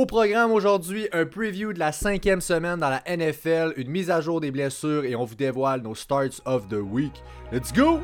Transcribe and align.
Au 0.00 0.06
programme 0.06 0.50
aujourd'hui, 0.52 1.08
un 1.12 1.26
preview 1.26 1.74
de 1.74 1.78
la 1.78 1.92
cinquième 1.92 2.40
semaine 2.40 2.78
dans 2.80 2.88
la 2.88 3.02
NFL, 3.06 3.74
une 3.76 3.90
mise 3.90 4.10
à 4.10 4.22
jour 4.22 4.40
des 4.40 4.50
blessures 4.50 5.04
et 5.04 5.14
on 5.14 5.26
vous 5.26 5.34
dévoile 5.34 5.82
nos 5.82 5.94
starts 5.94 6.40
of 6.46 6.68
the 6.68 6.80
week. 6.80 7.12
Let's 7.52 7.70
go! 7.70 8.00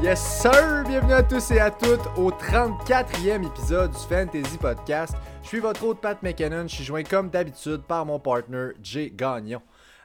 Yes 0.00 0.20
sir! 0.20 0.84
Bienvenue 0.86 1.12
à 1.12 1.24
tous 1.24 1.50
et 1.50 1.58
à 1.58 1.72
toutes 1.72 2.06
au 2.16 2.30
34e 2.30 3.44
épisode 3.44 3.90
du 3.90 3.98
Fantasy 3.98 4.58
Podcast. 4.58 5.16
Je 5.42 5.48
suis 5.48 5.58
votre 5.58 5.84
hôte 5.84 6.00
Pat 6.00 6.22
McKinnon, 6.22 6.68
je 6.68 6.76
suis 6.76 6.84
joint 6.84 7.02
comme 7.02 7.30
d'habitude 7.30 7.82
par 7.82 8.06
mon 8.06 8.20
partner 8.20 8.68
Jay 8.80 9.12
Gagnon. 9.12 9.60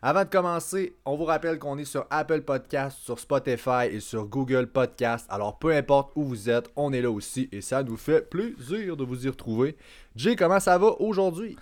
Avant 0.08 0.24
de 0.24 0.30
commencer, 0.30 0.96
on 1.04 1.16
vous 1.16 1.26
rappelle 1.26 1.58
qu'on 1.58 1.80
est 1.80 1.84
sur 1.84 2.06
Apple 2.12 2.42
Podcast, 2.42 3.00
sur 3.02 3.18
Spotify 3.18 3.88
et 3.90 4.00
sur 4.00 4.26
Google 4.26 4.68
Podcast. 4.68 5.26
Alors 5.32 5.58
peu 5.58 5.72
importe 5.72 6.12
où 6.16 6.24
vous 6.26 6.48
êtes, 6.48 6.70
on 6.76 6.94
est 6.94 7.02
là 7.02 7.10
aussi 7.10 7.50
et 7.52 7.60
ça 7.60 7.82
nous 7.82 7.98
fait 7.98 8.22
plaisir 8.30 8.98
de 8.98 9.04
vous 9.04 9.26
y 9.26 9.30
retrouver. 9.30 9.76
Jay, 10.16 10.36
comment 10.36 10.60
ça 10.60 10.78
va 10.78 10.92
aujourd'hui? 11.02 11.58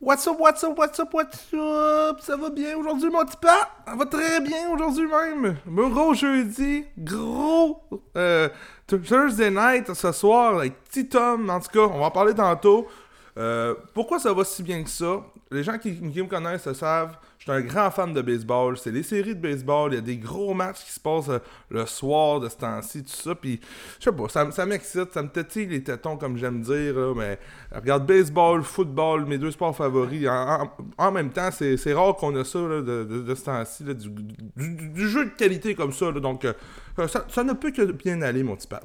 What's 0.00 0.28
up, 0.28 0.36
what's 0.38 0.62
up, 0.62 0.78
what's 0.78 1.00
up, 1.00 1.12
what's 1.12 1.52
up? 1.52 2.20
Ça 2.20 2.36
va 2.36 2.50
bien 2.50 2.76
aujourd'hui, 2.76 3.10
mon 3.10 3.24
petit 3.24 3.36
pas? 3.36 3.68
Ça 3.84 3.96
va 3.96 4.06
très 4.06 4.42
bien 4.42 4.70
aujourd'hui 4.72 5.08
même. 5.08 5.56
Gros 5.66 6.14
jeudi, 6.14 6.84
gros 6.96 7.82
euh, 8.16 8.48
Thursday 8.86 9.50
night 9.50 9.92
ce 9.92 10.12
soir 10.12 10.58
avec 10.58 10.84
petit 10.84 11.08
Tom. 11.08 11.50
En 11.50 11.58
tout 11.58 11.70
cas, 11.72 11.92
on 11.92 11.98
va 11.98 12.06
en 12.06 12.10
parler 12.12 12.32
tantôt. 12.32 12.86
Euh, 13.38 13.74
pourquoi 13.94 14.18
ça 14.18 14.32
va 14.32 14.44
si 14.44 14.62
bien 14.64 14.82
que 14.82 14.90
ça? 14.90 15.22
Les 15.50 15.62
gens 15.62 15.78
qui, 15.78 15.92
me 15.92 16.26
connaissent 16.26 16.66
le 16.66 16.74
savent. 16.74 17.16
Je 17.38 17.44
suis 17.44 17.52
un 17.52 17.60
grand 17.60 17.90
fan 17.90 18.12
de 18.12 18.20
baseball. 18.20 18.76
C'est 18.76 18.90
les 18.90 19.04
séries 19.04 19.36
de 19.36 19.40
baseball. 19.40 19.92
Il 19.92 19.94
y 19.94 19.98
a 19.98 20.02
des 20.02 20.16
gros 20.16 20.54
matchs 20.54 20.84
qui 20.84 20.90
se 20.90 20.98
passent 20.98 21.28
euh, 21.28 21.38
le 21.70 21.86
soir 21.86 22.40
de 22.40 22.48
ce 22.48 22.56
temps-ci, 22.56 23.04
tout 23.04 23.10
ça. 23.10 23.36
Puis, 23.36 23.60
je 24.00 24.04
sais 24.04 24.12
pas, 24.12 24.28
ça, 24.28 24.50
ça 24.50 24.66
m'excite. 24.66 25.12
Ça 25.12 25.22
me 25.22 25.28
tétille 25.28 25.66
les 25.66 25.84
tétons, 25.84 26.16
comme 26.16 26.36
j'aime 26.36 26.62
dire. 26.62 26.94
mais 27.14 27.38
regarde, 27.72 28.06
baseball, 28.06 28.62
football, 28.64 29.24
mes 29.24 29.38
deux 29.38 29.52
sports 29.52 29.76
favoris. 29.76 30.26
En, 30.98 31.12
même 31.12 31.30
temps, 31.30 31.50
c'est 31.52 31.92
rare 31.92 32.16
qu'on 32.16 32.34
a 32.34 32.44
ça 32.44 32.58
de, 32.58 33.34
ce 33.36 33.44
temps-ci. 33.44 33.84
Du, 33.84 35.08
jeu 35.08 35.26
de 35.26 35.30
qualité 35.30 35.76
comme 35.76 35.92
ça. 35.92 36.10
donc, 36.10 36.44
euh, 36.44 36.52
ça, 37.06 37.24
ça 37.28 37.44
ne 37.44 37.52
peut 37.52 37.70
que 37.70 37.82
bien 37.92 38.20
aller, 38.20 38.42
mon 38.42 38.56
petit 38.56 38.66
père. 38.66 38.80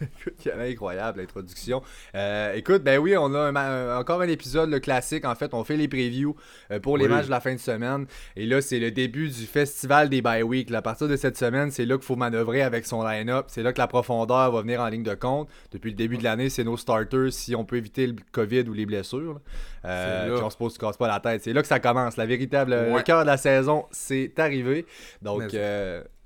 Écoute, 0.00 0.34
quelle 0.42 0.60
incroyable 0.60 1.20
l'introduction. 1.20 1.82
Euh, 2.14 2.52
écoute, 2.54 2.82
ben 2.82 2.98
oui, 2.98 3.16
on 3.16 3.34
a 3.34 3.38
un 3.38 3.56
un- 3.56 3.98
encore 3.98 4.20
un 4.20 4.28
épisode 4.28 4.70
le 4.70 4.78
classique. 4.80 5.24
En 5.24 5.34
fait, 5.34 5.54
on 5.54 5.64
fait 5.64 5.76
les 5.76 5.88
previews 5.88 6.36
euh, 6.70 6.78
pour 6.80 6.96
les 6.98 7.04
Oui. 7.04 7.10
matchs 7.10 7.26
de 7.26 7.30
la 7.30 7.40
fin 7.40 7.52
de 7.54 7.58
semaine. 7.58 8.06
Et 8.36 8.46
là, 8.46 8.60
c'est 8.60 8.78
le 8.78 8.90
début 8.90 9.28
du 9.28 9.46
festival 9.46 10.08
des 10.08 10.22
bye 10.22 10.42
week. 10.42 10.70
Là, 10.70 10.78
à 10.78 10.82
partir 10.82 11.08
de 11.08 11.16
cette 11.16 11.36
semaine, 11.36 11.70
c'est 11.70 11.84
là 11.86 11.96
qu'il 11.96 12.04
faut 12.06 12.16
manœuvrer 12.16 12.62
avec 12.62 12.86
son 12.86 13.02
line-up. 13.02 13.46
C'est 13.48 13.62
là 13.62 13.72
que 13.72 13.78
la 13.78 13.86
profondeur 13.88 14.52
va 14.52 14.60
venir 14.62 14.80
en 14.80 14.88
ligne 14.88 15.02
de 15.02 15.14
compte. 15.14 15.48
Depuis 15.72 15.90
le 15.90 15.96
début 15.96 16.16
de 16.18 16.24
l'année, 16.24 16.48
c'est 16.50 16.64
nos 16.64 16.76
starters 16.76 17.32
si 17.32 17.54
on 17.56 17.64
peut 17.64 17.76
éviter 17.76 18.06
le 18.06 18.16
COVID 18.32 18.68
ou 18.68 18.72
les 18.72 18.86
blessures. 18.86 19.40
Euh, 19.84 20.34
puis 20.36 20.44
on 20.44 20.50
se 20.50 20.56
pose, 20.56 20.74
se 20.74 20.78
casse 20.78 20.96
pas 20.96 21.08
la 21.08 21.20
tête. 21.20 21.42
C'est 21.42 21.52
là 21.52 21.62
que 21.62 21.68
ça 21.68 21.80
commence. 21.80 22.16
La 22.16 22.26
véritable 22.26 22.72
le 22.74 23.02
cœur 23.02 23.22
de 23.22 23.26
la 23.26 23.36
saison, 23.36 23.86
c'est 23.90 24.38
arrivé. 24.38 24.86
Donc, 25.22 25.54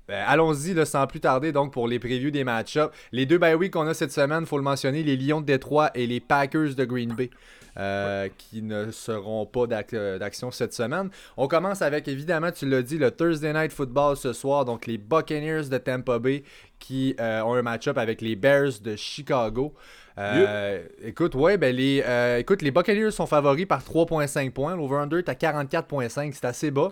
euh, 0.09 0.23
allons-y 0.27 0.85
sans 0.85 1.07
plus 1.07 1.19
tarder 1.19 1.51
donc 1.51 1.71
pour 1.71 1.87
les 1.87 1.99
previews 1.99 2.31
des 2.31 2.43
match-ups. 2.43 2.93
Les 3.11 3.25
deux 3.25 3.37
bye 3.37 3.55
week 3.55 3.73
qu'on 3.73 3.87
a 3.87 3.93
cette 3.93 4.11
semaine, 4.11 4.45
faut 4.45 4.57
le 4.57 4.63
mentionner, 4.63 5.03
les 5.03 5.15
Lions 5.17 5.41
de 5.41 5.45
Détroit 5.45 5.91
et 5.95 6.07
les 6.07 6.19
Packers 6.19 6.75
de 6.75 6.85
Green 6.85 7.13
Bay. 7.13 7.29
euh, 7.77 8.29
qui 8.37 8.61
ne 8.61 8.91
seront 8.91 9.45
pas 9.45 9.65
euh, 9.93 10.19
d'action 10.19 10.51
cette 10.51 10.73
semaine. 10.73 11.09
On 11.37 11.47
commence 11.47 11.81
avec, 11.81 12.07
évidemment, 12.07 12.51
tu 12.51 12.67
l'as 12.67 12.81
dit, 12.81 12.97
le 12.97 13.11
Thursday 13.11 13.53
Night 13.53 13.71
Football 13.71 14.15
ce 14.17 14.33
soir. 14.33 14.65
Donc, 14.65 14.85
les 14.85 14.97
Buccaneers 14.97 15.69
de 15.69 15.77
Tampa 15.77 16.19
Bay 16.19 16.43
qui 16.79 17.15
euh, 17.19 17.41
ont 17.41 17.53
un 17.55 17.61
match-up 17.61 17.97
avec 17.97 18.21
les 18.21 18.35
Bears 18.35 18.79
de 18.81 18.95
Chicago. 18.95 19.73
Euh, 20.17 20.83
Écoute, 21.01 21.33
ouais, 21.33 21.57
ben 21.57 21.75
les, 21.75 22.03
euh, 22.05 22.37
écoute, 22.37 22.61
les 22.61 22.71
Buccaneers 22.71 23.11
sont 23.11 23.25
favoris 23.25 23.65
par 23.65 23.81
3.5 23.81 24.51
points. 24.51 24.75
L'over-under 24.75 25.17
est 25.17 25.29
à 25.29 25.33
44.5, 25.33 26.33
c'est 26.33 26.45
assez 26.45 26.71
bas. 26.71 26.91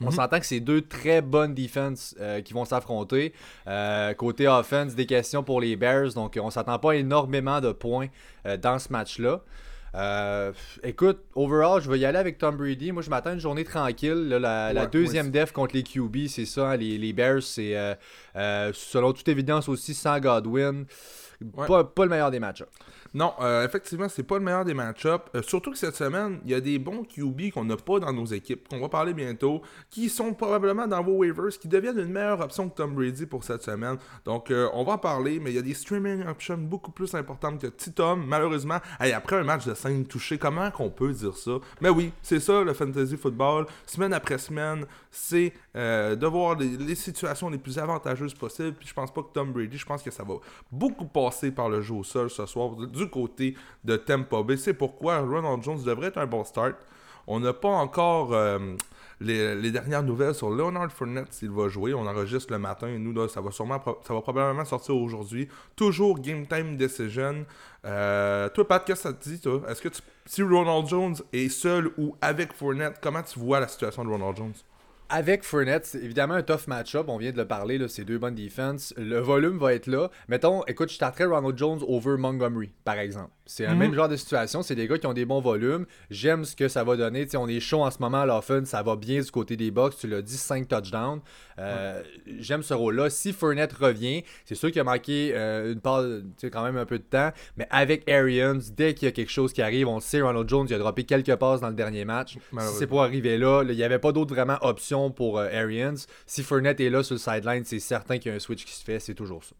On 0.00 0.06
Mhm. 0.06 0.10
s'entend 0.12 0.40
que 0.40 0.46
c'est 0.46 0.60
deux 0.60 0.80
très 0.82 1.20
bonnes 1.20 1.54
defenses 1.54 2.14
euh, 2.20 2.40
qui 2.40 2.52
vont 2.54 2.64
s'affronter. 2.64 3.34
Euh, 3.66 4.14
côté 4.14 4.48
offense, 4.48 4.94
des 4.94 5.06
questions 5.06 5.42
pour 5.42 5.60
les 5.60 5.76
Bears. 5.76 6.14
Donc, 6.14 6.38
on 6.42 6.50
s'attend 6.50 6.78
pas 6.78 6.92
énormément 6.92 7.60
de 7.60 7.72
points 7.72 8.06
euh, 8.46 8.56
dans 8.56 8.78
ce 8.78 8.90
match-là. 8.92 9.40
Écoute, 10.82 11.18
overall, 11.34 11.80
je 11.82 11.90
vais 11.90 11.98
y 11.98 12.04
aller 12.04 12.18
avec 12.18 12.38
Tom 12.38 12.56
Brady. 12.56 12.92
Moi, 12.92 13.02
je 13.02 13.10
m'attends 13.10 13.32
une 13.32 13.40
journée 13.40 13.64
tranquille. 13.64 14.28
Là, 14.28 14.72
la, 14.72 14.86
deuxième 14.86 15.26
ouais, 15.26 15.32
def 15.32 15.52
contre 15.52 15.74
les 15.74 15.82
QB, 15.82 16.28
c'est 16.28 16.46
ça. 16.46 16.70
hein, 16.70 16.76
les, 16.76 16.96
les 16.96 17.12
Bears, 17.12 17.42
c'est 17.42 17.74
selon 18.34 19.12
toute 19.12 19.28
évidence 19.28 19.68
aussi 19.68 19.94
sans 19.94 20.18
Godwin. 20.20 20.84
Ouais. 21.56 21.66
Pas, 21.66 21.84
pas 21.84 22.04
le 22.04 22.10
meilleur 22.10 22.30
des 22.30 22.38
matchs. 22.38 22.62
Non, 23.12 23.32
euh, 23.40 23.64
effectivement, 23.64 24.08
c'est 24.08 24.22
pas 24.22 24.38
le 24.38 24.44
meilleur 24.44 24.64
des 24.64 24.74
match-ups. 24.74 25.24
Euh, 25.34 25.42
surtout 25.42 25.72
que 25.72 25.78
cette 25.78 25.96
semaine, 25.96 26.38
il 26.44 26.50
y 26.52 26.54
a 26.54 26.60
des 26.60 26.78
bons 26.78 27.04
QB 27.04 27.50
qu'on 27.52 27.64
n'a 27.64 27.76
pas 27.76 27.98
dans 27.98 28.12
nos 28.12 28.26
équipes, 28.26 28.68
qu'on 28.68 28.80
va 28.80 28.88
parler 28.88 29.14
bientôt, 29.14 29.62
qui 29.90 30.08
sont 30.08 30.32
probablement 30.32 30.86
dans 30.86 31.02
vos 31.02 31.16
waivers, 31.16 31.58
qui 31.60 31.66
deviennent 31.66 31.98
une 31.98 32.12
meilleure 32.12 32.40
option 32.40 32.68
que 32.68 32.76
Tom 32.76 32.94
Brady 32.94 33.26
pour 33.26 33.42
cette 33.42 33.62
semaine. 33.62 33.96
Donc, 34.24 34.50
euh, 34.50 34.68
on 34.74 34.84
va 34.84 34.92
en 34.92 34.98
parler, 34.98 35.40
mais 35.40 35.50
il 35.50 35.56
y 35.56 35.58
a 35.58 35.62
des 35.62 35.74
streaming 35.74 36.24
options 36.26 36.56
beaucoup 36.56 36.92
plus 36.92 37.12
importantes 37.14 37.60
que 37.60 37.66
petit 37.66 37.92
Tom, 37.92 38.24
malheureusement. 38.26 38.78
Après 39.00 39.36
un 39.36 39.44
match 39.44 39.66
de 39.66 39.74
5 39.74 40.06
touchés, 40.06 40.38
comment 40.38 40.70
qu'on 40.70 40.90
peut 40.90 41.12
dire 41.12 41.36
ça? 41.36 41.58
Mais 41.80 41.88
oui, 41.88 42.12
c'est 42.22 42.40
ça 42.40 42.62
le 42.62 42.72
fantasy 42.72 43.16
football. 43.16 43.66
Semaine 43.86 44.12
après 44.12 44.38
semaine, 44.38 44.86
c'est 45.10 45.52
euh, 45.76 46.16
de 46.16 46.26
voir 46.26 46.56
les, 46.56 46.94
situations 46.94 47.48
les 47.48 47.58
plus 47.58 47.78
avantageuses 47.78 48.34
possibles. 48.34 48.72
Puis 48.72 48.88
je 48.88 48.94
pense 48.94 49.12
pas 49.12 49.22
que 49.22 49.32
Tom 49.32 49.52
Brady, 49.52 49.78
je 49.78 49.86
pense 49.86 50.02
que 50.02 50.10
ça 50.10 50.24
va 50.24 50.34
beaucoup 50.72 51.06
passer 51.06 51.52
par 51.52 51.68
le 51.68 51.80
jeu 51.80 51.94
au 51.94 52.04
sol 52.04 52.28
ce 52.28 52.44
soir 52.46 52.74
du 52.74 53.08
côté 53.08 53.54
de 53.84 53.96
Tampa 53.96 54.42
Bay. 54.42 54.56
C'est 54.56 54.74
pourquoi 54.74 55.20
Ronald 55.20 55.62
Jones 55.62 55.82
devrait 55.82 56.08
être 56.08 56.18
un 56.18 56.26
bon 56.26 56.44
start. 56.44 56.76
On 57.26 57.38
n'a 57.38 57.52
pas 57.52 57.68
encore 57.68 58.32
euh, 58.32 58.58
les, 59.20 59.70
dernières 59.70 60.02
nouvelles 60.02 60.34
sur 60.34 60.50
Leonard 60.50 60.90
Fournette 60.90 61.32
s'il 61.32 61.50
va 61.50 61.68
jouer. 61.68 61.94
On 61.94 62.06
enregistre 62.06 62.52
le 62.52 62.58
matin 62.58 62.88
et 62.88 62.98
nous, 62.98 63.28
ça 63.28 63.40
va 63.40 63.50
probablement 64.20 64.64
sortir 64.64 64.96
aujourd'hui. 64.96 65.48
Toujours 65.76 66.18
game 66.18 66.46
time 66.46 66.76
decision. 66.76 67.44
Euh, 67.84 68.48
toi, 68.48 68.66
Pat, 68.66 68.84
qu'est-ce 68.84 69.04
que 69.04 69.08
ça 69.08 69.12
te 69.12 69.28
dit, 69.28 69.40
toi? 69.40 69.62
Est-ce 69.68 69.82
que 69.82 69.88
si 70.26 70.42
Ronald 70.42 70.88
Jones 70.88 71.16
est 71.32 71.48
seul 71.48 71.92
ou 71.98 72.16
avec 72.20 72.52
Fournette, 72.54 72.98
comment 73.00 73.22
tu 73.22 73.38
vois 73.38 73.60
la 73.60 73.68
situation 73.68 74.04
de 74.04 74.10
Ronald 74.10 74.36
Jones? 74.36 74.54
Avec 75.12 75.42
Fournette, 75.42 75.86
c'est 75.86 75.98
évidemment 75.98 76.34
un 76.34 76.42
tough 76.44 76.68
match-up. 76.68 77.06
On 77.08 77.16
vient 77.16 77.32
de 77.32 77.36
le 77.36 77.44
parler, 77.44 77.78
là, 77.78 77.88
c'est 77.88 78.04
deux 78.04 78.18
bonnes 78.18 78.36
défenses. 78.36 78.94
Le 78.96 79.18
volume 79.18 79.58
va 79.58 79.74
être 79.74 79.88
là. 79.88 80.08
Mettons, 80.28 80.62
écoute, 80.66 80.88
je 80.90 80.94
starterais 80.94 81.24
Ronald 81.24 81.58
Jones 81.58 81.80
over 81.88 82.16
Montgomery, 82.16 82.70
par 82.84 82.96
exemple. 82.96 83.32
C'est 83.52 83.66
un 83.66 83.72
Mhm. 83.72 83.78
même 83.78 83.94
genre 83.94 84.08
de 84.08 84.14
situation. 84.14 84.62
C'est 84.62 84.76
des 84.76 84.86
gars 84.86 84.96
qui 84.96 85.08
ont 85.08 85.12
des 85.12 85.24
bons 85.24 85.40
volumes. 85.40 85.84
J'aime 86.08 86.44
ce 86.44 86.54
que 86.54 86.68
ça 86.68 86.84
va 86.84 86.96
donner. 86.96 87.26
On 87.34 87.48
est 87.48 87.58
chaud 87.58 87.82
en 87.82 87.90
ce 87.90 87.98
moment 87.98 88.20
à 88.20 88.26
l'offense. 88.26 88.68
Ça 88.68 88.80
va 88.84 88.94
bien 88.94 89.20
du 89.20 89.30
côté 89.32 89.56
des 89.56 89.72
Bucks. 89.72 89.96
Tu 89.98 90.06
l'as 90.06 90.22
dit, 90.22 90.36
5 90.36 90.68
touchdowns. 90.68 91.20
Euh, 91.58 92.00
J'aime 92.38 92.62
ce 92.62 92.74
rôle-là. 92.74 93.10
Si 93.10 93.32
Fournette 93.32 93.72
revient, 93.72 94.22
c'est 94.44 94.54
sûr 94.54 94.70
qu'il 94.70 94.80
a 94.80 94.84
manqué 94.84 95.32
euh, 95.34 95.72
une 95.72 95.80
part, 95.80 96.04
quand 96.44 96.62
même 96.62 96.76
un 96.76 96.86
peu 96.86 96.98
de 96.98 97.04
temps. 97.04 97.32
Mais 97.56 97.66
avec 97.70 98.08
Arians, 98.08 98.60
dès 98.76 98.94
qu'il 98.94 99.06
y 99.06 99.08
a 99.08 99.12
quelque 99.12 99.32
chose 99.32 99.52
qui 99.52 99.62
arrive, 99.62 99.88
on 99.88 99.96
le 99.96 100.00
sait, 100.00 100.20
Ronald 100.22 100.48
Jones, 100.48 100.66
il 100.70 100.74
a 100.74 100.78
droppé 100.78 101.02
quelques 101.02 101.34
passes 101.34 101.60
dans 101.60 101.68
le 101.70 101.74
dernier 101.74 102.04
match. 102.04 102.36
Si 102.60 102.78
c'est 102.78 102.86
pour 102.86 103.02
arriver 103.02 103.36
là, 103.36 103.64
là, 103.64 103.72
il 103.72 103.76
n'y 103.76 103.82
avait 103.82 103.98
pas 103.98 104.12
d'autre 104.12 104.32
vraiment 104.32 104.58
option 104.62 105.10
pour 105.10 105.38
euh, 105.40 105.48
Arians. 105.52 105.96
Si 106.24 106.44
Fournette 106.44 106.78
est 106.80 106.88
là 106.90 107.02
sur 107.02 107.14
le 107.14 107.18
sideline, 107.18 107.64
c'est 107.64 107.80
certain 107.80 108.18
qu'il 108.18 108.30
y 108.30 108.32
a 108.32 108.36
un 108.36 108.40
switch 108.40 108.64
qui 108.64 108.72
se 108.72 108.84
fait, 108.84 109.00
c'est 109.00 109.14
toujours 109.14 109.42
ça. 109.42 109.56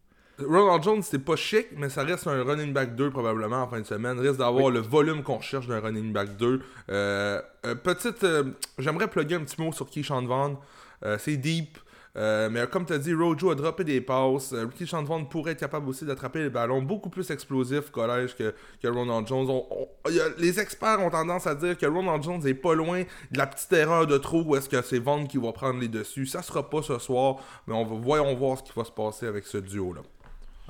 Ronald 0.47 0.83
Jones, 0.83 1.01
c'est 1.01 1.19
pas 1.23 1.35
chic, 1.35 1.67
mais 1.77 1.89
ça 1.89 2.03
reste 2.03 2.27
un 2.27 2.43
running 2.43 2.73
back 2.73 2.95
2 2.95 3.09
probablement 3.09 3.63
en 3.63 3.67
fin 3.67 3.79
de 3.79 3.85
semaine. 3.85 4.19
Risque 4.19 4.37
d'avoir 4.37 4.69
le 4.69 4.79
volume 4.79 5.23
qu'on 5.23 5.39
cherche 5.41 5.67
d'un 5.67 5.79
running 5.79 6.11
back 6.13 6.37
2. 6.37 6.61
Euh, 6.89 7.41
euh, 7.65 7.75
petite, 7.75 8.23
euh, 8.23 8.43
j'aimerais 8.77 9.07
plugger 9.07 9.35
un 9.35 9.41
petit 9.43 9.61
mot 9.61 9.71
sur 9.71 9.89
Keyshawn 9.89 10.27
Vaughn. 10.27 10.57
Euh, 11.03 11.17
c'est 11.19 11.37
deep. 11.37 11.77
Mais 12.13 12.67
comme 12.69 12.85
tu 12.85 12.91
as 12.91 12.97
dit, 12.97 13.13
Rojo 13.13 13.51
a 13.51 13.55
droppé 13.55 13.85
des 13.85 14.01
passes. 14.01 14.53
Keyshawn 14.77 15.05
Vaughn 15.05 15.29
pourrait 15.29 15.53
être 15.53 15.61
capable 15.61 15.87
aussi 15.87 16.03
d'attraper 16.03 16.39
les 16.43 16.49
ballons 16.49 16.81
beaucoup 16.81 17.09
plus 17.09 17.31
explosif 17.31 17.87
au 17.87 17.91
collège 17.91 18.35
que, 18.35 18.53
que 18.83 18.87
Ronald 18.89 19.25
Jones. 19.27 19.49
On- 19.49 19.65
on- 19.71 19.87
il 20.09 20.15
y 20.15 20.19
a- 20.19 20.27
les 20.37 20.59
experts 20.59 20.99
ont 20.99 21.09
tendance 21.09 21.47
à 21.47 21.55
dire 21.55 21.77
que 21.77 21.85
Ronald 21.85 22.21
Jones 22.21 22.45
est 22.45 22.53
pas 22.53 22.75
loin 22.75 23.03
de 23.31 23.37
la 23.37 23.47
petite 23.47 23.71
erreur 23.71 24.07
de 24.07 24.17
trop 24.17 24.43
où 24.43 24.57
est-ce 24.57 24.67
que 24.67 24.81
c'est 24.81 24.99
Vaughn 24.99 25.25
qui 25.25 25.37
va 25.37 25.53
prendre 25.53 25.79
les 25.79 25.87
dessus. 25.87 26.25
Ça 26.25 26.41
sera 26.41 26.69
pas 26.69 26.81
ce 26.81 26.99
soir, 26.99 27.37
mais 27.65 27.73
on 27.73 27.85
va, 27.85 27.95
voyons 27.95 28.35
voir 28.35 28.57
ce 28.57 28.63
qui 28.63 28.73
va 28.75 28.83
se 28.83 28.91
passer 28.91 29.25
avec 29.27 29.45
ce 29.45 29.59
duo-là. 29.59 30.01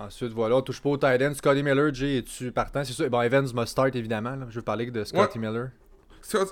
Ensuite, 0.06 0.32
voilà, 0.34 0.56
on 0.58 0.62
touche 0.62 0.82
pas 0.82 0.90
au 0.90 0.98
tight 0.98 1.22
end. 1.22 1.34
Scotty 1.34 1.64
Miller, 1.64 1.94
Jay, 1.94 2.18
es-tu 2.18 2.52
partant? 2.52 2.84
C'est 2.84 2.94
sûr. 2.94 3.10
Bon, 3.10 3.22
Evans 3.22 3.48
must 3.54 3.68
start, 3.68 3.96
évidemment. 3.96 4.36
là. 4.36 4.46
Je 4.50 4.56
veux 4.56 4.62
parler 4.62 4.90
de 4.90 5.04
Scotty 5.04 5.40
Miller. 5.40 5.70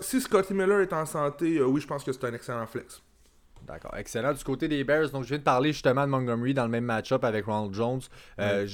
Si, 0.02 0.22
Scotty 0.22 0.54
Miller 0.54 0.82
est 0.82 0.94
en 0.94 1.06
santé, 1.06 1.58
euh, 1.58 1.66
oui, 1.66 1.80
je 1.82 1.88
pense 1.88 2.04
que 2.04 2.12
c'est 2.12 2.24
un 2.26 2.34
excellent 2.34 2.66
flex. 2.66 3.02
D'accord, 3.68 3.96
excellent. 3.98 4.34
Du 4.34 4.44
côté 4.44 4.68
des 4.68 4.84
Bears, 4.84 5.10
donc 5.10 5.24
je 5.24 5.30
viens 5.30 5.38
de 5.38 5.44
parler 5.44 5.72
justement 5.72 6.06
de 6.06 6.12
Montgomery 6.12 6.54
dans 6.54 6.64
le 6.64 6.70
même 6.70 6.86
match-up 6.86 7.24
avec 7.24 7.46
Ronald 7.46 7.74
Jones. 7.74 8.02
Euh, 8.40 8.68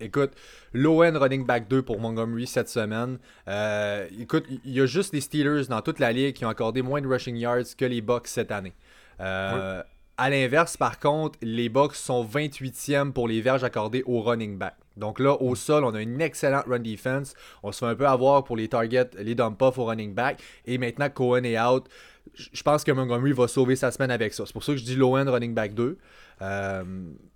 écoute, 0.00 0.32
l'ON 0.72 1.18
running 1.18 1.46
back 1.46 1.68
2 1.68 1.82
pour 1.82 2.00
Montgomery 2.00 2.46
cette 2.46 2.68
semaine. 2.68 3.18
Euh, 3.46 4.08
écoute, 4.18 4.44
il 4.64 4.72
y 4.72 4.80
a 4.80 4.86
juste 4.86 5.12
les 5.12 5.20
Steelers 5.20 5.66
dans 5.68 5.82
toute 5.82 6.00
la 6.00 6.10
ligue 6.10 6.34
qui 6.34 6.44
ont 6.44 6.48
accordé 6.48 6.82
moins 6.82 7.00
de 7.00 7.06
rushing 7.06 7.36
yards 7.36 7.76
que 7.78 7.84
les 7.84 8.00
Bucks 8.00 8.26
cette 8.26 8.50
année. 8.50 8.72
Euh, 9.20 9.82
à 10.16 10.30
l'inverse, 10.30 10.76
par 10.76 10.98
contre, 11.00 11.38
les 11.42 11.68
Bucks 11.68 11.94
sont 11.96 12.24
28e 12.24 13.12
pour 13.12 13.26
les 13.28 13.40
verges 13.40 13.64
accordées 13.64 14.02
au 14.06 14.20
running 14.22 14.56
back. 14.58 14.74
Donc 14.96 15.18
là, 15.18 15.32
au 15.42 15.54
sol, 15.56 15.84
on 15.84 15.92
a 15.94 16.00
une 16.00 16.20
excellente 16.20 16.66
run 16.66 16.78
defense. 16.78 17.34
On 17.64 17.72
se 17.72 17.80
fait 17.80 17.86
un 17.86 17.96
peu 17.96 18.06
avoir 18.06 18.44
pour 18.44 18.56
les 18.56 18.68
targets, 18.68 19.10
les 19.18 19.34
dump 19.34 19.60
off 19.60 19.76
au 19.78 19.84
running 19.86 20.14
back. 20.14 20.40
Et 20.66 20.78
maintenant, 20.78 21.10
Cohen 21.10 21.42
est 21.42 21.58
out. 21.58 21.88
Je 22.36 22.62
pense 22.62 22.84
que 22.84 22.92
Montgomery 22.92 23.32
va 23.32 23.48
sauver 23.48 23.74
sa 23.76 23.90
semaine 23.90 24.12
avec 24.12 24.32
ça. 24.34 24.44
C'est 24.46 24.52
pour 24.52 24.62
ça 24.62 24.72
que 24.72 24.78
je 24.78 24.84
dis 24.84 24.94
low 24.94 25.16
end 25.18 25.30
running 25.30 25.52
back 25.52 25.74
2. 25.74 25.98
Euh, 26.42 26.84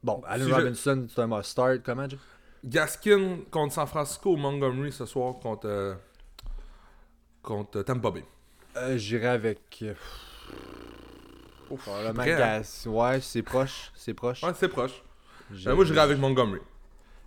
bon, 0.04 0.22
Allen 0.26 0.44
Si 0.46 0.50
je- 0.50 0.54
Robinson, 0.54 1.06
c'est 1.12 1.20
un 1.20 1.26
must 1.26 1.50
start. 1.50 1.80
Comment, 1.84 2.08
Jay? 2.08 2.16
Gaskin 2.64 3.38
contre 3.50 3.74
San 3.74 3.86
Francisco 3.88 4.32
ou 4.32 4.36
Montgomery 4.36 4.92
ce 4.92 5.04
soir 5.06 5.34
contre, 5.40 5.66
euh, 5.68 5.94
contre 7.42 7.82
Tampa 7.82 8.10
Bay? 8.12 8.24
Euh, 8.76 8.96
J'irai 8.96 9.28
avec. 9.28 9.84
Euh, 11.74 11.76
probablement 11.76 12.14
prêt, 12.14 12.32
hein? 12.32 12.38
Gas- 12.60 12.86
Ouais, 12.86 13.20
c'est 13.20 13.42
proche. 13.42 13.92
C'est 13.94 14.14
proche. 14.14 14.42
Ouais, 14.42 14.52
c'est 14.54 14.68
proche. 14.68 15.02
Je- 15.52 15.68
Euh, 15.70 15.74
moi, 15.74 15.84
j'irai 15.84 16.00
avec 16.00 16.18
Montgomery. 16.18 16.60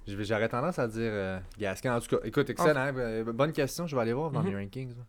J'aurais 0.07 0.49
tendance 0.49 0.77
à 0.79 0.87
dire 0.87 1.11
euh, 1.13 1.39
Gaskin. 1.59 1.95
En 1.95 1.99
tout 1.99 2.15
cas, 2.17 2.23
écoute, 2.25 2.49
excellent. 2.49 2.91
Euh, 2.97 3.23
Bonne 3.31 3.51
question. 3.53 3.87
Je 3.87 3.95
vais 3.95 4.01
aller 4.01 4.13
voir 4.13 4.31
dans 4.31 4.41
Mhm. 4.41 4.49
les 4.49 4.55
rankings. 4.55 4.89
là. 4.89 5.03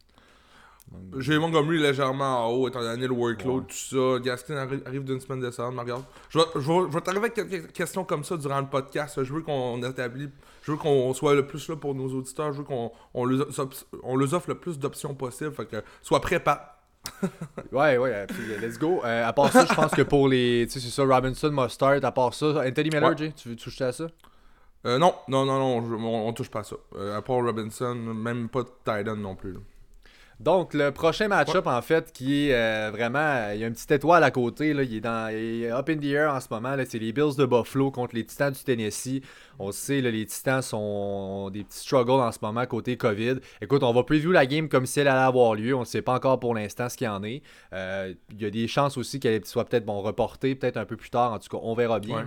Donc, 0.90 1.20
J'ai 1.22 1.38
Montgomery 1.38 1.78
légèrement 1.78 2.44
en 2.46 2.50
haut, 2.50 2.68
étant 2.68 2.80
donné 2.80 3.06
le 3.06 3.12
workload, 3.14 3.62
Ouais. 3.62 3.68
tout 3.68 3.74
ça. 4.16 4.18
Gaskin 4.20 4.54
arri- 4.56 4.82
arrive 4.86 5.04
d'une 5.04 5.20
semaine 5.20 5.40
décembre, 5.40 5.72
mais 5.72 5.80
regarde. 5.82 6.02
Je 6.28 6.38
vais, 6.38 6.44
je 6.54 6.58
vais- 6.58 6.88
je 6.90 6.94
vais 6.94 7.00
t'arriver 7.00 7.24
avec 7.32 7.34
quelques 7.34 7.72
questions 7.72 8.04
comme 8.04 8.24
ça 8.24 8.36
durant 8.36 8.60
le 8.60 8.66
podcast. 8.66 9.22
Je 9.22 9.32
veux 9.32 9.40
qu'on 9.42 9.82
établit, 9.82 10.28
je 10.62 10.72
veux 10.72 10.76
qu'on 10.76 11.14
soit 11.14 11.34
le 11.34 11.46
plus 11.46 11.66
là 11.68 11.76
pour 11.76 11.94
nos 11.94 12.08
auditeurs. 12.12 12.52
Je 12.52 12.58
veux 12.58 12.64
qu'on 12.64 12.90
on 13.14 13.24
les, 13.24 13.42
on 14.02 14.16
les 14.18 14.34
offre 14.34 14.48
le 14.50 14.56
plus 14.58 14.78
d'options 14.78 15.14
possible. 15.14 15.52
Fait 15.54 15.66
que 15.66 15.76
sois 16.02 16.20
prêt. 16.20 16.42
Ouais, 17.72 17.96
ouais, 17.98 18.12
euh, 18.14 18.26
puis, 18.26 18.52
euh, 18.52 18.58
let's 18.60 18.78
go. 18.78 19.00
Euh, 19.04 19.26
à 19.26 19.32
part 19.32 19.50
ça, 19.52 19.64
je 19.68 19.74
pense 19.74 19.92
que 19.92 20.02
pour 20.02 20.28
les. 20.28 20.66
Tu 20.66 20.74
sais, 20.74 20.80
c'est 20.80 20.92
ça, 20.94 21.04
Robinson, 21.04 21.50
Mustard. 21.50 22.04
À 22.04 22.12
part 22.12 22.34
ça, 22.34 22.46
Anthony 22.66 22.90
Miller, 22.90 23.10
Ouais. 23.10 23.16
Jay, 23.16 23.32
tu 23.32 23.48
veux 23.48 23.56
toucher 23.56 23.84
à 23.84 23.92
ça? 23.92 24.06
Euh, 24.86 24.98
non, 24.98 25.14
non, 25.28 25.44
non, 25.44 25.58
non, 25.58 25.86
je- 25.88 25.94
on, 25.94 26.28
on 26.28 26.32
touche 26.32 26.50
pas 26.50 26.60
à 26.60 26.64
ça. 26.64 26.76
Euh, 26.96 27.16
à 27.16 27.22
part 27.22 27.36
Robinson, 27.36 27.94
même 27.94 28.48
pas 28.48 28.62
Titan 28.84 29.16
non 29.16 29.34
plus. 29.36 29.52
là. 29.52 29.58
Donc, 30.42 30.74
le 30.74 30.90
prochain 30.90 31.28
match-up, 31.28 31.68
en 31.68 31.80
fait, 31.82 32.10
qui 32.12 32.48
est 32.48 32.54
euh, 32.54 32.90
vraiment. 32.90 33.52
Il 33.54 33.60
y 33.60 33.64
a 33.64 33.68
une 33.68 33.74
petite 33.74 33.92
étoile 33.92 34.24
à 34.24 34.32
côté. 34.32 34.74
Là, 34.74 34.82
il, 34.82 34.96
est 34.96 35.00
dans, 35.00 35.30
il 35.32 35.62
est 35.62 35.70
up 35.70 35.88
in 35.88 35.98
the 35.98 36.06
air 36.06 36.34
en 36.34 36.40
ce 36.40 36.48
moment. 36.50 36.74
C'est 36.84 36.98
les 36.98 37.12
Bills 37.12 37.36
de 37.38 37.46
Buffalo 37.46 37.92
contre 37.92 38.16
les 38.16 38.26
Titans 38.26 38.52
du 38.52 38.64
Tennessee. 38.64 39.20
On 39.60 39.70
sait, 39.70 40.00
là, 40.00 40.10
les 40.10 40.26
Titans 40.26 40.60
sont 40.60 40.82
ont 40.82 41.50
des 41.50 41.62
petits 41.64 41.78
struggles 41.78 42.10
en 42.10 42.32
ce 42.32 42.38
moment 42.42 42.66
côté 42.66 42.96
COVID. 42.96 43.36
Écoute, 43.60 43.82
on 43.82 43.92
va 43.92 44.02
preview 44.02 44.32
la 44.32 44.46
game 44.46 44.68
comme 44.68 44.86
si 44.86 45.00
elle 45.00 45.08
allait 45.08 45.20
avoir 45.20 45.54
lieu. 45.54 45.74
On 45.74 45.80
ne 45.80 45.84
sait 45.84 46.02
pas 46.02 46.14
encore 46.14 46.40
pour 46.40 46.54
l'instant 46.54 46.88
ce 46.88 46.96
qu'il 46.96 47.06
y 47.06 47.10
en 47.10 47.22
est. 47.22 47.42
Euh, 47.72 48.12
il 48.32 48.42
y 48.42 48.44
a 48.44 48.50
des 48.50 48.66
chances 48.66 48.96
aussi 48.96 49.20
qu'elle 49.20 49.44
soit 49.44 49.64
peut-être 49.64 49.84
bon, 49.84 50.00
reportée, 50.00 50.54
peut-être 50.54 50.76
un 50.76 50.84
peu 50.84 50.96
plus 50.96 51.10
tard. 51.10 51.32
En 51.32 51.38
tout 51.38 51.48
cas, 51.48 51.62
on 51.62 51.74
verra 51.74 52.00
bien. 52.00 52.16
Ouais. 52.16 52.24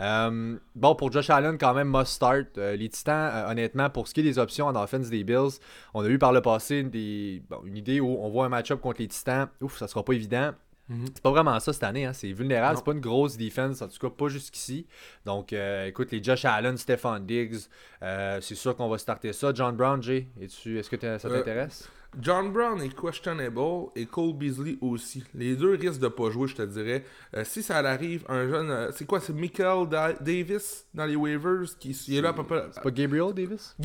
Euh, 0.00 0.56
bon, 0.74 0.94
pour 0.94 1.12
Josh 1.12 1.28
Allen, 1.30 1.58
quand 1.58 1.74
même, 1.74 1.88
must 1.90 2.12
start. 2.12 2.56
Euh, 2.58 2.74
les 2.76 2.88
Titans, 2.88 3.30
euh, 3.34 3.50
honnêtement, 3.50 3.90
pour 3.90 4.08
ce 4.08 4.14
qui 4.14 4.20
est 4.20 4.24
des 4.24 4.38
options 4.38 4.66
en 4.66 4.74
offense 4.76 5.10
des 5.10 5.24
Bills, 5.24 5.58
on 5.94 6.02
a 6.02 6.08
eu 6.08 6.18
par 6.18 6.32
le 6.32 6.40
passé 6.40 6.78
une, 6.78 6.90
des- 6.90 7.42
bon, 7.50 7.60
une 7.64 7.76
idée 7.76 8.00
où 8.00 8.08
on 8.20 8.28
voit 8.30 8.46
un 8.46 8.48
match-up 8.48 8.80
contre 8.80 9.00
les 9.00 9.08
Titans. 9.08 9.48
Ouf, 9.60 9.76
ça 9.78 9.88
sera 9.88 10.02
pas 10.04 10.12
évident. 10.14 10.52
Mhm. 10.88 11.04
C'est 11.14 11.22
pas 11.22 11.30
vraiment 11.30 11.60
ça 11.60 11.72
cette 11.72 11.84
année, 11.84 12.04
hein. 12.06 12.12
c'est 12.12 12.32
vulnérable, 12.32 12.76
c'est 12.76 12.84
pas 12.84 12.92
une 12.92 13.00
grosse 13.00 13.36
défense, 13.36 13.80
en 13.80 13.86
tout 13.86 13.98
cas 14.00 14.10
pas 14.10 14.26
jusqu'ici. 14.26 14.88
Donc 15.24 15.52
écoute, 15.52 16.10
les 16.10 16.20
Josh 16.20 16.44
Allen, 16.44 16.76
Stephon 16.76 17.20
Diggs, 17.20 17.58
c'est 18.00 18.56
sûr 18.56 18.74
qu'on 18.74 18.88
va 18.88 18.98
starter 18.98 19.32
ça. 19.32 19.52
John 19.54 19.76
Brown, 19.76 20.02
Jay, 20.02 20.26
est-ce 20.40 20.90
que 20.90 20.96
ça 21.18 21.28
t'intéresse? 21.28 21.88
John 22.20 22.52
Brown 22.52 22.80
est 22.82 22.94
questionable 22.98 23.60
et 23.94 24.04
Cole 24.06 24.32
Beasley 24.34 24.76
aussi. 24.80 25.22
Les 25.34 25.54
deux 25.54 25.74
risquent 25.76 26.00
de 26.00 26.08
pas 26.08 26.28
jouer, 26.30 26.48
je 26.48 26.56
te 26.56 26.62
dirais. 26.62 27.04
Euh, 27.36 27.44
si 27.44 27.62
ça 27.62 27.76
arrive, 27.78 28.24
un 28.28 28.48
jeune. 28.48 28.70
euh, 28.70 28.90
c'est 28.94 29.06
quoi 29.06 29.20
C'est 29.20 29.32
Michael 29.32 29.88
Da- 29.88 30.12
Davis 30.14 30.86
dans 30.92 31.06
les 31.06 31.14
waivers 31.14 31.66
qui 31.78 31.90
il 32.08 32.16
est 32.16 32.20
là 32.20 32.30
à 32.30 32.32
peu 32.32 32.42
près? 32.42 32.64
C'est 32.72 32.82
pas 32.82 32.90
Gabriel 32.90 33.32
Davis? 33.32 33.76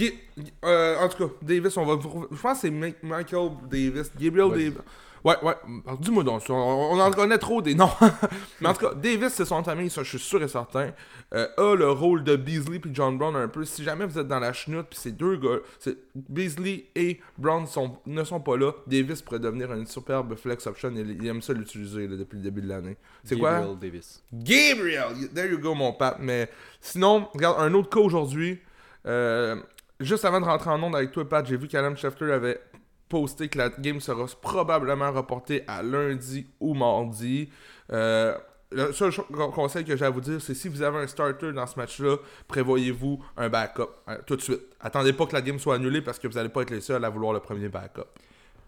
Euh, 0.63 0.98
en 1.00 1.07
tout 1.07 1.27
cas, 1.27 1.33
Davis, 1.42 1.77
on 1.77 1.86
va. 1.86 2.01
Je 2.31 2.38
pense 2.42 2.54
que 2.54 2.57
c'est 2.62 2.72
Mi- 2.72 2.95
Michael 3.04 3.50
Davis. 3.69 4.12
Gabriel. 4.19 4.50
Davis. 4.50 4.74
Ouais, 5.25 5.36
ouais. 5.42 5.56
Dis-moi 6.00 6.24
donc, 6.24 6.44
on, 6.50 6.54
on 6.54 7.00
en 7.00 7.10
connaît 7.10 7.39
trop 7.39 7.60
des 7.60 7.74
noms. 7.74 7.89
Mais 8.62 8.69
en 8.69 8.74
tout 8.75 8.86
cas, 8.86 8.94
Davis, 8.94 9.33
c'est 9.33 9.45
son 9.45 9.63
famille, 9.63 9.89
ça, 9.89 10.04
je 10.04 10.10
suis 10.10 10.19
sûr 10.19 10.44
et 10.44 10.48
certain. 10.48 10.92
Euh, 11.33 11.48
a 11.57 11.75
le 11.75 11.89
rôle 11.89 12.24
de 12.24 12.36
Beasley 12.36 12.77
puis 12.77 12.92
John 12.94 13.18
Brown 13.18 13.36
un 13.36 13.48
peu. 13.48 13.66
Si 13.66 13.83
jamais 13.83 14.06
vous 14.06 14.19
êtes 14.19 14.27
dans 14.27 14.39
la 14.39 14.54
chenoute, 14.54 14.86
puis 14.92 15.00
ces 15.00 15.12
deux 15.12 15.38
gars, 15.38 15.57
Beasley 16.13 16.86
et 16.94 17.19
Brown 17.39 17.66
sont, 17.66 17.98
ne 18.06 18.24
sont 18.24 18.39
pas 18.39 18.56
là, 18.56 18.74
Davis 18.86 19.24
pourrait 19.24 19.39
devenir 19.39 19.74
une 19.74 19.88
superbe 19.88 20.36
flex 20.36 20.68
option. 20.68 20.92
Il, 20.95 21.18
il 21.19 21.27
aime 21.27 21.42
ça 21.42 21.54
l'utiliser 21.54 22.07
depuis 22.07 22.38
le 22.38 22.44
début 22.44 22.62
de 22.62 22.68
l'année. 22.68 22.95
C'est 23.24 23.36
quoi? 23.36 23.54
Gabriel 23.54 23.80
Davis. 23.80 24.24
Gabriel, 24.31 25.30
there 25.33 25.50
you 25.51 25.57
go 25.57 25.74
mon 25.74 25.94
pape. 25.94 26.18
Mais 26.19 26.51
sinon, 26.80 27.27
regarde, 27.33 27.60
un 27.60 27.74
autre 27.74 27.89
cas 27.89 28.00
aujourd'hui. 28.00 28.60
Euh, 29.07 29.56
juste 30.00 30.24
avant 30.24 30.39
de 30.39 30.45
rentrer 30.45 30.69
en 30.69 30.81
onde 30.83 30.95
avec 30.95 31.12
toi, 31.12 31.27
Pat, 31.27 31.44
j'ai 31.48 31.57
vu 31.57 31.68
qu'Alan 31.68 31.95
Schefter 31.95 32.31
avait 32.31 32.60
posté 33.10 33.50
que 33.50 33.57
la 33.57 33.69
game 33.69 34.00
sera 34.00 34.25
probablement 34.42 35.12
reportée 35.12 35.63
à 35.68 35.84
lundi 35.84 36.48
ou 36.60 36.74
mardi. 36.74 37.50
Euh, 37.92 38.36
le 38.72 38.92
seul 38.92 39.12
conseil 39.54 39.86
que 39.86 39.96
j'ai 39.96 40.06
à 40.06 40.10
vous 40.10 40.22
dire, 40.22 40.42
c'est 40.42 40.54
si 40.54 40.68
vous 40.68 40.81
avez 40.81 40.98
un 40.98 41.07
starter 41.07 41.54
dans 41.54 41.68
ce 41.68 41.78
match-là, 41.80 42.18
prévoyez-vous 42.48 43.24
un 43.38 43.50
backup 43.50 43.90
hein, 44.07 44.18
tout 44.25 44.36
de 44.36 44.42
suite. 44.42 44.62
Attendez 44.81 45.13
pas 45.13 45.25
que 45.25 45.34
la 45.34 45.42
game 45.42 45.60
soit 45.60 45.75
annulée 45.75 46.02
parce 46.02 46.19
que 46.19 46.28
vous 46.28 46.34
n'allez 46.34 46.50
pas 46.50 46.63
être 46.63 46.72
les 46.72 46.81
seuls 46.81 47.04
à 47.04 47.10
vouloir 47.10 47.34
le 47.34 47.40
premier 47.40 47.69
backup. 47.69 48.07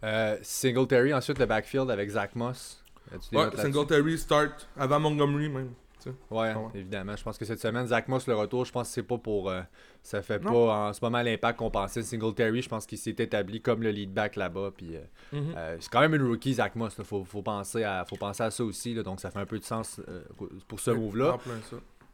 Euh, 0.04 0.38
Singletary, 0.42 1.14
ensuite 1.14 1.40
le 1.40 1.46
backfield 1.46 1.90
avec 1.90 2.10
Zach 2.10 2.36
Moss. 2.36 2.84
Ouais? 3.32 3.50
Singletary 3.56 4.18
start 4.18 4.68
avant 4.78 5.00
Montgomery 5.00 5.50
même. 5.50 5.72
Tu 6.02 6.10
sais. 6.10 6.16
Ouais, 6.32 6.54
Ah 6.56 6.60
ouais. 6.60 6.70
évidemment. 6.76 7.16
Je 7.16 7.24
pense 7.24 7.38
que 7.38 7.46
cette 7.46 7.60
semaine, 7.60 7.88
Zach 7.88 8.08
Moss, 8.08 8.28
le 8.28 8.36
retour, 8.36 8.66
je 8.66 8.72
pense 8.72 8.88
que 8.88 8.94
c'est 8.94 9.04
pas 9.04 9.18
pour. 9.18 9.50
euh, 9.50 9.62
ça 10.04 10.22
fait 10.22 10.40
Non. 10.44 10.52
pas 10.68 10.88
en 10.90 10.94
ce 10.94 11.00
moment 11.04 11.22
l'impact 11.22 11.60
qu'on 11.60 11.70
pensait. 11.72 12.02
Singletary, 12.04 12.62
je 12.62 12.70
pense 12.70 12.86
qu'il 12.86 12.98
s'est 12.98 13.12
établi 13.18 13.62
comme 13.62 13.84
le 13.84 13.90
lead 13.92 14.14
back 14.14 14.36
là-bas. 14.36 14.72
Puis, 14.76 14.96
euh, 14.96 15.02
Mhm. 15.34 15.54
euh, 15.58 15.78
c'est 15.80 15.90
quand 15.92 16.00
même 16.02 16.14
une 16.16 16.28
rookie, 16.28 16.54
Zach 16.54 16.76
Moss. 16.76 16.96
Il 16.98 17.04
faut, 17.04 17.24
faut, 17.24 17.42
penser 17.42 17.84
à, 17.84 18.06
faut 18.06 18.16
penser 18.18 18.44
à 18.44 18.52
ça 18.52 18.64
aussi. 18.64 18.94
là, 18.94 19.04
donc, 19.04 19.20
ça 19.20 19.32
fait 19.32 19.40
un 19.40 19.46
peu 19.46 19.60
de 19.60 19.64
sens 19.66 20.00
euh, 20.08 20.22
pour 20.68 20.80
ce 20.80 20.92
move-là. 20.92 21.38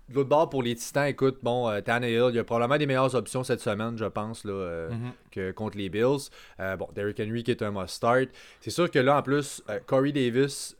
De 0.09 0.15
l'autre 0.15 0.27
bord, 0.29 0.50
pour 0.50 0.61
les 0.61 0.75
Titans, 0.75 1.07
écoute, 1.07 1.38
bon, 1.41 1.69
euh, 1.69 1.79
Tannehill, 1.79 2.25
il 2.29 2.35
y 2.35 2.39
a 2.39 2.44
probablement 2.44 2.77
des 2.77 2.85
meilleures 2.85 3.15
options 3.15 3.41
cette 3.45 3.61
semaine, 3.61 3.97
je 3.97 4.03
pense, 4.03 4.44
là, 4.44 4.51
euh, 4.51 4.89
Mhm. 4.91 5.11
que 5.31 5.51
contre 5.53 5.77
les 5.77 5.88
Bills. 5.88 6.29
Euh, 6.59 6.75
bon, 6.75 6.89
Derrick 6.94 7.19
Henry 7.21 7.41
qui 7.44 7.51
est 7.51 7.61
un 7.61 7.71
must-start. 7.71 8.27
C'est 8.59 8.69
sûr 8.69 8.91
que 8.91 9.00
là, 9.00 9.17
en 9.17 9.21
plus, 9.21 9.63
euh, 9.69 9.79
Corey 9.85 10.11
Davis 10.11 10.75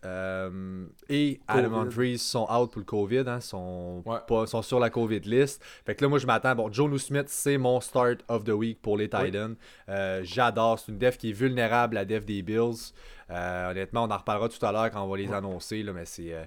et 1.10 1.40
Adam. 1.48 1.74
Humphries 1.74 2.18
sont 2.18 2.48
out 2.52 2.72
pour 2.72 2.80
le 2.80 2.86
COVID, 2.86 3.24
hein, 3.28 3.40
sont, 3.40 4.04
Ouais. 4.06 4.18
pas, 4.28 4.46
sont 4.46 4.62
sur 4.62 4.80
la 4.80 4.90
COVID 4.90 5.22
list. 5.22 5.64
Fait 5.86 5.96
que 5.96 6.04
là, 6.04 6.10
moi, 6.10 6.20
je 6.20 6.28
m'attends. 6.28 6.54
Bon, 6.56 6.72
Joe 6.72 7.02
Smith, 7.02 7.28
c'est 7.28 7.58
mon 7.58 7.80
start 7.80 8.20
of 8.28 8.44
the 8.44 8.50
week 8.50 8.82
pour 8.82 8.98
les. 8.98 9.08
Titans. 9.10 9.56
J'adore. 10.24 10.80
C'est 10.80 10.92
une 10.92 10.98
def 10.98 11.18
qui 11.18 11.30
est 11.30 11.34
vulnérable, 11.34 11.96
la 11.96 12.04
def 12.06 12.26
des 12.26 12.42
Bills. 12.42 12.94
Euh, 13.30 13.72
honnêtement, 13.72 14.04
on 14.04 14.12
en 14.12 14.18
reparlera 14.18 14.50
tout 14.50 14.64
à 14.66 14.72
l'heure 14.72 14.92
quand 14.92 15.04
on 15.04 15.08
va 15.10 15.18
les 15.18 15.28
Ouais. 15.28 15.36
annoncer, 15.36 15.82
là, 15.84 15.94
mais 15.94 16.06
c'est 16.06 16.34
euh, 16.34 16.44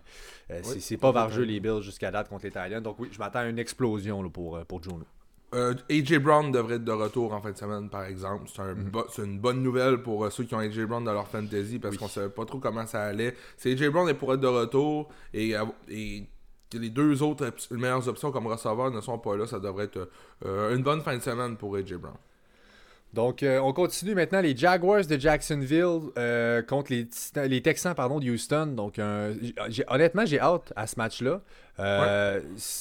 euh, 0.51 0.61
c'est- 0.63 0.75
Oui, 0.75 0.81
c'est 0.81 0.97
pas 0.97 1.11
vargeux 1.13 1.43
les 1.45 1.59
Bills 1.61 1.81
jusqu'à 1.83 2.11
date 2.11 2.29
contre 2.29 2.45
les 2.45 2.51
Titans. 2.51 2.81
Donc 2.81 2.97
oui, 2.99 3.09
je 3.13 3.19
m'attends 3.19 3.41
à 3.41 3.47
une 3.47 3.59
explosion 3.59 4.23
là, 4.23 4.29
pour, 4.31 4.57
euh, 4.57 4.65
pour. 4.65 4.81
Euh, 5.55 5.75
AJ 5.89 6.19
Brown 6.19 6.51
devrait 6.51 6.75
être 6.75 6.85
de 6.85 6.93
retour 6.93 7.33
en 7.33 7.41
fin 7.41 7.53
de 7.53 7.57
semaine, 7.57 7.89
par 7.89 8.05
exemple. 8.05 8.49
C'est 8.53 8.61
un 8.63 8.75
Mhm. 8.75 8.91
bo- 8.91 9.07
une 9.19 9.39
bonne 9.39 9.63
nouvelle 9.63 10.03
pour 10.03 10.25
euh, 10.25 10.31
ceux 10.31 10.45
qui 10.45 10.55
ont 10.55 10.59
AJ 10.59 10.85
Brown 10.87 11.03
dans 11.05 11.13
leur 11.13 11.29
fantasy 11.29 11.79
parce 11.79 11.93
Oui. 11.93 11.99
qu'on 11.99 12.09
savait 12.09 12.29
pas 12.29 12.45
trop 12.45 12.59
comment 12.59 12.87
ça 12.87 13.05
allait. 13.05 13.35
C'est 13.57 13.71
AJ 13.73 13.89
Brown 13.91 14.09
est 14.09 14.15
pour 14.15 14.35
être 14.35 14.41
de 14.41 14.47
retour 14.49 15.09
et, 15.33 15.55
et 15.89 16.25
les 16.75 16.91
deux 16.91 17.23
autres 17.23 17.47
op- 17.47 17.71
meilleures 17.71 18.07
options 18.09 18.33
comme 18.33 18.49
receveur 18.49 18.91
ne 18.91 19.01
sont 19.01 19.19
pas 19.19 19.37
là. 19.37 19.47
Ça 19.47 19.61
devrait 19.61 19.85
être 19.85 20.11
euh, 20.45 20.75
une 20.77 20.83
bonne 20.83 21.01
fin 21.01 21.17
de 21.17 21.23
semaine 21.23 21.57
pour 21.57 21.77
AJ 21.77 21.95
Brown. 21.95 22.17
Donc, 23.13 23.43
euh, 23.43 23.59
on 23.61 23.73
continue 23.73 24.15
maintenant 24.15 24.41
les 24.41 24.55
Jaguars 24.55 25.07
de 25.07 25.19
Jacksonville 25.19 26.11
euh, 26.19 26.61
contre 26.63 26.93
les, 26.93 27.63
Texans 27.63 27.95
pardon, 27.95 28.21
de 28.21 28.31
Houston. 28.31 28.67
Donc, 28.67 28.99
euh, 28.99 29.35
honnêtement, 29.89 30.27
j'ai 30.27 30.39
hâte 30.39 30.73
à 30.77 30.87
ce 30.87 30.97
match-là. 30.99 31.41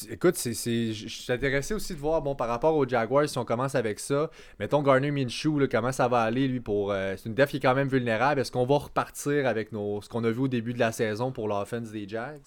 Écoute, 0.10 0.36
je 0.44 0.52
suis 0.52 1.32
intéressé 1.32 1.74
aussi 1.74 1.94
de 1.94 2.00
voir, 2.00 2.22
bon, 2.22 2.36
par 2.36 2.48
rapport 2.48 2.76
aux 2.76 2.88
Jaguars, 2.88 3.30
si 3.30 3.38
on 3.38 3.46
commence 3.46 3.76
avec 3.76 4.00
ça, 4.00 4.30
mettons 4.60 4.82
Garner 4.82 5.12
Minshew, 5.12 5.60
là, 5.60 5.68
comment 5.68 5.92
ça 5.92 6.08
va 6.08 6.22
aller, 6.22 6.48
lui, 6.48 6.60
pour... 6.60 6.92
euh, 6.92 7.16
c'est 7.18 7.30
une 7.30 7.36
def 7.36 7.50
qui 7.50 7.58
est 7.58 7.62
quand 7.62 7.76
même 7.76 7.88
vulnérable. 7.88 8.42
Est-ce 8.42 8.52
qu'on 8.52 8.66
va 8.66 8.78
repartir 8.78 9.48
avec 9.48 9.72
nos, 9.72 10.02
ce 10.02 10.10
qu'on 10.10 10.24
a 10.24 10.32
vu 10.32 10.42
au 10.42 10.48
début 10.48 10.74
de 10.74 10.80
la 10.80 10.92
saison 10.92 11.32
pour 11.32 11.48
l'offense 11.48 11.92
des 11.92 12.08
Jags? 12.08 12.42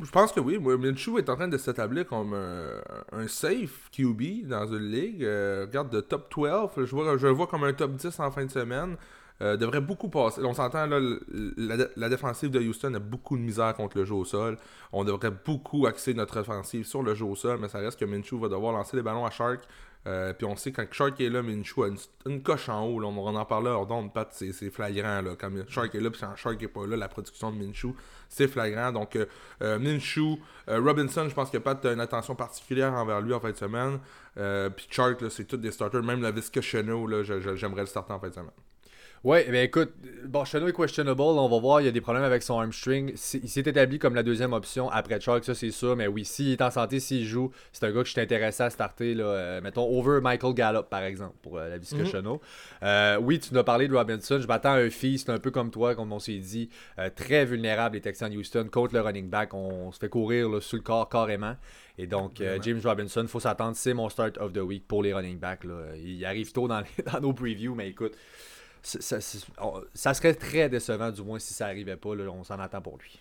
Je 0.00 0.10
pense 0.10 0.32
que 0.32 0.40
oui. 0.40 0.58
Minshew 0.58 1.18
est 1.18 1.28
en 1.28 1.36
train 1.36 1.48
de 1.48 1.58
s'établir 1.58 2.06
comme 2.06 2.34
un, 2.34 2.80
un 3.12 3.26
safe 3.28 3.90
QB 3.92 4.46
dans 4.46 4.66
une 4.66 4.90
ligue. 4.90 5.24
Euh, 5.24 5.66
regarde, 5.66 5.90
de 5.90 6.00
top 6.00 6.32
12. 6.34 6.86
Je, 6.86 6.94
vois, 6.94 7.16
je 7.16 7.26
le 7.26 7.32
vois 7.32 7.46
comme 7.46 7.64
un 7.64 7.72
top 7.72 7.92
10 7.96 8.20
en 8.20 8.30
fin 8.30 8.44
de 8.44 8.50
semaine. 8.50 8.96
euh, 9.40 9.56
devrait 9.56 9.80
beaucoup 9.80 10.08
passer. 10.08 10.40
On 10.44 10.54
s'entend, 10.54 10.86
là, 10.86 10.98
la, 11.96 12.08
défensive 12.08 12.50
de 12.50 12.60
Houston 12.60 12.94
a 12.94 12.98
beaucoup 12.98 13.36
de 13.36 13.42
misère 13.42 13.74
contre 13.74 13.98
le 13.98 14.04
jeu 14.04 14.14
au 14.14 14.24
sol. 14.24 14.56
On 14.92 15.04
devrait 15.04 15.32
beaucoup 15.44 15.86
axer 15.86 16.14
notre 16.14 16.40
offensive 16.40 16.86
sur 16.86 17.02
le 17.02 17.14
jeu 17.14 17.24
au 17.24 17.36
sol, 17.36 17.58
mais 17.60 17.68
ça 17.68 17.78
reste 17.78 17.98
que 17.98 18.04
Minshew 18.04 18.38
va 18.38 18.48
devoir 18.48 18.72
lancer 18.72 18.96
les 18.96 19.02
ballons 19.02 19.24
à 19.26 19.30
Shark. 19.30 19.60
Euh, 20.06 20.32
puis 20.32 20.46
on 20.46 20.56
sait 20.56 20.72
quand 20.72 20.86
Shark 20.90 21.20
est 21.20 21.28
là, 21.28 21.42
Minshew 21.42 21.82
a 21.82 21.88
une, 22.26 22.42
coche 22.42 22.68
en 22.68 22.86
haut. 22.86 23.02
on, 23.02 23.34
en 23.34 23.44
parlait 23.44 23.70
hors 23.70 23.86
d'onde, 23.86 24.12
Pat, 24.12 24.28
c'est 24.32 24.70
flagrant. 24.70 25.20
Là, 25.20 25.32
quand 25.38 25.50
Shark 25.68 25.94
est 25.94 26.00
là, 26.00 26.10
puis 26.10 26.20
quand 26.20 26.34
Shark 26.36 26.62
est 26.62 26.68
pas 26.68 26.86
là, 26.86 26.96
la 26.96 27.08
production 27.08 27.52
de 27.52 27.58
Minshew, 27.58 27.94
c'est 28.28 28.48
flagrant. 28.48 28.92
Donc 28.92 29.16
euh, 29.16 29.26
euh 29.62 29.78
euh, 30.68 30.80
Robinson, 30.80 31.28
je 31.28 31.34
pense 31.34 31.50
que 31.50 31.58
Pat 31.58 31.84
a 31.84 31.92
une 31.92 32.00
attention 32.00 32.34
particulière 32.34 32.92
envers 32.92 33.20
lui 33.20 33.34
en 33.34 33.40
fin 33.40 33.50
de 33.50 33.56
semaine. 33.56 33.98
puis 34.34 34.86
Shark, 34.90 35.22
c'est 35.30 35.44
tous 35.44 35.56
des 35.56 35.72
starters. 35.72 36.02
Même 36.02 36.22
la 36.22 36.30
Visca 36.30 36.60
j'aimerais 36.60 37.82
le 37.82 37.86
starter 37.86 38.12
en 38.12 38.20
fin 38.20 38.28
de 38.28 38.34
semaine. 38.34 38.50
Ouais, 39.24 39.46
mais 39.50 39.64
écoute, 39.64 39.92
bon, 40.26 40.44
est 40.44 40.72
questionable, 40.72 41.20
on 41.20 41.48
va 41.48 41.58
voir, 41.58 41.80
il 41.80 41.86
y 41.86 41.88
a 41.88 41.90
des 41.90 42.00
problèmes 42.00 42.24
avec 42.24 42.42
son 42.42 42.60
hamstring. 42.60 43.10
Il 43.10 43.48
s'est 43.48 43.60
établi 43.60 43.98
comme 43.98 44.14
la 44.14 44.22
deuxième 44.22 44.52
option 44.52 44.88
après 44.90 45.18
Chuck, 45.18 45.44
ça 45.44 45.54
c'est 45.54 45.72
sûr, 45.72 45.96
mais 45.96 46.06
oui, 46.06 46.24
s'il 46.24 46.52
est 46.52 46.62
en 46.62 46.70
santé, 46.70 47.00
s'il 47.00 47.24
joue, 47.24 47.50
c'est 47.72 47.84
un 47.84 47.90
gars 47.90 48.02
que 48.02 48.06
je 48.06 48.12
suis 48.12 48.20
intéressé 48.20 48.62
à 48.62 48.70
starter, 48.70 49.14
là, 49.14 49.24
euh, 49.24 49.60
mettons, 49.60 49.88
over 49.88 50.20
Michael 50.20 50.54
Gallup 50.54 50.88
par 50.88 51.02
exemple, 51.02 51.34
pour 51.42 51.58
euh, 51.58 51.68
la 51.68 51.78
Visca 51.78 51.96
mhm. 51.96 52.38
euh, 52.82 53.18
oui, 53.20 53.40
tu 53.40 53.52
nous 53.52 53.58
as 53.58 53.64
parlé 53.64 53.88
de 53.88 53.94
Robinson, 53.94 54.38
je 54.40 54.46
m'attends 54.46 54.72
à 54.72 54.78
un 54.78 54.90
fils, 54.90 55.24
c'est 55.24 55.32
un 55.32 55.38
peu 55.38 55.50
comme 55.50 55.70
toi, 55.70 55.96
comme 55.96 56.12
on 56.12 56.20
s'est 56.20 56.38
dit, 56.38 56.68
très 57.16 57.44
vulnérable 57.44 57.96
les 57.96 58.00
Texans 58.00 58.32
Houston 58.32 58.68
contre 58.70 58.94
le 58.94 59.00
running 59.00 59.28
back, 59.28 59.52
on, 59.52 59.90
se 59.90 59.98
fait 59.98 60.08
courir 60.08 60.48
là, 60.48 60.60
sous 60.60 60.76
le 60.76 60.82
corps 60.82 61.08
carrément. 61.08 61.56
Et 62.00 62.06
donc, 62.06 62.40
James 62.62 62.80
Robinson, 62.84 63.26
faut 63.26 63.40
s'attendre, 63.40 63.74
c'est 63.74 63.94
mon 63.94 64.08
start 64.08 64.38
of 64.38 64.52
the 64.52 64.58
week 64.58 64.86
pour 64.86 65.02
les 65.02 65.12
running 65.12 65.38
backs. 65.38 65.64
Là. 65.64 65.96
Il 65.96 66.24
arrive 66.24 66.52
tôt 66.52 66.68
dans, 66.68 66.82
dans 67.12 67.20
nos 67.20 67.32
previews, 67.32 67.74
mais 67.74 67.88
écoute, 67.88 68.12
ça, 68.82 70.14
serait 70.14 70.34
très 70.34 70.68
décevant, 70.68 71.10
du 71.10 71.22
moins, 71.22 71.38
si 71.38 71.54
ça 71.54 71.66
n'arrivait 71.66 71.96
pas. 71.96 72.10
on 72.10 72.44
s'en 72.44 72.58
attend 72.58 72.80
pour 72.80 72.98
lui. 72.98 73.20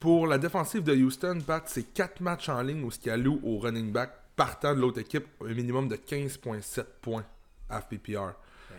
Pour 0.00 0.26
la 0.26 0.38
défensive 0.38 0.82
de 0.82 0.94
Houston, 0.94 1.40
Pat, 1.44 1.64
c'est 1.66 1.92
4 1.92 2.20
matchs 2.20 2.48
en 2.48 2.62
ligne 2.62 2.84
où 2.84 2.90
ce 2.90 2.98
qu'il 2.98 3.10
alloue 3.10 3.40
au 3.42 3.58
running 3.58 3.90
back 3.90 4.10
partant 4.36 4.74
de 4.74 4.80
l'autre 4.80 5.00
équipe 5.00 5.26
un 5.44 5.52
minimum 5.52 5.88
de 5.88 5.96
15,7 5.96 6.84
points 7.02 7.24
à 7.68 7.80
FPPR. 7.80 8.34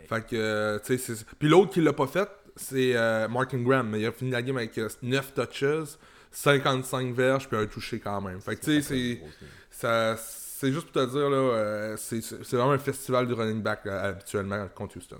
Fait 0.07 0.25
que, 0.25 0.35
euh, 0.35 0.79
tu 0.79 0.97
sais, 0.97 1.13
Puis 1.37 1.49
l'autre 1.49 1.71
qui 1.71 1.81
l'a 1.81 1.93
pas 1.93 2.07
fait, 2.07 2.29
c'est 2.55 2.95
euh, 2.95 3.27
Mark 3.27 3.53
Ingram. 3.53 3.89
Mais 3.89 3.99
il 3.99 4.05
a 4.05 4.11
fini 4.11 4.31
la 4.31 4.41
game 4.41 4.57
avec 4.57 4.79
9 5.01 5.33
euh, 5.37 5.45
touches, 5.45 5.97
55 6.31 7.13
verges, 7.13 7.47
puis 7.47 7.57
un 7.57 7.65
touché 7.67 7.99
quand 7.99 8.21
même. 8.21 8.39
Fait 8.41 8.55
que, 8.55 8.65
tu 8.65 8.81
sais, 8.81 9.19
c'est. 9.71 10.31
C'est 10.61 10.73
juste 10.73 10.91
pour 10.91 11.01
te 11.01 11.09
dire, 11.09 11.29
là, 11.29 11.95
c'est 11.95 12.51
vraiment 12.51 12.73
un 12.73 12.77
festival 12.77 13.27
du 13.27 13.33
running 13.33 13.61
back 13.61 13.87
habituellement 13.87 14.67
contre 14.75 14.97
Houston. 14.97 15.19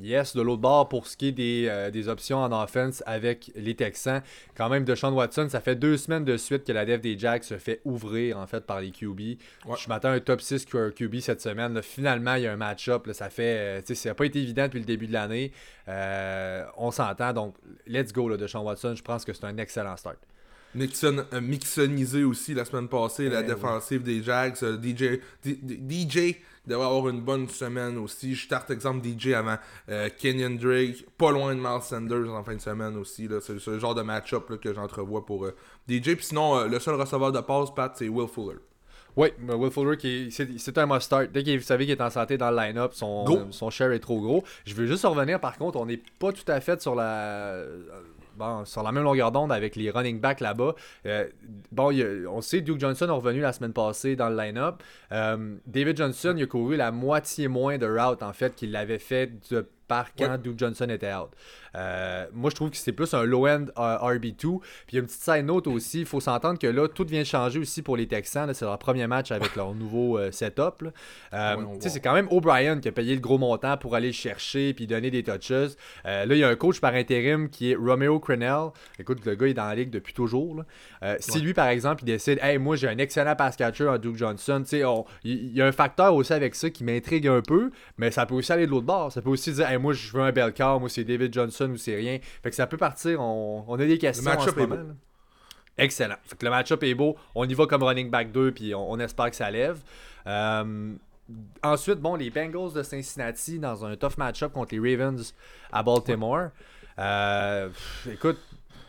Yes, 0.00 0.34
de 0.34 0.40
l'autre 0.40 0.62
bord, 0.62 0.88
pour 0.88 1.06
ce 1.06 1.18
qui 1.18 1.28
est 1.28 1.32
des, 1.32 1.66
euh, 1.68 2.08
options 2.08 2.38
en 2.38 2.50
offense 2.62 3.02
avec 3.04 3.50
les 3.54 3.74
Texans, 3.74 4.22
quand 4.56 4.70
même, 4.70 4.84
de 4.84 4.94
Sean 4.94 5.12
Watson, 5.12 5.48
ça 5.50 5.60
fait 5.60 5.76
deux 5.76 5.98
semaines 5.98 6.24
de 6.24 6.38
suite 6.38 6.64
que 6.64 6.72
la 6.72 6.86
def 6.86 7.02
des 7.02 7.18
Jacks 7.18 7.44
se 7.44 7.58
fait 7.58 7.82
ouvrir 7.84 8.38
en 8.38 8.46
fait 8.46 8.64
par 8.64 8.80
les 8.80 8.90
QB. 8.90 9.20
Je 9.76 9.88
m'attends 9.88 10.08
à 10.08 10.12
un 10.12 10.20
top 10.20 10.40
6 10.40 10.64
QB 10.64 11.20
cette 11.20 11.42
semaine. 11.42 11.82
finalement, 11.82 12.36
il 12.36 12.44
y 12.44 12.46
a 12.46 12.52
un 12.52 12.56
match-up. 12.56 13.06
Ça 13.12 13.28
fait. 13.28 13.82
Euh, 13.82 13.94
ça 13.94 14.08
n'a 14.08 14.14
pas 14.14 14.24
été 14.24 14.40
évident 14.40 14.64
depuis 14.64 14.80
le 14.80 14.86
début 14.86 15.06
de 15.06 15.12
l'année. 15.12 15.52
Euh, 15.88 16.64
on 16.78 16.90
s'entend. 16.90 17.34
Donc, 17.34 17.54
let's 17.86 18.12
go 18.12 18.28
là, 18.30 18.38
de 18.38 18.46
Sean 18.46 18.62
Watson. 18.62 18.94
Je 18.96 19.02
pense 19.02 19.26
que 19.26 19.34
c'est 19.34 19.44
un 19.44 19.58
excellent 19.58 19.96
start. 19.98 20.16
Nixon 20.74 21.24
a 21.30 21.40
mixonisé 21.40 22.24
aussi 22.24 22.54
la 22.54 22.64
semaine 22.64 22.88
passée 22.88 23.28
la 23.28 23.42
ben 23.42 23.54
défensive 23.54 24.02
des 24.02 24.22
Jags. 24.22 24.56
DJ, 24.56 25.20
DJ 25.44 26.36
devrait 26.66 26.86
avoir 26.86 27.08
une 27.08 27.20
bonne 27.20 27.48
semaine 27.48 27.98
aussi. 27.98 28.34
Je 28.34 28.44
starte 28.44 28.70
exemple 28.70 29.06
DJ 29.06 29.32
avant 29.32 29.56
euh, 29.88 30.08
Kenyon 30.16 30.56
Drake, 30.56 31.04
pas 31.18 31.30
loin 31.30 31.54
de 31.54 31.60
Miles 31.60 31.82
Sanders 31.82 32.32
en 32.32 32.42
fin 32.44 32.54
de 32.54 32.60
semaine 32.60 32.96
aussi. 32.96 33.28
C'est 33.40 33.66
le 33.66 33.78
genre 33.78 33.94
de 33.94 34.02
match-up 34.02 34.50
que 34.60 34.72
j'entrevois 34.72 35.26
pour 35.26 35.44
euh, 35.44 35.54
DJ. 35.88 36.14
Puis 36.14 36.26
sinon, 36.26 36.56
euh, 36.56 36.68
le 36.68 36.78
seul 36.78 36.94
receveur 36.94 37.32
de 37.32 37.40
passe, 37.40 37.70
Pat, 37.74 37.92
c'est 37.96 38.08
Will 38.08 38.28
Fuller. 38.28 38.58
Oui, 39.14 39.28
Will 39.46 39.70
Fuller, 39.70 40.30
c'est 40.30 40.78
un 40.78 40.86
must-start. 40.86 41.32
Dès 41.32 41.44
que 41.44 41.54
vous 41.54 41.62
savez 41.62 41.84
qu'il 41.84 41.92
est 41.92 42.00
en 42.00 42.08
santé 42.08 42.38
dans 42.38 42.50
le 42.50 42.56
line-up, 42.56 42.92
son, 42.94 43.50
son 43.50 43.68
share 43.68 43.92
est 43.92 43.98
trop 43.98 44.18
gros. 44.22 44.42
Je 44.64 44.74
veux 44.74 44.86
juste 44.86 45.04
revenir, 45.04 45.38
par 45.38 45.58
contre, 45.58 45.78
on 45.78 45.84
n'est 45.84 46.00
pas 46.18 46.32
tout 46.32 46.50
à 46.50 46.60
fait 46.62 46.80
sur 46.80 46.94
la 46.94 47.62
bon, 48.36 48.64
sur 48.64 48.82
la 48.82 48.92
même 48.92 49.04
longueur 49.04 49.32
d'onde 49.32 49.52
avec 49.52 49.76
les 49.76 49.90
running 49.90 50.20
backs 50.20 50.40
là-bas. 50.40 50.74
Euh, 51.06 51.28
bon, 51.70 51.92
on 52.30 52.40
sait 52.40 52.60
Duke 52.60 52.80
Johnson 52.80 53.06
est 53.06 53.10
revenu 53.10 53.40
la 53.40 53.52
semaine 53.52 53.72
passée 53.72 54.16
dans 54.16 54.28
le 54.28 54.36
line-up. 54.36 54.82
Euh, 55.12 55.56
David 55.66 55.96
Johnson, 55.96 56.34
il 56.36 56.42
a 56.42 56.46
couru 56.46 56.76
la 56.76 56.90
moitié 56.90 57.48
moins 57.48 57.78
de 57.78 57.86
route 57.86 58.22
en 58.22 58.32
fait 58.32 58.54
qu'il 58.54 58.72
l'avait 58.72 58.98
fait 58.98 59.30
de 59.50 59.68
quand 60.18 60.38
Duke 60.38 60.58
Johnson 60.58 60.88
était 60.88 61.12
out. 61.12 61.30
Euh, 61.74 62.26
moi, 62.32 62.50
je 62.50 62.56
trouve 62.56 62.70
que 62.70 62.76
c'est 62.76 62.92
plus 62.92 63.12
un 63.14 63.24
low-end 63.24 63.66
euh, 63.78 63.96
RB2. 63.96 64.36
Puis 64.36 64.60
il 64.90 64.94
y 64.94 64.98
a 64.98 65.00
une 65.00 65.06
petite 65.06 65.22
side 65.22 65.44
note 65.44 65.66
aussi. 65.66 66.00
Il 66.00 66.06
faut 66.06 66.20
s'entendre 66.20 66.58
que 66.58 66.66
là, 66.66 66.88
tout 66.88 67.06
vient 67.06 67.24
changer 67.24 67.58
aussi 67.58 67.82
pour 67.82 67.96
les 67.96 68.06
Texans. 68.06 68.52
C'est 68.52 68.64
leur 68.64 68.78
premier 68.78 69.06
match 69.06 69.30
avec 69.30 69.56
leur 69.56 69.74
nouveau 69.74 70.18
euh, 70.18 70.30
setup. 70.30 70.84
c'est 71.80 72.00
quand 72.00 72.14
même 72.14 72.28
O'Brien 72.30 72.80
qui 72.80 72.88
a 72.88 72.92
payé 72.92 73.14
le 73.14 73.20
gros 73.20 73.38
montant 73.38 73.76
pour 73.76 73.94
aller 73.94 74.12
chercher 74.12 74.74
puis 74.74 74.86
donner 74.86 75.10
des 75.10 75.22
touches. 75.22 75.50
là, 76.04 76.24
il 76.26 76.36
y 76.36 76.44
a 76.44 76.48
un 76.48 76.56
coach 76.56 76.80
par 76.80 76.94
intérim 76.94 77.48
qui 77.48 77.72
est 77.72 77.74
Romeo 77.74 78.20
Crennel. 78.20 78.70
Écoute, 78.98 79.24
le 79.24 79.34
gars 79.34 79.46
est 79.46 79.54
dans 79.54 79.66
la 79.66 79.74
ligue 79.74 79.90
depuis 79.90 80.14
toujours. 80.14 80.62
Si 81.18 81.40
lui, 81.40 81.54
par 81.54 81.68
exemple, 81.68 82.02
il 82.02 82.06
décide 82.06 82.38
Hey, 82.42 82.58
moi, 82.58 82.76
j'ai 82.76 82.88
un 82.88 82.98
excellent 82.98 83.36
pass 83.36 83.56
catcher 83.56 83.88
en 83.88 83.98
Duke 83.98 84.16
Johnson. 84.16 84.62
Il 85.24 85.56
y 85.56 85.62
a 85.62 85.66
un 85.66 85.72
facteur 85.72 86.14
aussi 86.14 86.32
avec 86.32 86.54
ça 86.54 86.70
qui 86.70 86.84
m'intrigue 86.84 87.28
un 87.28 87.40
peu, 87.40 87.70
mais 87.98 88.10
ça 88.10 88.26
peut 88.26 88.34
aussi 88.34 88.52
aller 88.52 88.66
de 88.66 88.70
l'autre 88.70 88.86
bord. 88.86 89.12
Ça 89.12 89.22
peut 89.22 89.30
aussi 89.30 89.52
dire 89.52 89.66
moi, 89.82 89.92
je 89.92 90.12
veux 90.12 90.22
un 90.22 90.32
bel 90.32 90.52
car, 90.52 90.80
moi, 90.80 90.88
c'est 90.88 91.04
David 91.04 91.32
Johnson 91.34 91.70
ou 91.70 91.76
c'est 91.76 91.96
rien. 91.96 92.18
Fait 92.42 92.50
que 92.50 92.56
ça 92.56 92.66
peut 92.66 92.76
partir, 92.76 93.20
on, 93.20 93.74
a 93.74 93.76
des 93.84 93.98
questions. 93.98 94.30
Le 94.30 94.36
match-up 94.36 94.58
est 94.58 94.66
beau. 94.66 94.76
Excellent. 95.78 96.16
Fait 96.24 96.36
que 96.36 96.44
le 96.44 96.50
match-up 96.50 96.82
est 96.82 96.94
beau. 96.94 97.16
On 97.34 97.48
y 97.48 97.54
va 97.54 97.66
comme 97.66 97.82
running 97.82 98.10
back 98.10 98.32
2, 98.32 98.52
puis 98.52 98.74
on, 98.74 98.98
espère 98.98 99.30
que 99.30 99.36
ça 99.36 99.50
lève. 99.50 99.80
Euh, 100.26 100.94
ensuite, 101.62 101.98
bon, 101.98 102.14
les 102.14 102.30
Bengals 102.30 102.72
de 102.72 102.82
Cincinnati 102.82 103.58
dans 103.58 103.84
un 103.84 103.96
tough 103.96 104.16
match-up 104.18 104.52
contre 104.52 104.74
les 104.74 104.96
Ravens 104.96 105.34
à 105.72 105.82
Baltimore. 105.82 106.50
Euh, 106.98 107.68
écoute, 108.10 108.38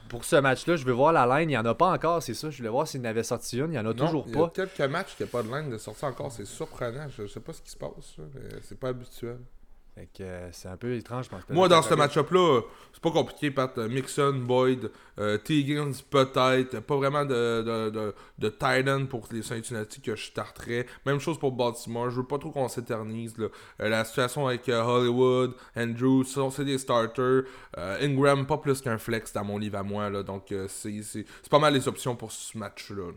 pour 0.09 0.25
ce 0.25 0.35
match-là, 0.35 0.75
je 0.75 0.85
vais 0.85 0.91
voir 0.91 1.13
la 1.13 1.25
line. 1.25 1.50
Il 1.50 1.53
n'y 1.53 1.57
en 1.57 1.65
a 1.65 1.73
pas 1.73 1.91
encore, 1.91 2.21
c'est 2.21 2.33
ça. 2.33 2.50
Je 2.50 2.57
voulais 2.57 2.69
voir 2.69 2.88
s'il 2.88 3.01
en 3.01 3.05
avait 3.05 3.23
sorti 3.23 3.57
une. 3.57 3.65
Il 3.65 3.71
n'y 3.71 3.79
en 3.79 3.85
a 3.85 3.93
toujours 3.93 4.25
pas. 4.25 4.31
Il 4.31 4.39
y 4.39 4.43
a 4.43 4.67
quelques 4.67 4.91
matchs 4.91 5.15
qui 5.15 5.23
a 5.23 5.27
pas 5.27 5.41
de 5.41 5.47
line 5.47 5.69
de 5.69 5.77
sortie 5.77 6.05
encore. 6.05 6.31
C'est 6.31 6.45
surprenant. 6.45 7.07
Je 7.09 7.23
ne 7.23 7.27
sais 7.27 7.39
pas 7.39 7.53
ce 7.53 7.62
qui 7.62 7.71
se 7.71 7.77
passe. 7.77 8.17
C'est 8.62 8.79
pas 8.79 8.89
habituel. 8.89 9.38
Euh, 10.21 10.50
c'est 10.51 10.67
un 10.67 10.77
peu 10.77 10.95
étrange, 10.95 11.25
je 11.25 11.29
pense. 11.29 11.41
Moi, 11.50 11.67
dans 11.67 11.81
ce 11.81 11.93
match-up-là, 11.93 12.62
c'est 12.91 13.01
pas 13.01 13.12
compliqué, 13.12 13.51
Pat. 13.51 13.77
Mixon, 13.77 14.33
Boyd, 14.33 14.91
euh, 15.19 15.38
peut-être. 15.38 16.79
Pas 16.79 16.95
vraiment 16.95 17.25
de, 17.25 17.89
de, 17.91 18.15
de, 18.39 18.50
tight 18.50 19.07
pour 19.07 19.27
les 19.31 19.43
Cincinnati 19.43 20.01
que 20.01 20.15
je 20.15 20.25
starterais. 20.25 20.88
Même 21.05 21.19
chose 21.19 21.38
pour 21.38 21.51
Baltimore. 21.51 22.09
Je 22.09 22.17
veux 22.17 22.27
pas 22.27 22.39
trop 22.39 22.50
qu'on 22.50 22.67
s'éternise. 22.67 23.35
Euh, 23.39 23.50
la 23.77 24.03
situation 24.03 24.47
avec 24.47 24.67
euh, 24.67 24.81
Hollywood, 24.81 25.53
Andrews, 25.77 26.23
c'est 26.23 26.65
des 26.65 26.79
starters. 26.79 27.43
Ingram, 27.77 28.47
pas 28.47 28.57
plus 28.57 28.81
qu'un 28.81 28.97
flex 28.97 29.31
dans 29.33 29.43
mon 29.43 29.57
livre 29.57 29.77
à 29.77 29.83
moi. 29.83 30.09
Là, 30.09 30.23
donc, 30.23 30.53
c'est 30.67 31.25
pas 31.50 31.59
mal 31.59 31.73
les 31.73 31.88
options 31.88 32.15
pour 32.15 32.31
ce 32.31 32.57
match-là. 32.57 33.07
là 33.07 33.13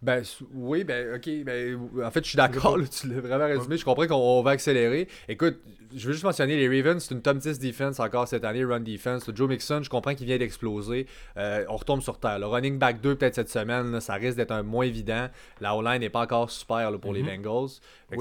ben 0.00 0.22
oui, 0.54 0.84
ben 0.84 1.16
ok, 1.16 1.28
ben 1.44 1.78
en 2.04 2.10
fait 2.10 2.24
je 2.24 2.30
suis 2.30 2.36
d'accord, 2.36 2.78
tu 2.90 3.08
l'as 3.08 3.20
vraiment 3.20 3.46
résumé, 3.46 3.76
je 3.76 3.84
comprends 3.84 4.06
qu'on 4.06 4.42
va 4.42 4.52
accélérer. 4.52 5.08
Écoute, 5.28 5.58
je 5.94 6.06
veux 6.06 6.12
juste 6.12 6.24
mentionner 6.24 6.56
les 6.56 6.68
Ravens, 6.68 7.02
c'est 7.02 7.14
une 7.14 7.22
top 7.22 7.38
10 7.38 7.58
defense 7.58 7.98
encore 7.98 8.28
cette 8.28 8.44
année, 8.44 8.64
run 8.64 8.80
defense. 8.80 9.26
Le 9.26 9.34
Joe 9.34 9.48
Mixon, 9.48 9.82
je 9.82 9.90
comprends 9.90 10.14
qu'il 10.14 10.26
vient 10.26 10.38
d'exploser. 10.38 11.06
Euh, 11.36 11.64
on 11.68 11.76
retombe 11.76 12.00
sur 12.00 12.18
terre. 12.18 12.38
Le 12.38 12.46
running 12.46 12.78
back 12.78 13.00
2 13.00 13.16
peut-être 13.16 13.34
cette 13.34 13.50
semaine, 13.50 14.00
ça 14.00 14.14
risque 14.14 14.36
d'être 14.36 14.52
un 14.52 14.62
moins 14.62 14.84
évident. 14.84 15.28
La 15.60 15.74
O-line 15.74 16.00
n'est 16.00 16.10
pas 16.10 16.22
encore 16.22 16.50
super 16.50 16.92
pour 17.00 17.12
les 17.12 17.22
mhm. 17.22 17.42
Bengals. 17.42 17.70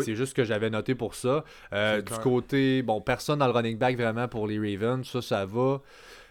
C'est 0.04 0.16
juste 0.16 0.32
ce 0.32 0.36
que 0.36 0.44
j'avais 0.44 0.70
noté 0.70 0.96
pour 0.96 1.16
ça. 1.16 1.44
Euh, 1.74 2.02
du 2.02 2.14
côté, 2.20 2.82
bon, 2.82 3.02
personne 3.02 3.40
dans 3.40 3.48
le 3.48 3.54
running 3.54 3.78
back 3.78 3.98
vraiment 3.98 4.28
pour 4.28 4.48
les 4.48 4.58
Ravens, 4.58 5.08
ça, 5.08 5.22
ça 5.22 5.46
va. 5.46 5.82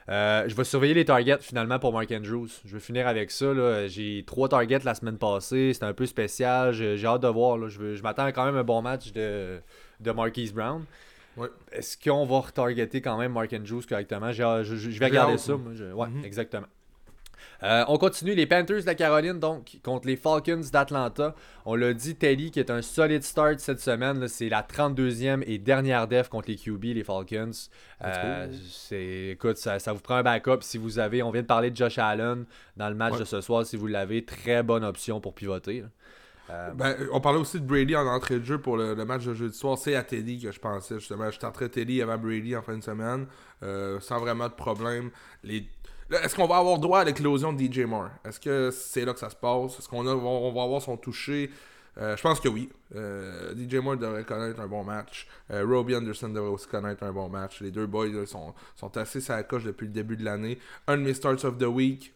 Euh, 0.08 0.44
je 0.46 0.54
vais 0.54 0.64
surveiller 0.64 0.94
les 0.94 1.04
targets 1.04 1.38
finalement 1.40 1.78
pour 1.78 1.92
Mark 1.92 2.10
Andrews. 2.12 2.48
Je 2.64 2.74
vais 2.74 2.80
finir 2.80 3.08
avec 3.08 3.30
ça. 3.30 3.86
J'ai 3.88 4.24
trois 4.26 4.48
targets 4.48 4.80
la 4.84 4.94
semaine 4.94 5.18
passée. 5.18 5.72
C'était 5.72 5.86
un 5.86 5.94
peu 5.94 6.06
spécial. 6.06 6.72
J'ai 6.72 7.04
hâte 7.04 7.22
de 7.22 7.28
voir. 7.28 7.68
Je, 7.68 7.94
je 7.94 8.02
m'attends 8.02 8.26
quand 8.28 8.44
même 8.44 8.56
à 8.56 8.60
un 8.60 8.64
bon 8.64 8.82
match 8.82 9.12
de, 9.12 9.58
de 10.00 10.10
Marquise 10.12 10.52
Brown. 10.52 10.84
Est-ce 11.72 11.98
qu'on 11.98 12.24
va 12.24 12.40
retargeter 12.40 13.00
quand 13.00 13.18
même 13.18 13.32
Mark 13.32 13.52
Andrews 13.52 13.82
correctement? 13.88 14.32
Je, 14.32 14.42
vais 14.98 15.06
regarder 15.06 15.38
ça. 15.38 15.54
Ouais, 15.54 16.08
mhm. 16.08 16.24
exactement. 16.24 16.66
Euh, 17.62 17.84
on 17.88 17.98
continue 17.98 18.34
les 18.34 18.46
Panthers 18.46 18.80
de 18.80 18.86
la 18.86 18.94
Caroline 18.94 19.38
donc 19.38 19.78
contre 19.82 20.06
les 20.06 20.16
Falcons 20.16 20.62
d'Atlanta. 20.72 21.34
On 21.64 21.74
l'a 21.74 21.92
dit, 21.94 22.16
Teddy 22.16 22.50
qui 22.50 22.60
est 22.60 22.70
un 22.70 22.82
solid 22.82 23.22
start 23.22 23.58
cette 23.58 23.80
semaine. 23.80 24.28
C'est 24.28 24.48
la 24.48 24.62
32e 24.62 25.42
et 25.46 25.58
dernière 25.58 26.08
def 26.08 26.28
contre 26.28 26.48
les 26.48 26.56
QB, 26.56 26.84
les 26.84 27.04
Falcons. 27.04 27.50
Euh, 28.04 28.52
écoute, 29.32 29.56
ça, 29.56 29.78
vous 29.92 30.00
prend 30.00 30.16
un 30.16 30.22
backup 30.22 30.58
si 30.60 30.78
vous 30.78 30.98
avez. 30.98 31.22
On 31.22 31.30
vient 31.30 31.42
de 31.42 31.46
parler 31.46 31.70
de 31.70 31.76
Josh 31.76 31.98
Allen 31.98 32.44
dans 32.76 32.88
le 32.88 32.94
match 32.94 33.18
de 33.18 33.24
ce 33.24 33.40
soir. 33.40 33.64
Si 33.64 33.76
vous 33.76 33.86
l'avez, 33.86 34.24
très 34.24 34.62
bonne 34.62 34.84
option 34.84 35.20
pour 35.20 35.34
pivoter. 35.34 35.84
Euh, 36.50 36.70
Ben, 36.74 36.96
on 37.12 37.20
parlait 37.20 37.38
aussi 37.38 37.60
de 37.60 37.66
Brady 37.66 37.96
en 37.96 38.06
entrée 38.06 38.38
de 38.38 38.44
jeu 38.44 38.58
pour 38.58 38.76
le, 38.76 38.94
le 38.94 39.04
match 39.04 39.24
de 39.24 39.34
jeudi 39.34 39.56
soir. 39.56 39.78
C'est 39.78 39.94
à 39.94 40.02
Teddy 40.02 40.40
que 40.40 40.52
je 40.52 40.60
pensais, 40.60 40.98
justement. 40.98 41.30
Je 41.30 41.38
tenterais 41.38 41.68
Teddy 41.68 42.02
avant 42.02 42.18
Brady 42.18 42.56
en 42.56 42.62
fin 42.62 42.76
de 42.76 42.82
semaine, 42.82 43.26
euh, 43.62 43.98
sans 44.00 44.20
vraiment 44.20 44.48
de 44.48 44.54
problème. 44.54 45.10
Les... 45.42 45.68
Est-ce 46.10 46.36
qu'on 46.36 46.46
va 46.46 46.58
avoir 46.58 46.78
droit 46.78 47.00
à 47.00 47.04
l'éclosion 47.04 47.52
de 47.52 47.60
DJ 47.60 47.80
Moore? 47.80 48.10
Est-ce 48.24 48.38
que 48.38 48.70
c'est 48.70 49.04
là 49.04 49.12
que 49.12 49.18
ça 49.18 49.30
se 49.30 49.36
passe? 49.36 49.78
Est-ce 49.78 49.88
qu'on 49.88 50.02
va 50.04 50.62
avoir 50.62 50.80
son 50.80 50.96
toucher? 50.96 51.50
Euh, 51.98 52.16
Je 52.16 52.22
pense 52.22 52.38
que 52.40 52.48
oui. 52.48 52.68
Euh, 52.94 53.54
DJ 53.56 53.76
Moore 53.76 53.96
devrait 53.96 54.24
connaître 54.24 54.60
un 54.60 54.68
bon 54.68 54.84
match. 54.84 55.26
Euh, 55.50 55.64
Robbie 55.66 55.96
Anderson 55.96 56.28
devrait 56.28 56.50
aussi 56.50 56.68
connaître 56.68 57.02
un 57.02 57.12
bon 57.12 57.28
match. 57.28 57.60
Les 57.60 57.70
deux 57.70 57.86
boys 57.86 58.26
sont, 58.26 58.54
assez 58.94 59.20
sur 59.20 59.34
la 59.34 59.42
coche 59.42 59.64
depuis 59.64 59.86
le 59.86 59.92
début 59.92 60.16
de 60.16 60.24
l'année. 60.24 60.58
Un 60.86 60.98
de 60.98 61.02
mes 61.02 61.14
starts 61.14 61.44
of 61.44 61.58
the 61.58 61.64
week. 61.64 62.12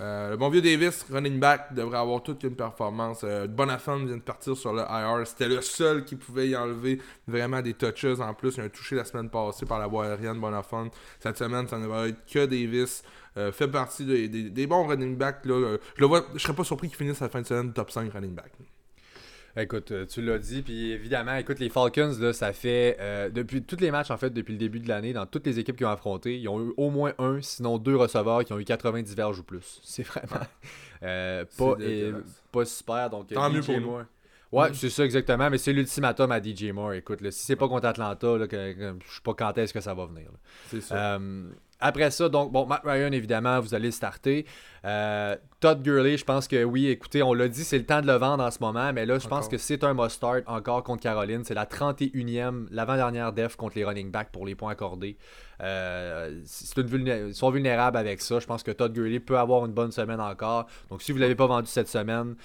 Euh, 0.00 0.30
le 0.30 0.36
bon 0.38 0.48
vieux 0.48 0.62
Davis, 0.62 1.04
running 1.10 1.38
back, 1.38 1.74
devrait 1.74 1.98
avoir 1.98 2.22
toute 2.22 2.42
une 2.44 2.56
performance. 2.56 3.20
Euh, 3.24 3.46
vient 3.46 4.16
de 4.16 4.22
partir 4.22 4.56
sur 4.56 4.72
le 4.72 4.80
IR. 4.82 5.26
C'était 5.26 5.48
le 5.48 5.60
seul 5.60 6.04
qui 6.04 6.16
pouvait 6.16 6.48
y 6.48 6.56
enlever 6.56 7.00
vraiment 7.28 7.60
des 7.60 7.74
touches 7.74 8.18
en 8.20 8.32
plus. 8.32 8.56
Il 8.56 8.62
a 8.62 8.68
touché 8.70 8.96
la 8.96 9.04
semaine 9.04 9.28
passée 9.28 9.66
par 9.66 9.78
la 9.78 9.86
voie 9.86 10.06
aérienne 10.06 10.40
Bonafant. 10.40 10.88
Cette 11.18 11.36
semaine, 11.36 11.68
ça 11.68 11.78
ne 11.78 11.86
va 11.86 12.08
être 12.08 12.24
que 12.26 12.46
Davis. 12.46 13.02
Euh, 13.36 13.52
fait 13.52 13.68
partie 13.68 14.04
des, 14.04 14.28
des- 14.28 14.66
bons 14.66 14.86
running 14.86 15.16
backs. 15.16 15.46
Euh, 15.46 15.78
Je 15.96 16.00
le 16.00 16.06
vois, 16.06 16.24
je 16.34 16.38
serais 16.40 16.54
pas 16.54 16.64
surpris 16.64 16.88
qu'il 16.88 16.96
finisse 16.96 17.20
la 17.20 17.28
fin 17.28 17.42
de 17.42 17.46
semaine 17.46 17.72
top 17.72 17.90
5 17.90 18.12
running 18.12 18.34
back. 18.34 18.52
Écoute, 19.56 19.90
euh, 19.90 20.06
tu 20.06 20.22
l'as 20.22 20.38
dit, 20.38 20.62
puis 20.62 20.92
évidemment, 20.92 21.34
écoute, 21.34 21.58
les 21.58 21.68
Falcons, 21.70 22.14
là, 22.20 22.32
ça 22.32 22.52
fait 22.52 22.96
euh, 23.00 23.30
depuis 23.30 23.62
tous 23.62 23.80
les 23.80 23.90
matchs, 23.90 24.10
en 24.10 24.16
fait, 24.16 24.30
depuis 24.30 24.52
le 24.52 24.58
début 24.58 24.78
de 24.80 24.88
l'année, 24.88 25.12
dans 25.12 25.26
toutes 25.26 25.46
les 25.46 25.58
équipes 25.58 25.76
qui 25.76 25.84
ont 25.84 25.90
affronté, 25.90 26.38
ils 26.38 26.48
ont 26.48 26.60
eu 26.64 26.72
au 26.76 26.90
moins 26.90 27.12
un, 27.18 27.40
sinon 27.42 27.78
deux 27.78 27.96
receveurs 27.96 28.44
qui 28.44 28.52
ont 28.52 28.58
eu 28.60 28.64
90 28.64 29.14
verges 29.16 29.38
ou 29.40 29.42
plus. 29.42 29.80
C'est 29.84 30.04
vraiment 30.04 30.46
euh, 31.02 31.44
pas, 31.44 31.74
C'est 31.78 31.84
euh, 31.84 32.02
dégueulasse. 32.12 32.42
pas 32.52 32.64
super. 32.64 33.10
Donc, 33.10 33.26
Tant 33.28 33.50
mieux 33.50 33.60
DJ 33.62 33.66
pour 33.66 33.80
nous. 33.80 33.86
Moore. 33.90 34.02
Ouais, 34.52 34.70
Mm. 34.70 34.74
c'est 34.74 34.90
ça 34.90 35.04
exactement, 35.04 35.48
mais 35.48 35.58
c'est 35.58 35.72
l'ultimatum 35.72 36.32
à 36.32 36.42
DJ 36.42 36.72
Moore. 36.72 36.94
Écoute, 36.94 37.20
là, 37.20 37.30
si 37.30 37.44
c'est 37.44 37.54
pas 37.54 37.68
contre 37.68 37.86
Atlanta, 37.86 38.36
là, 38.36 38.48
que, 38.48 38.72
que- 38.72 38.94
je 39.08 39.14
sais 39.14 39.20
pas 39.22 39.32
quand 39.34 39.56
est-ce 39.58 39.72
que 39.72 39.80
ça 39.80 39.94
va 39.94 40.06
venir. 40.06 40.28
C'est 40.68 40.80
ça. 40.80 41.14
Euh, 41.14 41.50
après 41.80 42.10
ça, 42.10 42.28
donc, 42.28 42.52
bon, 42.52 42.66
Matt 42.66 42.82
Ryan, 42.84 43.12
évidemment, 43.12 43.58
vous 43.60 43.74
allez 43.74 43.86
le 43.86 43.92
starter. 43.92 44.46
Euh, 44.84 45.36
Todd 45.60 45.82
Gurley, 45.82 46.16
je 46.16 46.24
pense 46.24 46.48
que 46.48 46.64
oui, 46.64 46.88
écoutez, 46.88 47.22
on 47.22 47.34
l'a 47.34 47.48
dit, 47.48 47.64
c'est 47.64 47.78
le 47.78 47.84
temps 47.84 48.00
de 48.00 48.06
le 48.06 48.14
vendre 48.14 48.42
en 48.44 48.50
ce 48.50 48.58
moment, 48.60 48.92
mais 48.92 49.04
là, 49.06 49.18
je 49.18 49.28
pense 49.28 49.46
que 49.48 49.58
c'est 49.58 49.84
un 49.84 49.92
must-start 49.94 50.42
encore 50.46 50.82
contre 50.84 51.02
Caroline. 51.02 51.44
C'est 51.44 51.54
la 51.54 51.66
31e, 51.66 52.66
l'avant-dernière 52.70 53.32
def 53.32 53.56
contre 53.56 53.76
les 53.76 53.84
running 53.84 54.10
backs 54.10 54.30
pour 54.32 54.46
les 54.46 54.54
points 54.54 54.72
accordés. 54.72 55.16
Euh, 55.62 56.40
c'est 56.46 56.78
une 56.80 56.86
vulné- 56.86 57.28
ils 57.28 57.34
sont 57.34 57.50
vulnérables 57.50 57.96
avec 57.98 58.20
ça. 58.22 58.40
Je 58.40 58.46
pense 58.46 58.62
que 58.62 58.70
Todd 58.70 58.92
Gurley 58.92 59.20
peut 59.20 59.38
avoir 59.38 59.66
une 59.66 59.72
bonne 59.72 59.92
semaine 59.92 60.20
encore. 60.20 60.66
Donc, 60.88 61.02
si 61.02 61.12
vous 61.12 61.18
ne 61.18 61.22
l'avez 61.22 61.34
pas 61.34 61.46
vendu 61.46 61.66
cette 61.68 61.88
semaine, 61.88 62.36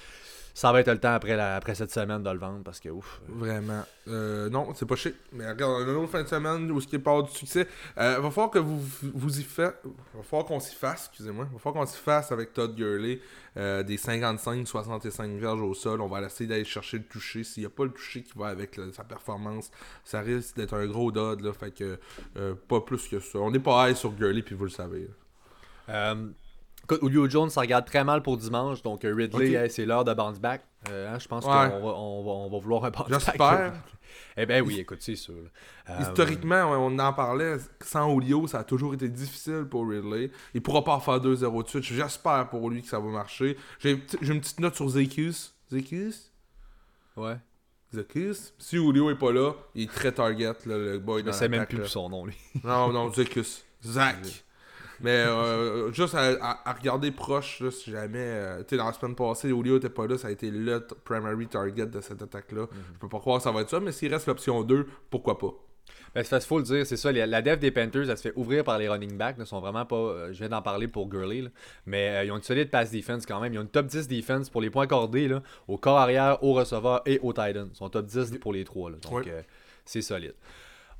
ça 0.58 0.72
va 0.72 0.80
être 0.80 0.90
le 0.90 0.98
temps 0.98 1.12
après, 1.12 1.36
la- 1.36 1.56
après 1.56 1.74
cette 1.74 1.90
semaine 1.92 2.22
de 2.22 2.30
le 2.30 2.38
vendre 2.38 2.62
parce 2.64 2.80
que 2.80 2.88
ouf. 2.88 3.20
Vraiment. 3.28 3.84
Euh, 4.08 4.48
non, 4.48 4.72
c'est 4.74 4.86
pas 4.86 4.96
chic. 4.96 5.14
Mais 5.32 5.46
regarde, 5.46 5.70
on 5.72 5.86
a 5.86 5.90
une 5.90 5.96
autre 5.98 6.12
fin 6.12 6.22
de 6.22 6.28
semaine 6.28 6.70
où 6.70 6.80
ce 6.80 6.86
qui 6.86 6.96
est 6.96 6.98
pas 6.98 7.20
du 7.20 7.30
succès. 7.30 7.68
Euh, 7.98 8.18
va 8.20 8.30
falloir 8.30 8.50
que 8.50 8.58
vous 8.58 8.80
vous 9.02 9.38
y 9.38 9.42
faites. 9.42 9.76
Va 10.14 10.22
falloir 10.22 10.46
qu'on 10.46 10.58
s'y 10.58 10.74
fasse, 10.74 11.08
excusez-moi. 11.10 11.46
Va 11.52 11.58
falloir 11.58 11.84
qu'on 11.84 11.92
s'y 11.92 11.98
fasse 12.00 12.32
avec 12.32 12.54
Todd 12.54 12.74
Gurley. 12.74 13.20
euh, 13.58 13.82
des 13.82 13.96
55-65 13.98 15.38
verges 15.38 15.60
au 15.60 15.74
sol. 15.74 16.00
On 16.00 16.08
va 16.08 16.22
essayer 16.22 16.46
d'aller 16.48 16.64
chercher 16.64 16.98
le 16.98 17.04
toucher. 17.04 17.44
S'il 17.44 17.62
n'y 17.62 17.66
a 17.66 17.70
pas 17.70 17.84
le 17.84 17.90
toucher 17.90 18.22
qui 18.22 18.32
va 18.36 18.46
avec 18.48 18.80
sa 18.92 19.04
performance, 19.04 19.70
ça 20.04 20.20
risque 20.20 20.56
d'être 20.56 20.74
un 20.74 20.86
gros 20.86 21.12
dod. 21.12 21.40
Là, 21.42 21.52
fait 21.52 21.70
que 21.70 21.98
pas 22.68 22.80
plus 22.80 23.06
que 23.08 23.20
ça. 23.20 23.38
On 23.40 23.50
n'est 23.50 23.58
pas 23.58 23.90
high 23.90 23.96
sur 23.96 24.12
Gurley, 24.12 24.42
puis 24.42 24.54
vous 24.54 24.64
le 24.64 24.70
savez. 24.70 25.08
Euh, 26.92 26.98
Julio 27.02 27.28
Jones, 27.28 27.50
ça 27.50 27.60
regarde 27.62 27.84
très 27.86 28.04
mal 28.04 28.22
pour 28.22 28.36
dimanche. 28.36 28.82
Donc, 28.82 29.04
euh, 29.04 29.14
Ridley, 29.14 29.52
hey, 29.54 29.70
c'est 29.70 29.84
l'heure 29.86 30.04
de 30.04 30.14
bounce 30.14 30.38
back. 30.38 30.62
Euh, 30.90 31.12
hein, 31.14 31.18
je 31.18 31.26
pense 31.26 31.44
Ouais. 31.44 31.50
qu'on 31.50 31.80
va, 31.80 31.94
on 31.94 32.22
va, 32.24 32.30
on 32.30 32.50
va 32.50 32.58
vouloir 32.58 32.84
un 32.84 32.90
bounce 32.90 33.08
back. 33.08 33.20
J'espère. 33.20 33.72
Eh 34.38 34.46
ben 34.46 34.62
oui, 34.64 34.78
écoute, 34.80 34.98
c'est 35.00 35.16
sûr. 35.16 35.34
Euh, 35.90 35.94
Historiquement, 36.00 36.62
on 36.72 36.98
en 36.98 37.12
parlait, 37.12 37.56
sans 37.82 38.08
Julio, 38.18 38.46
ça 38.46 38.60
a 38.60 38.64
toujours 38.64 38.94
été 38.94 39.08
difficile 39.08 39.66
pour 39.68 39.86
Ridley. 39.88 40.30
Il 40.54 40.62
pourra 40.62 40.84
pas 40.84 41.00
faire 41.00 41.20
2-0 41.20 41.62
de 41.64 41.68
suite. 41.68 41.82
J'espère 41.82 42.48
pour 42.48 42.70
lui 42.70 42.82
que 42.82 42.88
ça 42.88 42.98
va 43.00 43.08
marcher. 43.10 43.56
J'ai 43.78 44.02
j'ai 44.22 44.32
une 44.32 44.40
petite 44.40 44.60
note 44.60 44.74
sur 44.74 44.88
Zekius. 44.88 45.54
Zekius? 45.70 46.30
Ouais. 47.16 47.36
Zekius? 47.92 48.54
Si 48.58 48.76
Julio 48.76 49.10
est 49.10 49.16
pas 49.18 49.32
là, 49.32 49.52
il 49.74 49.84
est 49.84 49.90
très 49.92 50.12
target, 50.12 50.52
là, 50.66 50.78
le 50.78 50.98
boy 50.98 51.22
Je 51.26 51.32
sais 51.32 51.48
même 51.48 51.66
plus 51.66 51.78
là. 51.78 51.86
son 51.88 52.08
nom, 52.08 52.26
lui. 52.26 52.36
Non, 52.64 52.92
non, 52.92 53.12
Zekius. 53.12 53.64
Zach. 53.84 54.44
Mais 55.00 55.10
euh, 55.10 55.92
juste 55.92 56.14
à, 56.14 56.30
à- 56.40 56.70
à 56.70 56.72
regarder 56.72 57.10
proche, 57.10 57.60
là, 57.60 57.70
si 57.70 57.90
jamais. 57.90 58.18
euh, 58.18 58.58
tu 58.60 58.70
sais, 58.70 58.76
dans 58.76 58.86
la 58.86 58.92
semaine 58.92 59.14
passée, 59.14 59.48
Julio 59.48 59.76
était 59.76 59.88
pas 59.90 60.06
là, 60.06 60.16
ça 60.18 60.28
a 60.28 60.30
été 60.30 60.50
le 60.50 60.86
primary 61.04 61.46
target 61.46 61.86
de 61.86 62.00
cette 62.00 62.22
attaque-là. 62.22 62.62
Mhm. 62.62 62.68
Je 62.94 62.98
peux 63.00 63.08
pas 63.08 63.18
croire 63.18 63.38
que 63.38 63.44
ça 63.44 63.50
va 63.52 63.60
être 63.60 63.70
ça, 63.70 63.80
mais 63.80 63.92
s'il 63.92 64.12
reste 64.12 64.26
l'option 64.26 64.62
2, 64.62 64.86
pourquoi 65.10 65.38
pas? 65.38 65.52
Ben, 66.14 66.24
qu'il 66.24 66.40
faut 66.40 66.56
le 66.58 66.64
dire, 66.64 66.86
c'est 66.86 66.96
ça. 66.96 67.12
La 67.12 67.42
def 67.42 67.58
des 67.58 67.70
Panthers, 67.70 68.08
elle 68.08 68.16
se 68.16 68.22
fait 68.28 68.32
ouvrir 68.36 68.64
par 68.64 68.78
les 68.78 68.88
running 68.88 69.18
backs. 69.18 69.36
Ils 69.38 69.44
sont 69.44 69.60
vraiment 69.60 69.84
pas. 69.84 69.96
euh, 69.96 70.32
je 70.32 70.38
viens 70.38 70.48
d'en 70.48 70.62
parler 70.62 70.88
pour 70.88 71.08
Gurley. 71.10 71.42
là. 71.42 71.50
Mais 71.84 72.08
euh, 72.08 72.24
ils 72.24 72.32
ont 72.32 72.36
une 72.38 72.42
solide 72.42 72.70
pass 72.70 72.90
defense 72.90 73.26
quand 73.26 73.38
même. 73.38 73.52
Ils 73.52 73.58
ont 73.58 73.62
une 73.62 73.68
top 73.68 73.86
10 73.86 74.08
defense 74.08 74.48
pour 74.48 74.62
les 74.62 74.70
points 74.70 74.84
accordés 74.84 75.28
là, 75.28 75.42
au 75.68 75.76
corps 75.76 75.98
arrière, 75.98 76.42
au 76.42 76.54
receveur 76.54 77.02
et 77.04 77.18
au 77.22 77.34
tight 77.34 77.56
end. 77.58 77.68
Ils 77.70 77.76
sont 77.76 77.90
top 77.90 78.06
10 78.06 78.38
pour 78.40 78.54
les 78.54 78.64
trois. 78.64 78.90
là. 78.90 78.96
Donc, 78.96 79.12
euh, 79.28 79.42
c'est 79.84 80.00
solide. 80.00 80.32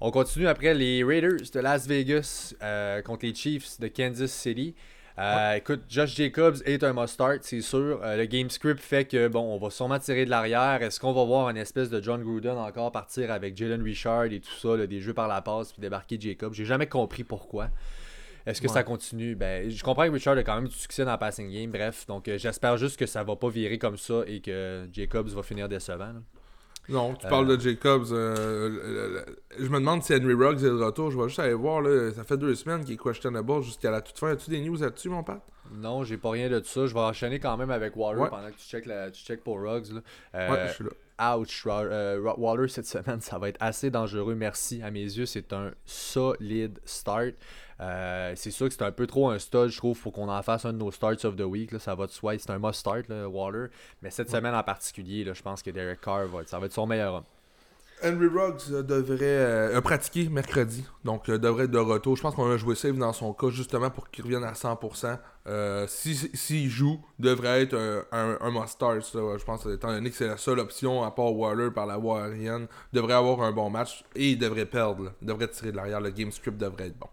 On 0.00 0.10
continue 0.10 0.46
après 0.46 0.74
les 0.74 1.02
Raiders 1.02 1.50
de 1.52 1.60
Las 1.60 1.86
Vegas 1.86 2.54
euh, 2.62 3.00
contre 3.02 3.24
les 3.24 3.34
Chiefs 3.34 3.80
de 3.80 3.88
Kansas 3.88 4.30
City. 4.30 4.74
Euh, 5.18 5.54
Écoute, 5.54 5.84
Josh 5.88 6.14
Jacobs 6.14 6.56
est 6.66 6.84
un 6.84 6.92
must-start, 6.92 7.38
c'est 7.40 7.62
sûr. 7.62 8.00
Euh, 8.02 8.16
le 8.18 8.26
game 8.26 8.50
script 8.50 8.78
fait 8.80 9.06
que, 9.06 9.28
bon, 9.28 9.40
on 9.40 9.56
va 9.56 9.70
sûrement 9.70 9.98
tirer 9.98 10.26
de 10.26 10.30
l'arrière. 10.30 10.82
Est-ce 10.82 11.00
qu'on 11.00 11.14
va 11.14 11.24
voir 11.24 11.48
une 11.48 11.56
espèce 11.56 11.88
de 11.88 12.02
John 12.02 12.22
Gruden 12.22 12.58
encore 12.58 12.92
partir 12.92 13.32
avec 13.32 13.56
Jalen 13.56 13.82
Richard 13.82 14.24
et 14.24 14.40
tout 14.40 14.52
ça, 14.60 14.76
là, 14.76 14.86
des 14.86 15.00
jeux 15.00 15.14
par 15.14 15.28
la 15.28 15.40
passe, 15.40 15.72
puis 15.72 15.80
débarquer 15.80 16.18
Jacobs? 16.20 16.52
J'ai 16.52 16.66
jamais 16.66 16.86
compris 16.86 17.24
pourquoi. 17.24 17.70
Est-ce 18.44 18.60
que 18.60 18.66
Ouais. 18.68 18.74
ça 18.74 18.82
continue? 18.82 19.34
Ben, 19.34 19.70
Je 19.70 19.82
comprends 19.82 20.04
que 20.06 20.12
Richard 20.12 20.36
a 20.36 20.42
quand 20.42 20.56
même 20.56 20.68
du 20.68 20.76
succès 20.76 21.06
dans 21.06 21.12
le 21.12 21.18
passing 21.18 21.50
game, 21.50 21.70
bref. 21.70 22.06
Donc, 22.06 22.30
j'espère 22.36 22.76
juste 22.76 22.98
que 22.98 23.06
ça 23.06 23.24
va 23.24 23.34
pas 23.34 23.48
virer 23.48 23.78
comme 23.78 23.96
ça 23.96 24.20
et 24.26 24.40
que 24.40 24.86
Jacobs 24.92 25.28
va 25.28 25.42
finir 25.42 25.66
décevant. 25.70 26.12
là. 26.12 26.20
Non, 26.88 27.14
tu 27.14 27.26
parles 27.26 27.48
de 27.56 27.60
Jacobs. 27.60 28.06
euh, 28.12 29.20
je 29.58 29.68
me 29.68 29.78
demande 29.78 30.02
si 30.02 30.14
Henry 30.14 30.34
Ruggs 30.34 30.58
est 30.58 30.68
de 30.68 30.82
retour. 30.82 31.10
Je 31.10 31.18
vais 31.18 31.28
juste 31.28 31.40
aller 31.40 31.54
voir. 31.54 31.80
Là, 31.82 32.12
ça 32.12 32.24
fait 32.24 32.36
deux 32.36 32.54
semaines 32.54 32.84
qu'il 32.84 32.94
est 32.94 33.02
questionable 33.02 33.62
jusqu'à 33.62 33.90
la 33.90 34.00
toute 34.00 34.18
fin. 34.18 34.28
As-tu 34.28 34.50
des 34.50 34.60
news 34.60 34.76
là-dessus, 34.76 35.08
mon 35.08 35.22
père 35.22 35.40
Non, 35.74 36.04
j'ai 36.04 36.16
pas 36.16 36.30
rien 36.30 36.48
de 36.48 36.62
ça. 36.62 36.86
Je 36.86 36.94
vais 36.94 37.00
enchaîner 37.00 37.38
quand 37.40 37.56
même 37.56 37.70
avec 37.70 37.96
Waller 37.96 38.20
Ouais. 38.22 38.28
pendant 38.30 38.48
que 38.48 38.56
tu 38.56 38.66
checkes, 38.66 38.86
la, 38.86 39.10
tu 39.10 39.22
checkes 39.24 39.42
pour 39.44 39.60
Ruggs. 39.60 39.92
là. 39.92 40.00
Euh, 40.34 40.50
Ouais, 40.50 40.66
je 40.68 40.72
suis 40.72 40.84
là. 40.84 40.90
Ouch, 41.38 41.64
euh, 41.66 42.20
Waller 42.36 42.68
cette 42.68 42.86
semaine, 42.86 43.20
ça 43.20 43.38
va 43.38 43.48
être 43.48 43.56
assez 43.60 43.90
dangereux. 43.90 44.34
Merci. 44.34 44.82
À 44.82 44.90
mes 44.90 45.02
yeux, 45.02 45.24
c'est 45.26 45.52
un 45.52 45.72
solide 45.86 46.78
start. 46.84 47.34
Euh, 47.80 48.32
c'est 48.36 48.50
sûr 48.50 48.68
que 48.68 48.74
c'est 48.74 48.82
un 48.82 48.92
peu 48.92 49.06
trop 49.06 49.30
un 49.30 49.38
stud, 49.38 49.68
je 49.68 49.76
trouve. 49.76 49.96
Faut 49.96 50.10
qu'on 50.10 50.28
en 50.28 50.42
fasse 50.42 50.64
un 50.64 50.72
de 50.72 50.78
nos 50.78 50.90
starts 50.90 51.24
of 51.24 51.36
the 51.36 51.40
week. 51.42 51.72
là. 51.72 51.78
Ça 51.78 51.94
va 51.94 52.06
de 52.06 52.10
soi. 52.10 52.38
C'est 52.38 52.50
un 52.50 52.58
must 52.58 52.80
start, 52.80 53.08
là, 53.08 53.28
Waller. 53.28 53.66
Mais 54.02 54.10
cette 54.10 54.30
semaine 54.30 54.54
en 54.54 54.62
particulier, 54.62 55.24
là, 55.24 55.32
je 55.32 55.42
pense 55.42 55.62
que 55.62 55.70
Derek 55.70 56.00
Carr 56.00 56.26
va 56.26 56.42
être, 56.42 56.48
ça 56.48 56.58
va 56.58 56.66
être 56.66 56.72
son 56.72 56.86
meilleur 56.86 57.14
homme. 57.14 57.24
Henry 58.04 58.26
Ruggs 58.26 58.60
euh, 58.72 58.82
devrait 58.82 59.18
euh, 59.22 59.78
a 59.78 59.80
pratiqué 59.82 60.28
mercredi, 60.28 60.84
donc 61.04 61.28
euh, 61.28 61.38
devrait 61.38 61.64
être 61.64 61.70
de 61.70 61.78
retour. 61.78 62.16
Je 62.16 62.22
pense 62.22 62.34
qu'on 62.34 62.50
a 62.50 62.56
joué 62.56 62.74
safe 62.74 62.96
dans 62.96 63.12
son 63.12 63.32
cas 63.32 63.48
justement 63.48 63.90
pour 63.90 64.10
qu'il 64.10 64.24
revienne 64.24 64.44
à 64.44 64.52
100%. 64.52 65.18
Euh, 65.46 65.86
si- 65.88 66.30
S'il 66.34 66.68
joue, 66.68 67.00
devrait 67.18 67.62
être 67.62 67.74
un, 68.12 68.36
un. 68.40 68.66
Je 68.66 69.44
pense 69.44 69.66
étant 69.66 69.88
donné 69.92 70.10
que 70.10 70.16
c'est 70.16 70.26
la 70.26 70.36
seule 70.36 70.58
option 70.58 71.02
à 71.04 71.10
part 71.10 71.32
Waller 71.34 71.70
par 71.70 71.86
la 71.86 71.96
voie 71.96 72.24
aérienne, 72.24 72.66
devrait 72.92 73.14
avoir 73.14 73.40
un 73.42 73.52
bon 73.52 73.70
match 73.70 74.04
et 74.14 74.30
il 74.30 74.38
devrait 74.38 74.66
perdre. 74.66 75.12
Il 75.22 75.28
devrait 75.28 75.48
tirer 75.48 75.70
de 75.72 75.76
l'arrière. 75.76 76.00
Le 76.00 76.10
game 76.10 76.30
script 76.32 76.58
devrait 76.58 76.88
être 76.88 76.98
bon. 76.98 77.08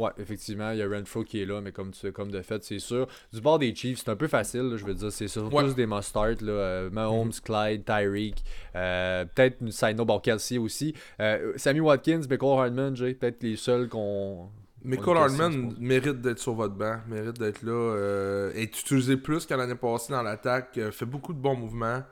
Ouais, 0.00 0.10
effectivement, 0.18 0.70
il 0.70 0.78
y 0.78 0.82
a 0.82 0.88
Renfro 0.88 1.24
qui 1.24 1.42
est 1.42 1.44
là, 1.44 1.60
mais 1.60 1.72
comme, 1.72 1.90
tu, 1.90 2.10
comme 2.10 2.30
de 2.30 2.40
fait, 2.40 2.64
c'est 2.64 2.78
sûr. 2.78 3.06
Du 3.34 3.40
bord 3.42 3.58
des 3.58 3.74
Chiefs, 3.74 3.98
c'est 4.02 4.10
un 4.10 4.16
peu 4.16 4.28
facile, 4.28 4.62
là, 4.62 4.76
je 4.78 4.84
veux 4.86 4.94
dire. 4.94 5.12
C'est 5.12 5.28
surtout 5.28 5.54
Ouais. 5.54 5.74
des 5.74 5.84
must-start. 5.86 6.40
là, 6.40 6.52
euh, 6.52 6.90
Mahomes, 6.90 7.32
Clyde, 7.44 7.84
Tyreek. 7.84 8.42
euh, 8.76 9.26
peut-être 9.26 9.60
note, 9.60 10.06
bon, 10.06 10.18
Kelsey 10.18 10.56
aussi. 10.56 10.94
Euh, 11.20 11.52
Sammy 11.56 11.80
Watkins, 11.80 12.22
Michael 12.30 12.58
Hardman, 12.58 12.96
Jay, 12.96 13.12
peut-être 13.12 13.42
les 13.42 13.56
seuls 13.56 13.88
qu'on. 13.90 14.48
Michael 14.82 15.18
Hardman 15.18 15.74
mérite 15.78 16.22
d'être 16.22 16.38
sur 16.38 16.54
votre 16.54 16.74
banc, 16.74 16.96
mérite 17.06 17.38
d'être 17.38 17.62
là, 17.62 18.48
est 18.54 18.80
utilisé 18.80 19.18
plus 19.18 19.44
qu'à 19.44 19.58
l'année 19.58 19.74
passée 19.74 20.14
dans 20.14 20.22
l'attaque, 20.22 20.80
fait 20.92 21.04
beaucoup 21.04 21.34
de 21.34 21.38
bons 21.38 21.56
mouvements. 21.56 22.02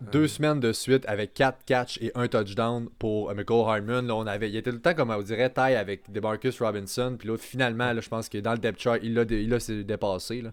Deux 0.00 0.28
semaines 0.28 0.60
de 0.60 0.72
suite 0.72 1.04
avec 1.08 1.32
4 1.32 1.64
catchs 1.64 1.98
et 2.02 2.12
un 2.14 2.28
touchdown 2.28 2.88
pour 2.98 3.30
euh, 3.30 3.34
Michael 3.34 3.66
Hardman. 3.66 4.06
Là, 4.06 4.14
on 4.14 4.26
avait, 4.26 4.50
il 4.50 4.56
était 4.56 4.70
tout 4.70 4.76
le 4.76 4.82
temps, 4.82 4.92
comme 4.92 5.10
on 5.10 5.22
dirait, 5.22 5.48
taille 5.48 5.74
avec 5.74 6.12
DeMarcus 6.12 6.60
Robinson. 6.60 7.16
Puis 7.18 7.28
là, 7.28 7.38
finalement, 7.38 7.92
là, 7.94 8.00
je 8.02 8.08
pense 8.10 8.28
que 8.28 8.36
dans 8.36 8.52
le 8.52 8.58
depth 8.58 8.78
chart, 8.78 8.98
il 9.02 9.14
l'a 9.14 9.24
dé- 9.24 9.46
dépassé. 9.84 10.42
Là. 10.42 10.50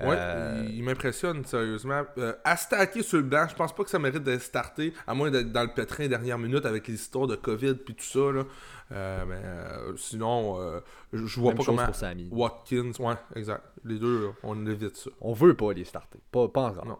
Ouais, 0.00 0.16
Euh, 0.18 0.66
il, 0.70 0.82
m'impressionne 0.82 1.44
sérieusement. 1.44 2.04
Euh, 2.16 2.34
à 2.44 2.56
sur 2.56 3.18
le 3.18 3.22
banc, 3.22 3.46
je 3.48 3.54
pense 3.54 3.74
pas 3.74 3.84
que 3.84 3.90
ça 3.90 3.98
mérite 3.98 4.22
d'être 4.22 4.42
starté, 4.42 4.94
à 5.06 5.12
moins 5.14 5.30
d'être 5.30 5.52
dans 5.52 5.62
le 5.62 5.74
pétrin 5.74 6.08
dernière 6.08 6.38
minute 6.38 6.64
avec 6.64 6.88
les 6.88 6.94
histoires 6.94 7.26
de 7.26 7.36
COVID 7.36 7.74
puis 7.74 7.94
tout 7.94 8.04
ça. 8.04 8.32
Là. 8.32 8.44
Euh, 8.92 9.24
mais 9.26 9.40
euh, 9.44 9.96
sinon, 9.96 10.60
euh, 10.60 10.80
je 11.12 11.40
vois 11.40 11.50
Même 11.50 11.58
pas 11.58 11.64
chose 11.64 11.76
comment 11.76 11.86
pour 11.86 11.94
Sammy. 11.94 12.28
Watkins, 12.30 12.92
ouais, 12.98 13.14
exact. 13.34 13.62
Les 13.84 13.98
deux, 13.98 14.30
on 14.42 14.66
évite 14.66 14.96
ça. 14.96 15.10
On 15.20 15.32
veut 15.32 15.54
pas 15.54 15.72
les 15.72 15.84
starter. 15.84 16.18
Pas, 16.30 16.48
pas 16.48 16.62
encore. 16.62 16.86
Non. 16.86 16.98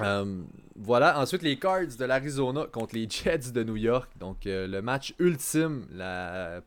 Euh, 0.00 0.42
voilà, 0.76 1.18
ensuite 1.18 1.42
les 1.42 1.58
Cards 1.58 1.96
de 1.98 2.04
l'Arizona 2.04 2.66
contre 2.70 2.94
les 2.94 3.08
Jets 3.08 3.52
de 3.52 3.62
New 3.62 3.76
York. 3.76 4.10
Donc 4.18 4.46
euh, 4.46 4.66
le 4.66 4.82
match 4.82 5.14
ultime 5.18 5.86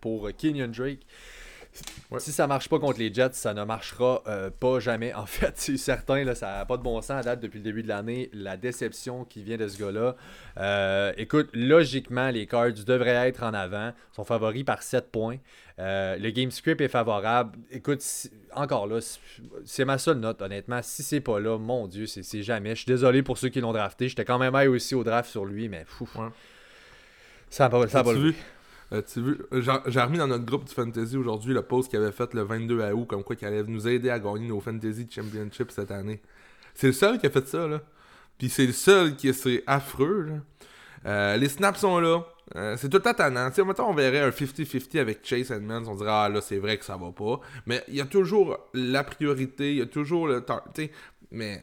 pour 0.01 0.29
Kenyon 0.37 0.69
Drake. 0.69 1.05
Ouais. 2.11 2.19
Si 2.19 2.31
ça 2.31 2.47
marche 2.47 2.69
pas 2.69 2.79
contre 2.79 2.99
les 2.99 3.13
Jets, 3.13 3.33
ça 3.33 3.53
ne 3.53 3.63
marchera 3.63 4.21
euh, 4.27 4.49
pas 4.49 4.79
jamais. 4.79 5.13
En 5.13 5.25
fait, 5.25 5.53
c'est 5.55 5.77
certain, 5.77 6.23
là, 6.23 6.35
ça 6.35 6.47
n'a 6.59 6.65
pas 6.65 6.77
de 6.77 6.83
bon 6.83 7.01
sens 7.01 7.11
à 7.19 7.23
date 7.23 7.39
depuis 7.41 7.57
le 7.59 7.63
début 7.63 7.83
de 7.83 7.87
l'année. 7.87 8.29
La 8.33 8.57
déception 8.57 9.25
qui 9.25 9.43
vient 9.43 9.57
de 9.57 9.67
ce 9.67 9.77
gars-là. 9.77 10.15
Euh, 10.57 11.11
écoute, 11.17 11.49
logiquement, 11.53 12.29
les 12.29 12.45
Cards 12.47 12.73
devraient 12.85 13.27
être 13.27 13.43
en 13.43 13.53
avant. 13.53 13.89
Ils 13.89 14.15
sont 14.15 14.23
favoris 14.23 14.63
par 14.63 14.83
7 14.83 15.11
points. 15.11 15.37
Euh, 15.79 16.15
le 16.17 16.29
game 16.31 16.51
script 16.51 16.79
est 16.79 16.87
favorable. 16.87 17.57
Écoute, 17.71 18.01
si- 18.01 18.31
encore 18.53 18.87
là, 18.87 18.99
c'est- 19.65 19.83
ma 19.85 19.97
seule 19.97 20.19
note, 20.19 20.41
honnêtement. 20.41 20.79
Si 20.81 21.03
c'est 21.03 21.19
pas 21.19 21.39
là, 21.39 21.57
mon 21.57 21.87
Dieu, 21.87 22.05
c'est 22.05 22.23
c'est 22.23 22.43
jamais. 22.43 22.69
Je 22.71 22.81
suis 22.83 22.85
désolé 22.85 23.23
pour 23.23 23.37
ceux 23.37 23.49
qui 23.49 23.59
l'ont 23.59 23.73
drafté. 23.73 24.07
J'étais 24.07 24.23
quand 24.23 24.39
même 24.39 24.53
high 24.55 24.69
aussi 24.69 24.95
au 24.95 25.03
draft 25.03 25.29
sur 25.29 25.43
lui, 25.43 25.67
mais 25.67 25.83
fou. 25.85 26.07
Ouais. 26.15 26.29
Ça 27.49 27.67
va, 27.67 27.87
ça 27.87 28.01
va 28.03 28.13
As-tu 28.95 29.19
le 29.19 29.25
vu? 29.25 29.37
Vu? 29.51 29.71
J'ai 29.87 30.01
remis 30.01 30.17
dans 30.17 30.27
notre 30.27 30.45
groupe 30.45 30.65
du 30.65 30.73
Fantasy 30.73 31.17
aujourd'hui 31.17 31.53
le 31.53 31.61
post 31.61 31.89
qu'il 31.89 31.99
avait 31.99 32.11
fait 32.11 32.33
le 32.33 32.43
22 32.43 32.81
août, 32.93 33.05
comme 33.05 33.23
quoi 33.23 33.35
qu'il 33.35 33.47
allait 33.47 33.63
nous 33.63 33.87
aider 33.87 34.09
à 34.09 34.19
gagner 34.19 34.47
nos 34.47 34.59
Fantasy 34.59 35.07
Championships 35.09 35.71
cette 35.71 35.91
année. 35.91 36.21
C'est 36.73 36.87
le 36.87 36.93
seul 36.93 37.19
qui 37.19 37.27
a 37.27 37.29
fait 37.29 37.47
ça, 37.47 37.67
là. 37.67 37.81
Puis 38.37 38.49
c'est 38.49 38.65
le 38.65 38.73
seul 38.73 39.15
qui 39.15 39.33
c'est 39.33 39.63
affreux, 39.65 40.23
là. 40.23 40.33
Euh, 41.05 41.37
les 41.37 41.49
snaps 41.49 41.79
sont 41.79 41.99
là. 41.99 42.23
Euh, 42.55 42.75
c'est 42.77 42.89
tout 42.89 42.99
tannant. 42.99 43.49
Tu 43.49 43.55
sais, 43.55 43.63
mettons, 43.63 43.89
on 43.89 43.93
verrait 43.93 44.21
un 44.21 44.29
50-50 44.29 44.99
avec 44.99 45.19
Chase 45.23 45.51
Edmonds, 45.51 45.83
on 45.87 45.95
dirait, 45.95 46.11
ah 46.11 46.29
là, 46.29 46.41
c'est 46.41 46.57
vrai 46.57 46.77
que 46.77 46.85
ça 46.85 46.97
va 46.97 47.11
pas. 47.11 47.39
Mais 47.65 47.83
il 47.87 47.95
y 47.95 48.01
a 48.01 48.05
toujours 48.05 48.57
la 48.73 49.03
priorité, 49.03 49.71
il 49.71 49.77
y 49.77 49.81
a 49.81 49.87
toujours 49.87 50.27
le 50.27 50.41
temps. 50.41 50.61
Tu 50.73 50.83
sais, 50.83 50.91
mais 51.31 51.61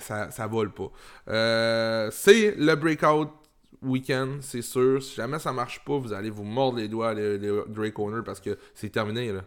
ça, 0.00 0.30
ça 0.30 0.46
vole 0.46 0.72
pas. 0.72 0.90
Euh, 1.28 2.10
c'est 2.12 2.54
le 2.56 2.74
breakout 2.74 3.30
week-end, 3.82 4.38
c'est 4.40 4.62
sûr. 4.62 5.02
Si 5.02 5.14
jamais 5.14 5.38
ça 5.38 5.52
marche 5.52 5.84
pas, 5.84 5.96
vous 5.98 6.12
allez 6.12 6.30
vous 6.30 6.44
mordre 6.44 6.78
les 6.78 6.88
doigts, 6.88 7.14
les, 7.14 7.38
les 7.38 7.62
Drake 7.68 7.98
Owner, 7.98 8.20
parce 8.24 8.40
que 8.40 8.56
c'est 8.74 8.90
terminé, 8.90 9.32
là. 9.32 9.42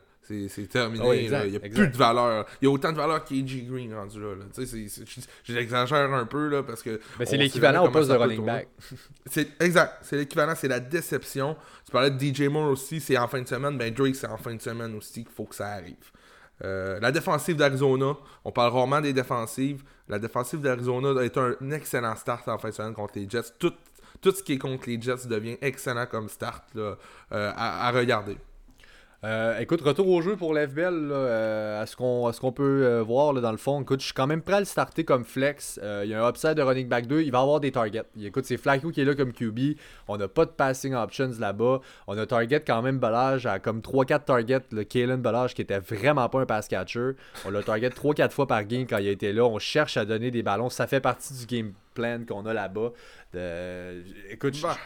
C'est 0.47 0.69
terminé, 0.69 1.23
exact, 1.25 1.39
là. 1.39 1.45
Il 1.47 1.53
y 1.53 1.57
a 1.57 1.65
exact. 1.65 1.73
plus 1.75 1.87
de 1.91 1.97
valeur. 1.97 2.45
Il 2.61 2.65
y 2.65 2.67
a 2.69 2.71
autant 2.71 2.91
de 2.93 2.95
valeur 2.97 3.25
qu'AJ 3.25 3.65
Green 3.67 3.93
rendu 3.93 4.21
là. 4.21 4.35
là. 4.35 4.45
Tu 4.55 4.65
sais, 4.65 4.87
c'est- 4.87 5.03
c'est- 5.05 5.27
je 5.43 5.53
l'exagère 5.53 6.13
un 6.13 6.25
peu, 6.25 6.47
là, 6.47 6.63
parce 6.63 6.81
que. 6.81 6.91
Mais 6.91 6.99
Ben, 7.19 7.25
c'est 7.25 7.37
l'équivalent 7.37 7.85
au 7.85 7.89
poste 7.89 8.09
de 8.09 8.15
running 8.15 8.37
tourner. 8.37 8.51
back. 9.35 9.47
Exact, 9.59 9.97
c'est 10.03 10.15
l'équivalent, 10.15 10.53
c'est 10.55 10.69
la 10.69 10.79
déception. 10.79 11.57
Tu 11.85 11.91
parlais 11.91 12.11
de 12.11 12.17
DJ 12.19 12.43
Moore 12.47 12.69
aussi, 12.71 13.01
c'est 13.01 13.17
en 13.17 13.27
fin 13.27 13.41
de 13.41 13.47
semaine, 13.47 13.77
ben 13.77 13.93
Drake 13.93 14.15
c'est 14.15 14.27
en 14.27 14.37
fin 14.37 14.55
de 14.55 14.61
semaine 14.61 14.95
aussi 14.95 15.23
qu'il 15.25 15.33
faut 15.33 15.45
que 15.45 15.55
ça 15.55 15.67
arrive. 15.67 15.95
Euh, 16.63 16.99
la 16.99 17.11
défensive 17.11 17.55
d'Arizona, 17.57 18.15
on 18.45 18.51
parle 18.51 18.71
rarement 18.71 19.01
des 19.01 19.13
défensives. 19.13 19.83
La 20.07 20.19
défensive 20.19 20.61
d'Arizona 20.61 21.19
a 21.19 21.23
été 21.25 21.39
un 21.39 21.71
excellent 21.71 22.15
start 22.15 22.47
en 22.47 22.57
fin 22.59 22.69
de 22.69 22.73
semaine 22.75 22.93
contre 22.93 23.13
les 23.17 23.27
Jets. 23.27 23.51
Tout, 23.57 23.73
tout 24.21 24.31
ce 24.31 24.43
qui 24.43 24.53
est 24.53 24.57
contre 24.57 24.87
les 24.87 25.01
Jets 25.01 25.27
devient 25.27 25.57
excellent 25.61 26.05
comme 26.05 26.29
start 26.29 26.63
euh, 26.75 26.95
à 27.29 27.91
regarder. 27.91 28.37
Euh, 29.23 29.59
écoute, 29.59 29.81
retour 29.81 30.07
au 30.07 30.19
jeu 30.23 30.35
pour 30.35 30.51
l'FBL, 30.55 31.09
là, 31.09 31.15
euh, 31.15 31.81
à 31.83 31.85
ce 31.85 31.95
qu'on 31.95 32.25
à 32.25 32.33
ce 32.33 32.41
qu'on 32.41 32.51
peut 32.51 32.83
euh, 32.83 33.03
voir 33.03 33.33
là, 33.33 33.41
dans 33.41 33.51
le 33.51 33.57
fond. 33.57 33.79
Écoute, 33.79 33.99
je 33.99 34.05
suis 34.05 34.13
quand 34.15 34.25
même 34.25 34.41
prêt 34.41 34.55
à 34.55 34.59
le 34.59 34.65
starter 34.65 35.03
comme 35.05 35.23
flex. 35.25 35.79
Il 36.03 36.09
y 36.09 36.15
a 36.15 36.25
un 36.25 36.27
upside 36.27 36.55
de 36.55 36.63
running 36.63 36.87
back 36.87 37.05
2. 37.05 37.21
Il 37.21 37.31
va 37.31 37.41
avoir 37.41 37.59
des 37.59 37.71
targets. 37.71 38.01
Écoute, 38.19 38.45
c'est 38.45 38.57
Flacco 38.57 38.89
qui 38.89 38.99
est 38.99 39.05
là 39.05 39.13
comme 39.13 39.31
QB. 39.31 39.77
On 40.07 40.17
n'a 40.17 40.27
pas 40.27 40.45
de 40.45 40.49
passing 40.49 40.95
options 40.95 41.29
là-bas. 41.39 41.81
On 42.07 42.17
a 42.17 42.25
target 42.25 42.61
quand 42.65 42.81
même 42.81 42.97
Ballage 42.97 43.45
à 43.45 43.59
comme 43.59 43.81
3-4 43.81 44.23
targets. 44.25 44.61
Le 44.71 44.83
Kalen 44.83 45.21
Ballage 45.21 45.53
qui 45.53 45.61
était 45.61 45.77
vraiment 45.79 46.27
pas 46.27 46.39
un 46.41 46.45
pass 46.47 46.67
catcher. 46.67 47.11
On 47.45 47.51
l'a 47.51 47.61
target 47.61 47.89
3-4 47.89 48.31
fois 48.31 48.47
par 48.47 48.63
game 48.63 48.87
quand 48.87 48.97
il 48.97 49.07
était 49.07 49.33
là. 49.33 49.43
On 49.45 49.59
cherche 49.59 49.97
à 49.97 50.05
donner 50.05 50.31
des 50.31 50.41
ballons. 50.41 50.71
Ça 50.71 50.87
fait 50.87 50.99
partie 50.99 51.35
du 51.35 51.45
game 51.45 51.73
plan 51.93 52.21
qu'on 52.27 52.47
a 52.47 52.53
là-bas. 52.55 52.89
Écoute, 54.31 54.55
je- 54.55 54.63
Bah. 54.63 54.77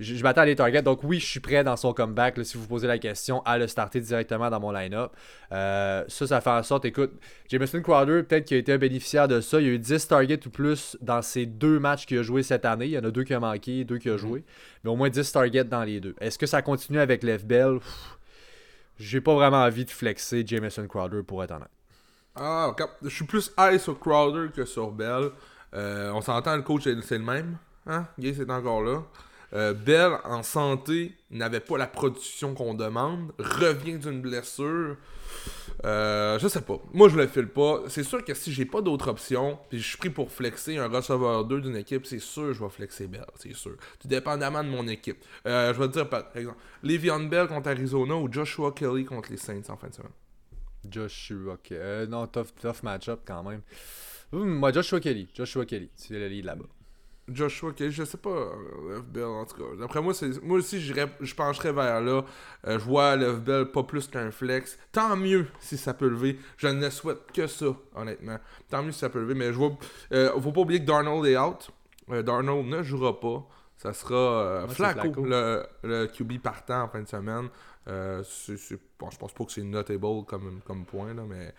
Je- 0.00 0.22
m'attends 0.22 0.42
à 0.42 0.44
les 0.46 0.56
targets. 0.56 0.82
Donc 0.82 1.00
oui, 1.04 1.18
je 1.20 1.26
suis 1.26 1.40
prêt 1.40 1.62
dans 1.64 1.76
son 1.76 1.92
comeback, 1.92 2.36
là, 2.38 2.44
si 2.44 2.56
vous 2.58 2.66
posez 2.66 2.86
la 2.86 2.98
question, 2.98 3.42
à 3.44 3.58
le 3.58 3.66
starter 3.66 4.00
directement 4.00 4.50
dans 4.50 4.60
mon 4.60 4.70
line-up. 4.72 5.12
Euh, 5.52 6.04
ça, 6.08 6.26
ça 6.26 6.40
fait 6.40 6.50
en 6.50 6.62
sorte, 6.62 6.84
écoute, 6.84 7.12
Jameson 7.48 7.80
Crowder, 7.82 8.22
peut-être 8.22 8.44
qu'il 8.44 8.56
a 8.56 8.60
été 8.60 8.72
un 8.72 8.78
bénéficiaire 8.78 9.28
de 9.28 9.40
ça. 9.40 9.60
Il 9.60 9.66
y 9.66 9.70
a 9.70 9.72
eu 9.72 9.78
10 9.78 10.08
targets 10.08 10.46
ou 10.46 10.50
plus 10.50 10.96
dans 11.00 11.22
ces 11.22 11.46
deux 11.46 11.78
matchs 11.78 12.06
qu'il 12.06 12.18
a 12.18 12.22
joué 12.22 12.42
cette 12.42 12.64
année. 12.64 12.86
Il 12.86 12.92
y 12.92 12.98
en 12.98 13.04
a 13.04 13.10
deux 13.10 13.24
qui 13.24 13.34
a 13.34 13.40
manqué, 13.40 13.84
deux 13.84 13.98
qui 13.98 14.10
a 14.10 14.16
joué. 14.16 14.44
Mais 14.84 14.90
au 14.90 14.96
moins 14.96 15.08
10 15.10 15.30
targets 15.32 15.64
dans 15.64 15.84
les 15.84 16.00
deux. 16.00 16.14
Est-ce 16.20 16.38
que 16.38 16.46
ça 16.46 16.62
continue 16.62 16.98
avec 17.00 17.22
l'FBL 17.22 17.78
J'ai 18.98 19.20
pas 19.20 19.34
vraiment 19.34 19.62
envie 19.62 19.84
de 19.84 19.90
flexer 19.90 20.42
Jameson 20.46 20.86
Crowder 20.86 21.22
pour 21.22 21.42
être 21.44 21.50
honnête. 21.52 21.68
Ah, 22.34 22.68
ok. 22.70 22.82
je 23.02 23.08
suis 23.08 23.24
plus 23.24 23.50
high 23.58 23.78
sur 23.78 23.98
Crowder 23.98 24.52
que 24.52 24.64
sur 24.64 24.90
Bell. 24.90 25.30
Euh, 25.74 26.10
on 26.12 26.20
s'entend, 26.20 26.54
le 26.56 26.62
coach, 26.62 26.84
c'est 26.84 27.00
c'est 27.02 27.18
le 27.18 27.24
même. 27.24 27.56
Hein? 27.86 28.06
Gay, 28.18 28.34
c'est 28.34 28.50
encore 28.50 28.82
là. 28.82 29.02
Euh, 29.52 29.74
Bell, 29.74 30.18
en 30.24 30.42
santé, 30.42 31.14
n'avait 31.30 31.60
pas 31.60 31.78
la 31.78 31.86
production 31.86 32.54
qu'on 32.54 32.74
demande. 32.74 33.32
Revient 33.38 33.98
d'une 33.98 34.20
blessure. 34.20 34.96
Euh, 35.84 36.38
je 36.38 36.48
sais 36.48 36.62
pas. 36.62 36.80
Moi, 36.92 37.08
je 37.08 37.16
le 37.16 37.26
file 37.26 37.48
pas. 37.48 37.82
C'est 37.88 38.02
sûr 38.02 38.24
que 38.24 38.34
si 38.34 38.52
j'ai 38.52 38.64
pas 38.64 38.80
d'autre 38.80 39.08
option, 39.08 39.58
puis 39.68 39.78
je 39.78 39.86
suis 39.86 39.98
pris 39.98 40.10
pour 40.10 40.30
flexer 40.30 40.76
un 40.78 40.88
receveur 40.88 41.44
2 41.44 41.60
d'une 41.60 41.76
équipe, 41.76 42.06
c'est 42.06 42.18
sûr 42.18 42.44
que 42.44 42.52
je 42.54 42.62
vais 42.62 42.70
flexer 42.70 43.06
Bell. 43.06 43.26
C'est 43.36 43.54
sûr. 43.54 43.76
Tout 44.00 44.08
dépendamment 44.08 44.64
de 44.64 44.68
mon 44.68 44.86
équipe. 44.88 45.22
Euh, 45.46 45.72
je 45.74 45.78
vais 45.78 45.88
te 45.88 45.92
dire, 45.92 46.08
par 46.08 46.24
exemple, 46.34 46.58
Le'Veon 46.82 47.24
Bell 47.24 47.46
contre 47.48 47.68
Arizona 47.68 48.16
ou 48.16 48.32
Joshua 48.32 48.72
Kelly 48.72 49.04
contre 49.04 49.30
les 49.30 49.36
Saints 49.36 49.68
en 49.68 49.76
fin 49.76 49.88
de 49.88 49.94
semaine? 49.94 50.12
Joshua. 50.88 51.58
Euh, 51.72 52.06
non, 52.06 52.26
tough, 52.26 52.54
tough 52.60 52.82
match-up 52.82 53.20
quand 53.26 53.42
même. 53.42 53.60
Hum, 54.32 54.48
moi, 54.48 54.72
Joshua 54.72 55.00
Kelly. 55.00 55.28
Joshua 55.34 55.66
Kelly. 55.66 55.90
C'est 55.94 56.14
le 56.14 56.28
lead 56.28 56.44
là-bas. 56.44 56.66
Joshua 57.28 57.72
Kelly, 57.72 57.90
je 57.90 58.04
sais 58.04 58.18
pas, 58.18 58.30
euh, 58.30 59.00
FBL 59.00 59.24
en 59.24 59.44
tout 59.44 59.56
cas. 59.56 59.76
D'après 59.80 60.00
moi, 60.00 60.14
c'est 60.14 60.40
moi 60.42 60.58
aussi, 60.58 60.80
je 60.80 61.34
pencherais 61.34 61.72
vers 61.72 62.00
là. 62.00 62.24
Euh, 62.66 62.78
je 62.78 62.84
vois 62.84 63.16
le 63.16 63.34
FBL 63.34 63.72
pas 63.72 63.82
plus 63.82 64.06
qu'un 64.06 64.30
flex. 64.30 64.78
Tant 64.92 65.16
mieux 65.16 65.46
si 65.58 65.76
ça 65.76 65.92
peut 65.92 66.08
lever. 66.08 66.38
Je 66.56 66.68
ne 66.68 66.88
souhaite 66.88 67.32
que 67.32 67.46
ça, 67.48 67.66
honnêtement. 67.96 68.38
Tant 68.70 68.82
mieux 68.82 68.92
si 68.92 69.00
ça 69.00 69.08
peut 69.08 69.20
lever. 69.20 69.34
Mais 69.34 69.46
je 69.46 69.58
vois. 69.58 69.72
Euh, 70.12 70.40
faut 70.40 70.52
pas 70.52 70.60
oublier 70.60 70.80
que 70.80 70.86
Darnold 70.86 71.26
est 71.26 71.36
out. 71.36 71.70
Euh, 72.10 72.22
Darnold 72.22 72.66
ne 72.66 72.82
jouera 72.84 73.18
pas. 73.18 73.44
Ça 73.76 73.92
sera 73.92 74.64
c'est 74.68 74.74
Flacco, 74.76 75.00
Flacco. 75.00 75.24
Le, 75.24 75.66
le 75.82 76.06
QB 76.06 76.38
partant 76.40 76.82
en 76.84 76.88
fin 76.88 77.02
de 77.02 77.08
semaine. 77.08 77.48
C'est- 78.24 78.78
bon, 78.98 79.10
je 79.10 79.18
pense 79.18 79.32
pas 79.34 79.44
que 79.44 79.52
c'est 79.52 79.62
notable 79.64 80.24
comme, 80.26 80.60
comme 80.64 80.84
point, 80.84 81.12
là, 81.12 81.22
mais 81.28 81.52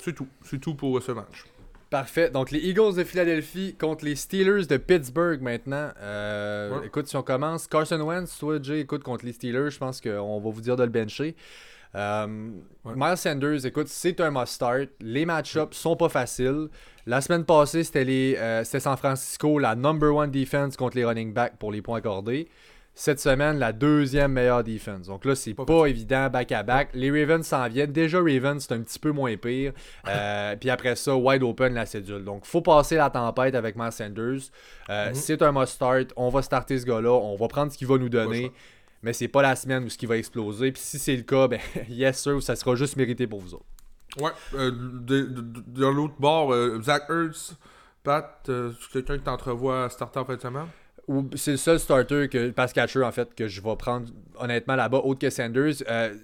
c'est 0.00 0.14
tout. 0.14 0.28
C'est 0.44 0.60
tout 0.60 0.74
pour 0.76 1.02
ce 1.02 1.12
match. 1.12 1.44
Parfait. 1.90 2.30
Donc, 2.30 2.50
les 2.50 2.58
Eagles 2.58 2.96
de 2.96 3.04
Philadelphie 3.04 3.76
contre 3.78 4.04
les 4.04 4.16
Steelers 4.16 4.66
de 4.66 4.76
Pittsburgh 4.76 5.40
maintenant. 5.40 5.90
Euh, 6.00 6.78
Ouais. 6.80 6.86
Écoute, 6.86 7.06
si 7.06 7.16
on 7.16 7.22
commence, 7.22 7.66
Carson 7.68 8.00
Wentz, 8.00 8.36
toi, 8.38 8.58
Jay, 8.60 8.80
écoute, 8.80 9.04
contre 9.04 9.24
les 9.24 9.32
Steelers, 9.32 9.70
je 9.70 9.78
pense 9.78 10.00
qu'on 10.00 10.40
va 10.40 10.50
vous 10.50 10.60
dire 10.60 10.74
de 10.76 10.82
le 10.82 10.88
bencher. 10.90 11.36
Euh, 11.94 12.26
Ouais. 12.84 12.92
Miles 12.96 13.16
Sanders, 13.16 13.64
écoute, 13.66 13.86
c'est 13.88 14.20
un 14.20 14.30
must-start. 14.32 14.88
Les 15.00 15.24
match-ups 15.24 15.76
sont 15.76 15.96
pas 15.96 16.08
faciles. 16.08 16.68
La 17.06 17.20
semaine 17.20 17.44
passée, 17.44 17.84
c'était 17.84 18.04
les, 18.04 18.36
euh, 18.36 18.64
c'était 18.64 18.80
San 18.80 18.96
Francisco, 18.96 19.58
la 19.60 19.76
number 19.76 20.12
one 20.14 20.30
defense 20.32 20.76
contre 20.76 20.96
les 20.96 21.04
running 21.04 21.32
backs 21.32 21.56
pour 21.56 21.70
les 21.70 21.82
points 21.82 21.98
accordés. 21.98 22.48
Cette 22.98 23.20
semaine, 23.20 23.58
la 23.58 23.72
deuxième 23.74 24.32
meilleure 24.32 24.64
defense. 24.64 25.06
Donc 25.08 25.26
là, 25.26 25.34
c'est 25.34 25.52
Pas 25.52 25.66
pas, 25.66 25.84
évident 25.84 26.30
back-à-back. 26.30 26.88
Les 26.94 27.10
Ravens 27.10 27.46
s'en 27.46 27.68
viennent. 27.68 27.92
Déjà, 27.92 28.18
Ravens, 28.18 28.58
c'est 28.64 28.72
un 28.72 28.80
petit 28.80 28.98
peu 28.98 29.10
moins 29.12 29.36
pire. 29.36 29.72
Euh, 30.08 30.56
puis 30.56 30.70
après 30.70 30.96
ça, 30.96 31.14
wide 31.14 31.42
open 31.42 31.74
la 31.74 31.84
cédule. 31.84 32.24
Donc, 32.24 32.46
faut 32.46 32.62
passer 32.62 32.94
la 32.96 33.10
tempête 33.10 33.54
avec 33.54 33.76
Miles 33.76 33.92
Sanders. 33.92 34.50
Euh, 34.88 35.08
Mhm. 35.10 35.14
C'est 35.14 35.42
un 35.42 35.52
must-start. 35.52 36.12
On 36.16 36.30
va 36.30 36.40
starter 36.40 36.78
ce 36.78 36.86
gars-là. 36.86 37.10
On 37.12 37.36
va 37.36 37.48
prendre 37.48 37.70
ce 37.70 37.76
qu'il 37.76 37.86
va 37.86 37.98
nous 37.98 38.08
donner. 38.08 38.50
Mais 39.02 39.12
c'est 39.12 39.28
pas 39.28 39.42
la 39.42 39.54
semaine 39.56 39.84
où 39.84 39.90
ce 39.90 39.98
qui 39.98 40.06
va 40.06 40.16
exploser. 40.16 40.72
Puis 40.72 40.80
si 40.82 40.98
c'est 40.98 41.16
le 41.16 41.22
cas, 41.22 41.48
ben 41.48 41.60
yes 41.90 42.18
sir, 42.22 42.42
ça 42.42 42.56
sera 42.56 42.76
juste 42.76 42.96
mérité 42.96 43.26
pour 43.26 43.40
vous 43.40 43.52
autres. 43.54 43.66
Ouais, 44.18 44.30
euh, 44.54 44.70
de, 44.70 45.20
de- 45.26 45.40
de- 45.42 45.64
de 45.66 45.86
l'autre 45.86 46.14
bord, 46.18 46.50
euh, 46.54 46.80
Zach 46.82 47.02
Ertz, 47.10 47.54
Pat, 48.02 48.40
euh, 48.48 48.72
quelqu'un 48.90 49.18
que 49.18 49.22
t'entrevois 49.24 49.90
starter 49.90 50.18
en 50.20 50.24
fin 50.24 50.36
de 50.36 50.40
semaine? 50.40 50.66
Ou 51.08 51.28
c'est 51.36 51.52
le 51.52 51.56
seul 51.56 51.78
starter 51.78 52.28
que 52.28 52.50
pass 52.50 52.72
catcher 52.72 53.02
en 53.02 53.12
fait 53.12 53.32
que 53.34 53.46
je 53.48 53.60
vais 53.60 53.76
prendre 53.76 54.08
honnêtement 54.38 54.74
là-bas 54.76 54.98
autre 54.98 55.20
que 55.20 55.30
Sanders. 55.30 55.74
Euh, 55.88 56.14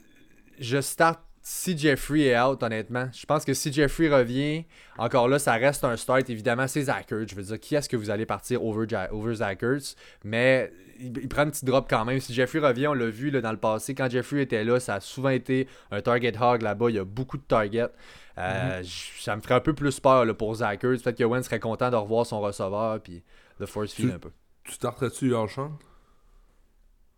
je 0.59 0.81
start 0.81 1.21
si 1.45 1.77
Jeffrey 1.77 2.23
est 2.23 2.40
out 2.40 2.62
honnêtement. 2.62 3.09
Je 3.12 3.25
pense 3.27 3.45
que 3.45 3.55
si 3.55 3.73
Jeffrey 3.73 4.09
revient, 4.09 4.64
encore 4.99 5.29
là 5.29 5.38
ça 5.38 5.53
reste 5.55 5.85
un 5.85 5.97
start 5.97 6.29
évidemment 6.31 6.66
c'est 6.68 6.83
Zach 6.83 7.11
Ertz. 7.12 7.31
Je 7.31 7.35
veux 7.37 7.42
dire 7.42 7.61
qui 7.61 7.75
est-ce 7.77 7.88
que 7.88 7.97
vous 7.97 8.11
allez 8.11 8.27
partir 8.27 8.64
over, 8.64 8.87
Ja- 8.88 9.09
over? 9.12 9.35
Mais 10.25 10.73
il, 11.01 11.16
il 11.18 11.29
prend 11.29 11.42
un 11.42 11.51
petit 11.51 11.64
drop 11.64 11.87
quand 11.88 12.05
même. 12.05 12.21
Si 12.21 12.33
Jeffrey 12.35 12.59
revient, 12.61 12.88
on 12.88 12.95
l'a 12.95 13.07
vu 13.09 13.31
là, 13.31 13.40
dans 13.40 13.51
le 13.53 13.57
passé 13.59 13.95
quand 13.95 14.11
Jeffrey 14.11 14.42
était 14.42 14.64
là, 14.64 14.79
ça 14.81 14.97
a 14.97 15.01
souvent 15.01 15.31
été 15.31 15.66
un 15.90 16.01
target 16.01 16.33
hog 16.40 16.62
là-bas. 16.62 16.90
Il 16.90 16.97
y 16.97 16.99
a 16.99 17.05
beaucoup 17.05 17.38
de 17.38 17.42
targets. 17.42 17.88
Euh, 18.38 18.83
j- 18.83 19.11
Ça 19.21 19.35
me 19.37 19.40
ferait 19.42 19.55
un 19.55 19.61
peu 19.61 19.75
plus 19.75 19.99
peur 20.01 20.25
là, 20.25 20.35
pour 20.35 20.55
Zach 20.57 20.83
Ertz. 20.85 21.03
Peut-être 21.03 21.18
que 21.18 21.25
Wentz 21.25 21.45
serait 21.47 21.61
content 21.61 21.90
de 21.90 21.97
revoir 21.97 22.25
son 22.27 22.40
receveur 22.40 23.01
puis 23.01 23.23
le 23.59 23.66
force 23.66 23.95
Tu- 23.95 24.11
un 24.11 24.18
peu. 24.18 24.31
Tu 24.64 24.72
starterais-tu 24.72 25.35
Alshon? 25.35 25.72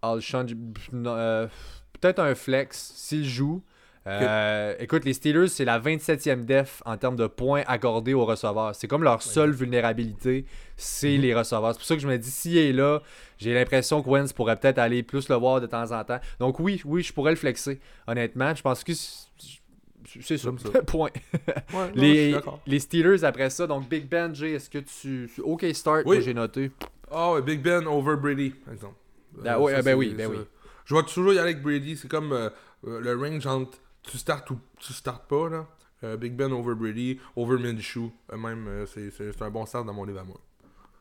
Alshon, 0.02 0.46
euh, 1.06 1.46
peut-être 2.00 2.18
un 2.18 2.34
flex 2.34 2.92
s'il 2.94 3.24
joue. 3.24 3.62
Euh, 4.06 4.74
écoute, 4.80 5.06
les 5.06 5.14
Steelers, 5.14 5.48
c'est 5.48 5.64
la 5.64 5.78
27e 5.80 6.44
def 6.44 6.82
en 6.84 6.98
termes 6.98 7.16
de 7.16 7.26
points 7.26 7.62
accordés 7.66 8.12
aux 8.12 8.26
receveurs. 8.26 8.74
C'est 8.74 8.86
comme 8.86 9.02
leur 9.02 9.22
seule 9.22 9.52
vulnérabilité, 9.52 10.44
c'est 10.76 11.14
Mhm. 11.16 11.22
les 11.22 11.34
receveurs. 11.34 11.72
C'est 11.72 11.78
pour 11.78 11.86
ça 11.86 11.94
que 11.96 12.02
je 12.02 12.08
me 12.08 12.18
dis, 12.18 12.30
s'il 12.30 12.58
est 12.58 12.72
là, 12.74 13.00
j'ai 13.38 13.54
l'impression 13.54 14.02
que 14.02 14.08
Wentz 14.10 14.34
pourrait 14.34 14.56
peut-être 14.56 14.76
aller 14.78 15.02
plus 15.02 15.30
le 15.30 15.36
voir 15.36 15.62
de 15.62 15.66
temps 15.66 15.90
en 15.98 16.04
temps. 16.04 16.20
Donc 16.38 16.60
oui, 16.60 16.82
oui, 16.84 17.02
je 17.02 17.14
pourrais 17.14 17.30
le 17.32 17.38
flexer, 17.38 17.80
honnêtement. 18.06 18.54
Je 18.54 18.60
pense 18.60 18.84
que 18.84 18.92
c'est 18.92 20.36
ça. 20.36 20.50
Point. 20.86 21.08
Ouais, 21.72 21.90
Les, 21.94 22.36
les 22.66 22.78
Steelers 22.80 23.24
après 23.24 23.48
ça, 23.48 23.66
donc 23.66 23.88
Big 23.88 24.06
Ben, 24.06 24.34
Jay, 24.34 24.50
est-ce 24.52 24.68
que 24.68 24.78
tu. 24.80 25.30
OK, 25.42 25.64
start, 25.72 26.02
Oui. 26.04 26.20
j'ai 26.20 26.34
noté. 26.34 26.70
Ah 27.14 27.32
ouais, 27.32 27.42
Big 27.42 27.62
Ben 27.62 27.86
over 27.86 28.16
Brady, 28.16 28.50
par 28.50 28.74
exemple. 28.74 28.96
Ah 29.44 29.54
Euh, 29.56 29.58
ouais, 29.60 29.72
ça, 29.72 29.78
ah 29.78 29.82
ben 29.82 29.94
oui, 29.94 30.14
ben 30.16 30.24
ça. 30.30 30.36
oui. 30.36 30.44
Je 30.84 30.94
vais 30.94 31.02
toujours 31.02 31.32
y 31.32 31.38
aller 31.38 31.50
avec 31.52 31.62
Brady. 31.62 31.96
C'est 31.96 32.08
comme 32.08 32.32
euh, 32.32 32.50
euh, 32.86 33.00
le 33.00 33.16
range 33.16 33.46
entre 33.46 33.78
tu 34.02 34.18
startes 34.18 34.50
ou 34.50 34.58
tu 34.78 34.92
startes 34.92 35.26
pas. 35.28 35.48
Là. 35.48 35.66
Euh, 36.02 36.16
Big 36.16 36.34
Ben 36.34 36.52
over 36.52 36.74
Brady, 36.74 37.18
over 37.36 37.56
Minshew. 37.58 38.10
Même, 38.36 38.84
c'est 38.86 39.40
un 39.42 39.50
bon 39.50 39.64
start 39.64 39.86
dans 39.86 39.94
mon 39.94 40.04
livre 40.04 40.20
à 40.20 40.24
moi. 40.24 40.38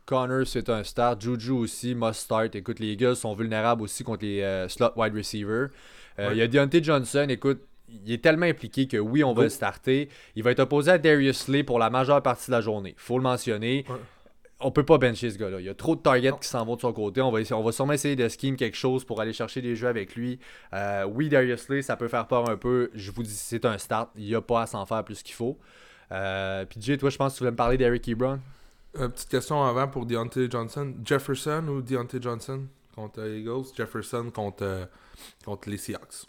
Connor, 0.06 0.46
c'est 0.46 0.70
un 0.70 0.84
start. 0.84 1.22
Juju 1.22 1.52
aussi, 1.52 1.96
must 1.96 2.22
start. 2.22 2.56
Écoute, 2.56 2.80
les 2.80 2.96
gars 2.96 3.16
sont 3.16 3.34
vulnérables 3.34 3.82
aussi 3.82 4.04
contre 4.04 4.24
les 4.26 4.66
slot 4.70 4.92
wide 4.96 5.16
receivers. 5.16 5.70
Il 6.18 6.26
Ouais. 6.26 6.38
y 6.38 6.42
a 6.42 6.48
Deontay 6.48 6.84
Johnson, 6.84 7.26
écoute, 7.30 7.62
il 7.90 8.12
est 8.12 8.24
tellement 8.24 8.46
impliqué 8.46 8.88
que 8.88 8.98
oui, 8.98 9.24
on 9.24 9.30
va 9.34 9.38
Go. 9.38 9.42
le 9.44 9.50
starter. 9.50 10.10
Il 10.36 10.44
va 10.44 10.52
être 10.52 10.60
opposé 10.60 10.92
à 10.92 10.98
Darius 10.98 11.38
Slay 11.46 11.64
pour 11.64 11.80
la 11.80 11.90
majeure 11.90 12.22
partie 12.22 12.48
de 12.48 12.52
la 12.52 12.62
journée. 12.62 12.94
faut 12.98 13.18
le 13.18 13.24
mentionner. 13.24 13.86
Ouais. 13.90 13.96
On 14.66 14.72
peut 14.72 14.86
pas 14.86 14.98
bencher 14.98 15.30
ce 15.30 15.38
gars-là. 15.38 15.60
Il 15.60 15.66
y 15.66 15.70
a 15.70 15.74
trop 15.74 15.96
de 15.96 16.02
targets 16.02 16.32
qui 16.42 16.48
s'en 16.48 16.66
vont 16.66 16.76
de 16.76 16.82
son 16.82 16.94
côté. 16.94 17.22
On 17.22 17.32
va, 17.32 17.40
on 17.52 17.64
va 17.64 17.72
sûrement 17.72 17.94
essayer 17.94 18.16
de 18.16 18.28
scheme 18.30 18.56
quelque 18.56 18.78
chose 18.78 19.04
pour 19.04 19.20
aller 19.20 19.34
chercher 19.34 19.62
des 19.62 19.76
jeux 19.76 19.88
avec 19.88 20.16
lui. 20.16 20.40
Euh, 20.74 21.04
oui, 21.06 21.28
Darius 21.30 21.62
Slay, 21.64 21.82
ça 21.82 21.96
peut 21.98 22.08
faire 22.08 22.28
peur 22.28 22.50
un 22.50 22.56
peu. 22.58 22.90
Je 22.94 23.12
vous 23.12 23.24
dis, 23.24 23.30
c'est 23.34 23.66
un 23.66 23.78
start. 23.78 24.10
Il 24.16 24.24
n'y 24.26 24.36
a 24.36 24.42
pas 24.42 24.62
à 24.62 24.66
s'en 24.68 24.86
faire 24.86 25.04
plus 25.04 25.22
qu'il 25.22 25.36
faut. 25.36 25.58
Euh, 26.12 26.66
Puis 26.66 26.82
Jay, 26.82 26.98
toi, 26.98 27.10
je 27.10 27.18
pense 27.18 27.34
que 27.34 27.38
tu 27.38 27.44
voulais 27.44 27.52
me 27.52 27.58
parler 27.58 27.78
d'Eric 27.78 28.08
Ebron. 28.08 28.40
Euh, 29.00 29.10
petite 29.10 29.30
question 29.30 29.64
avant 29.64 29.88
pour 29.88 30.06
Deontay 30.06 30.48
Johnson. 30.50 30.94
Jefferson 31.04 31.66
ou 31.68 31.82
Deontay 31.82 32.22
Johnson 32.22 32.68
contre 32.96 33.26
Eagles? 33.28 33.74
Jefferson 33.76 34.30
contre, 34.34 34.64
euh, 34.64 34.86
contre 35.44 35.70
les 35.70 35.78
Seahawks. 35.78 36.28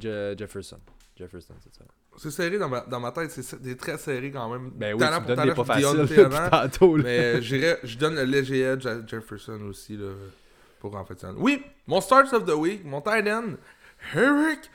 Je- 0.00 0.34
Jefferson. 0.38 0.78
Jefferson, 1.16 1.54
c'est 1.62 1.74
ça. 1.74 1.84
C'est 2.16 2.30
serré 2.30 2.58
dans 2.58 2.68
ma, 2.68 2.80
dans 2.80 3.00
ma 3.00 3.12
tête, 3.12 3.30
c'est 3.30 3.76
très 3.76 3.98
serré 3.98 4.30
quand 4.30 4.48
même. 4.50 4.70
Ben 4.74 4.94
oui, 4.94 5.00
Talent 5.00 5.16
tu 5.16 5.22
me 5.22 5.26
pour 5.26 5.36
donnes 5.36 5.48
des 5.48 5.54
pas 5.54 5.64
faciles 5.64 5.86
tantôt. 6.50 6.96
là. 6.96 7.02
Mais 7.04 7.18
euh, 7.18 7.40
j'irais- 7.40 7.78
je 7.84 7.98
donne 7.98 8.14
le 8.16 8.24
léger 8.24 8.60
edge 8.60 8.86
à 8.86 9.06
Jefferson 9.06 9.60
aussi 9.68 9.96
là, 9.96 10.10
pour 10.80 10.94
en 10.96 11.04
fait 11.04 11.18
ça. 11.20 11.32
Oui, 11.36 11.62
mon 11.86 12.00
start 12.00 12.32
of 12.32 12.44
the 12.44 12.54
week, 12.54 12.84
mon 12.84 13.00
tight 13.00 13.26
end, 13.28 13.54
Eric 14.14 14.70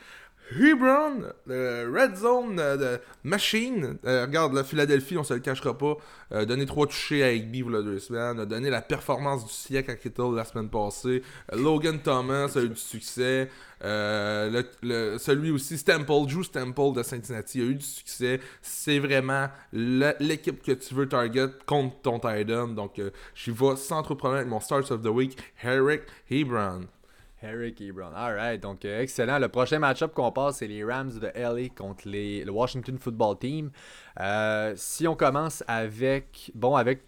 Hebron, 0.51 1.23
le 1.45 1.91
Red 1.93 2.15
Zone 2.15 2.59
euh, 2.59 2.77
de 2.77 3.01
Machine. 3.23 3.97
Euh, 4.05 4.25
regarde, 4.25 4.53
la 4.53 4.63
Philadelphie, 4.63 5.17
on 5.17 5.23
se 5.23 5.33
le 5.33 5.39
cachera 5.39 5.77
pas. 5.77 5.97
Euh, 6.31 6.45
donné 6.45 6.65
trois 6.65 6.87
touchés 6.87 7.23
à 7.23 7.31
Higby 7.31 7.59
il 7.59 7.71
y 7.71 7.75
a 7.75 7.81
deux 7.81 7.99
semaines. 7.99 8.39
A 8.39 8.45
donné 8.45 8.69
la 8.69 8.81
performance 8.81 9.45
du 9.45 9.51
siècle 9.51 9.91
à 9.91 9.95
Kittle 9.95 10.35
la 10.35 10.45
semaine 10.45 10.69
passée. 10.69 11.21
Euh, 11.53 11.61
Logan 11.61 11.99
Thomas 11.99 12.51
a 12.55 12.59
eu 12.59 12.69
du 12.69 12.75
succès. 12.75 13.49
Euh, 13.83 14.63
celui 15.19 15.51
aussi, 15.51 15.77
Stample, 15.77 16.25
Drew 16.27 16.43
Stample 16.43 16.93
de 16.95 17.03
Cincinnati 17.03 17.61
a 17.61 17.65
eu 17.65 17.75
du 17.75 17.85
succès. 17.85 18.39
C'est 18.61 18.99
vraiment 18.99 19.47
l'équipe 19.71 20.63
que 20.63 20.71
tu 20.71 20.95
veux 20.95 21.07
target 21.07 21.49
contre 21.65 22.01
ton 22.01 22.19
tight 22.19 22.49
end. 22.49 22.69
Donc, 22.69 22.99
euh, 22.99 23.11
j'y 23.35 23.51
vais 23.51 23.75
sans 23.75 24.01
trop 24.01 24.13
de 24.13 24.19
problème 24.19 24.39
avec 24.39 24.49
mon 24.49 24.59
Stars 24.59 24.91
of 24.91 25.01
the 25.01 25.07
Week, 25.07 25.37
Eric 25.63 26.03
Hebron. 26.29 26.87
Eric 27.43 27.81
Ebron. 27.81 28.11
Alright, 28.15 28.61
donc 28.61 28.83
euh, 28.83 29.01
excellent. 29.01 29.37
Le 29.37 29.47
prochain 29.47 29.77
match-up 29.77 30.13
qu'on 30.13 30.31
passe, 30.31 30.57
c'est 30.57 30.67
les 30.67 30.83
Rams 30.83 31.19
de 31.19 31.31
LA 31.35 31.69
contre 31.69 32.07
les, 32.07 32.43
le 32.43 32.51
Washington 32.51 32.97
Football 32.97 33.37
Team. 33.37 33.69
Euh, 34.19 34.73
si 34.75 35.07
on 35.07 35.15
commence 35.15 35.63
avec, 35.67 36.51
bon, 36.55 36.75
avec 36.75 37.03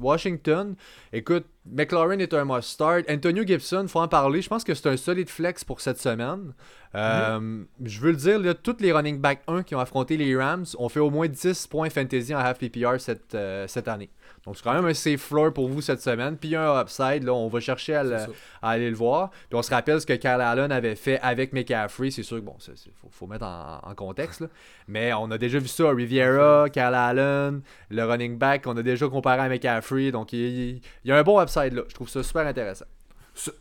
Washington, 0.00 0.74
écoute, 1.12 1.46
McLaurin 1.64 2.18
est 2.18 2.34
un 2.34 2.44
must-start. 2.44 3.04
Antonio 3.08 3.44
Gibson, 3.46 3.86
faut 3.86 4.00
en 4.00 4.08
parler. 4.08 4.42
Je 4.42 4.48
pense 4.48 4.64
que 4.64 4.74
c'est 4.74 4.88
un 4.88 4.96
solide 4.96 5.30
flex 5.30 5.62
pour 5.62 5.80
cette 5.80 5.98
semaine. 5.98 6.52
Euh, 6.96 7.62
Je 7.84 8.00
veux 8.00 8.10
le 8.10 8.16
dire, 8.16 8.40
là, 8.40 8.54
tous 8.54 8.76
les 8.80 8.90
running 8.90 9.20
back 9.20 9.42
1 9.46 9.62
qui 9.62 9.76
ont 9.76 9.80
affronté 9.80 10.16
les 10.16 10.36
Rams 10.36 10.66
ont 10.78 10.88
fait 10.88 11.00
au 11.00 11.10
moins 11.10 11.28
10 11.28 11.68
points 11.68 11.90
fantasy 11.90 12.34
en 12.34 12.38
half 12.38 12.58
PPR 12.58 12.98
cette, 12.98 13.36
cette 13.68 13.86
année. 13.86 14.10
Donc 14.46 14.56
c'est 14.56 14.62
quand 14.62 14.72
même 14.72 14.86
un 14.86 14.94
safe 14.94 15.20
floor 15.20 15.52
pour 15.52 15.68
vous 15.68 15.80
cette 15.82 16.00
semaine. 16.00 16.36
Puis 16.38 16.48
il 16.48 16.52
y 16.52 16.56
a 16.56 16.72
un 16.72 16.80
upside, 16.82 17.24
là, 17.24 17.34
on 17.34 17.48
va 17.48 17.60
chercher 17.60 17.94
à, 17.94 18.02
le- 18.02 18.16
aller 18.62 18.88
le 18.88 18.96
voir. 18.96 19.30
Puis 19.30 19.58
on 19.58 19.62
se 19.62 19.70
rappelle 19.70 20.00
ce 20.00 20.06
que 20.06 20.14
Kyle 20.14 20.30
Allen 20.30 20.72
avait 20.72 20.94
fait 20.96 21.20
avec 21.20 21.52
McCaffrey. 21.52 22.10
C'est 22.10 22.22
sûr 22.22 22.38
que 22.38 22.42
bon, 22.42 22.56
il 22.66 22.92
faut, 23.00 23.08
faut 23.10 23.26
mettre 23.26 23.44
en, 23.44 23.80
en 23.82 23.94
contexte. 23.94 24.40
là. 24.40 24.46
Mais 24.88 25.12
on 25.12 25.30
a 25.30 25.36
déjà 25.38 25.58
vu 25.58 25.68
ça 25.68 25.88
à 25.90 25.92
Riviera, 25.92 26.68
Kyle 26.70 26.82
Allen, 26.94 27.60
le 27.90 28.04
running 28.04 28.38
back 28.38 28.64
qu'on 28.64 28.76
a 28.78 28.82
déjà 28.82 29.08
comparé 29.08 29.40
à 29.42 29.48
McCaffrey. 29.48 30.10
Donc 30.10 30.32
il, 30.32 30.38
il- 30.40 30.80
il 31.04 31.08
y 31.08 31.12
a 31.12 31.18
un 31.18 31.22
bon 31.22 31.40
upside 31.42 31.74
là. 31.74 31.82
Je 31.88 31.94
trouve 31.94 32.08
ça 32.08 32.22
super 32.22 32.46
intéressant. 32.46 32.86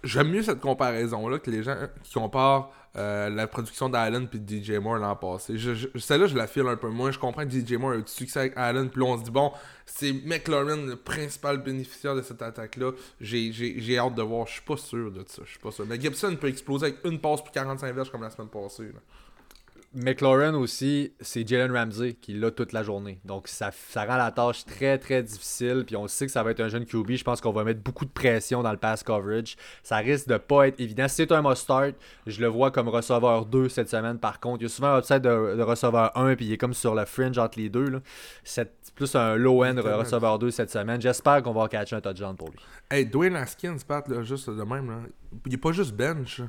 J'aime 0.04 0.30
mieux 0.30 0.44
cette 0.44 0.60
comparaison-là 0.60 1.40
que 1.40 1.50
les 1.52 1.64
gens 1.64 1.76
qui 2.04 2.14
comparent 2.14 2.72
euh, 2.98 3.30
la 3.30 3.46
production 3.48 3.88
d'Allen 3.88 4.28
puis 4.28 4.40
de 4.40 4.56
DJ 4.64 4.72
Moore 4.80 4.98
l'an 4.98 5.16
passé. 5.16 5.56
Celle-là, 5.96 6.26
je 6.28 6.36
la 6.36 6.48
file 6.48 6.66
un 6.68 6.76
peu 6.76 6.90
moins. 6.90 7.12
Je 7.12 7.20
comprends 7.20 7.46
que 7.46 7.52
DJ 7.52 7.74
Moore 7.74 7.92
a 7.92 7.96
eu 7.98 8.02
du 8.04 8.12
succès 8.12 8.40
avec 8.40 8.54
Allen, 8.58 8.90
puis 8.90 9.00
là, 9.02 9.08
on 9.08 9.18
se 9.20 9.24
dit, 9.24 9.32
bon, 9.32 9.52
c'est 9.86 10.12
McLaurin 10.26 10.78
le 10.78 10.96
principal 10.96 11.60
bénéficiaire 11.60 12.16
de 12.16 12.22
cette 12.24 12.42
attaque-là. 12.42 12.92
J'ai- 13.22 13.98
hâte 13.98 14.16
de 14.16 14.22
voir. 14.24 14.48
Je 14.48 14.54
suis 14.54 14.62
pas 14.64 14.78
sûr 14.78 15.12
de 15.12 15.24
ça. 15.28 15.44
Je 15.46 15.52
suis 15.52 15.60
pas 15.60 15.72
sûr. 15.72 15.86
Mais 15.88 16.00
Gibson 16.02 16.36
peut 16.36 16.48
exploser 16.48 16.88
avec 16.88 16.98
une 17.06 17.20
passe 17.20 17.42
puis 17.44 17.52
45 17.54 17.94
verges 17.94 18.12
comme 18.12 18.24
la 18.24 18.32
semaine 18.32 18.50
passée. 18.50 18.84
là. 18.88 19.00
McLaurin 19.94 20.54
aussi, 20.54 21.14
c'est 21.20 21.48
Jalen 21.48 21.72
Ramsey 21.76 22.14
qui 22.14 22.34
l'a 22.34 22.52
toute 22.52 22.74
la 22.74 22.84
journée. 22.84 23.20
Donc 23.26 23.48
ça, 23.48 23.72
ça 23.90 24.06
rend 24.06 24.18
la 24.18 24.32
tâche 24.32 24.64
très 24.66 25.00
très 25.00 25.24
difficile. 25.24 25.84
Puis 25.86 25.96
on 25.96 26.08
sait 26.08 26.28
que 26.28 26.32
ça 26.32 26.44
va 26.44 26.52
être 26.52 26.60
un 26.60 26.68
jeune 26.68 26.86
QB. 26.86 27.12
Je 27.14 27.24
pense 27.24 27.42
qu'on 27.42 27.52
va 27.52 27.64
mettre 27.64 27.82
beaucoup 27.82 28.06
de 28.06 28.12
pression 28.12 28.62
dans 28.62 28.72
le 28.72 28.78
pass 28.78 29.02
coverage. 29.02 29.56
Ça 29.82 29.98
risque 29.98 30.28
de 30.28 30.38
pas 30.38 30.68
être 30.68 30.80
évident. 30.80 31.08
C'est 31.08 31.32
un 31.32 31.42
must-start, 31.42 31.96
je 32.28 32.40
le 32.40 32.48
vois 32.48 32.70
comme 32.70 32.88
receveur 32.88 33.46
2 33.48 33.68
cette 33.70 33.90
semaine. 33.90 34.20
Par 34.20 34.40
contre, 34.40 34.62
il 34.62 34.64
y 34.64 34.66
a 34.68 34.70
souvent 34.70 34.90
un 34.90 35.00
upside 35.00 35.22
de, 35.22 35.56
de 35.56 35.64
receveur 35.64 36.16
1 36.16 36.36
puis 36.36 36.46
il 36.46 36.54
est 36.54 36.58
comme 36.58 36.74
sur 36.76 36.94
le 36.94 37.06
fringe 37.06 37.38
entre 37.40 37.58
les 37.58 37.70
deux. 37.70 37.90
là. 37.90 38.00
C'est 38.44 38.72
plus 38.94 39.16
un 39.16 39.36
low-end 39.36 39.76
receveur 39.78 40.38
2 40.38 40.52
cette 40.52 40.70
semaine. 40.70 41.02
J'espère 41.02 41.42
qu'on 41.42 41.54
va 41.54 41.68
catcher 41.68 41.96
un 41.96 42.02
touchdown 42.02 42.36
pour 42.36 42.50
lui. 42.50 42.60
Hey, 42.92 43.06
Dwayne 43.06 43.36
Haskins, 43.36 43.78
Pat, 43.88 44.08
là, 44.08 44.22
juste 44.24 44.50
de 44.50 44.64
même, 44.64 44.90
là, 44.90 44.98
il 45.46 45.54
est 45.54 45.58
pas 45.58 45.72
juste 45.72 45.94
bench. 45.94 46.42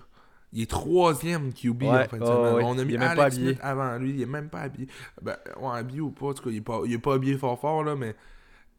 Il 0.53 0.63
est 0.63 0.71
troisième 0.71 1.53
QB 1.53 1.83
en 1.85 1.93
Ouais, 1.95 2.09
fin 2.09 2.19
de 2.19 2.25
semaine. 2.25 2.55
ouais. 2.55 2.63
On 2.65 2.79
a 2.79 2.85
mis 2.85 2.95
est 2.95 2.99
même 2.99 3.17
pas 3.17 3.23
Alex. 3.25 3.37
Smith 3.37 3.59
avant 3.63 3.97
lui, 3.99 4.11
il 4.11 4.21
est 4.23 4.27
même 4.27 4.49
pas 4.49 4.61
habillé. 4.61 4.89
Ben, 5.23 5.37
ouais, 5.61 5.79
habillé 5.79 6.01
ou 6.01 6.11
pas, 6.11 6.27
en 6.27 6.35
tout 6.35 6.43
cas, 6.45 6.51
il 6.51 6.57
est 6.57 6.61
pas, 6.61 6.81
il 6.85 6.93
est 6.93 6.99
pas 6.99 7.15
habillé 7.15 7.39
fort 7.39 7.61
fort, 7.61 7.85
là, 7.85 7.95
mais 7.95 8.17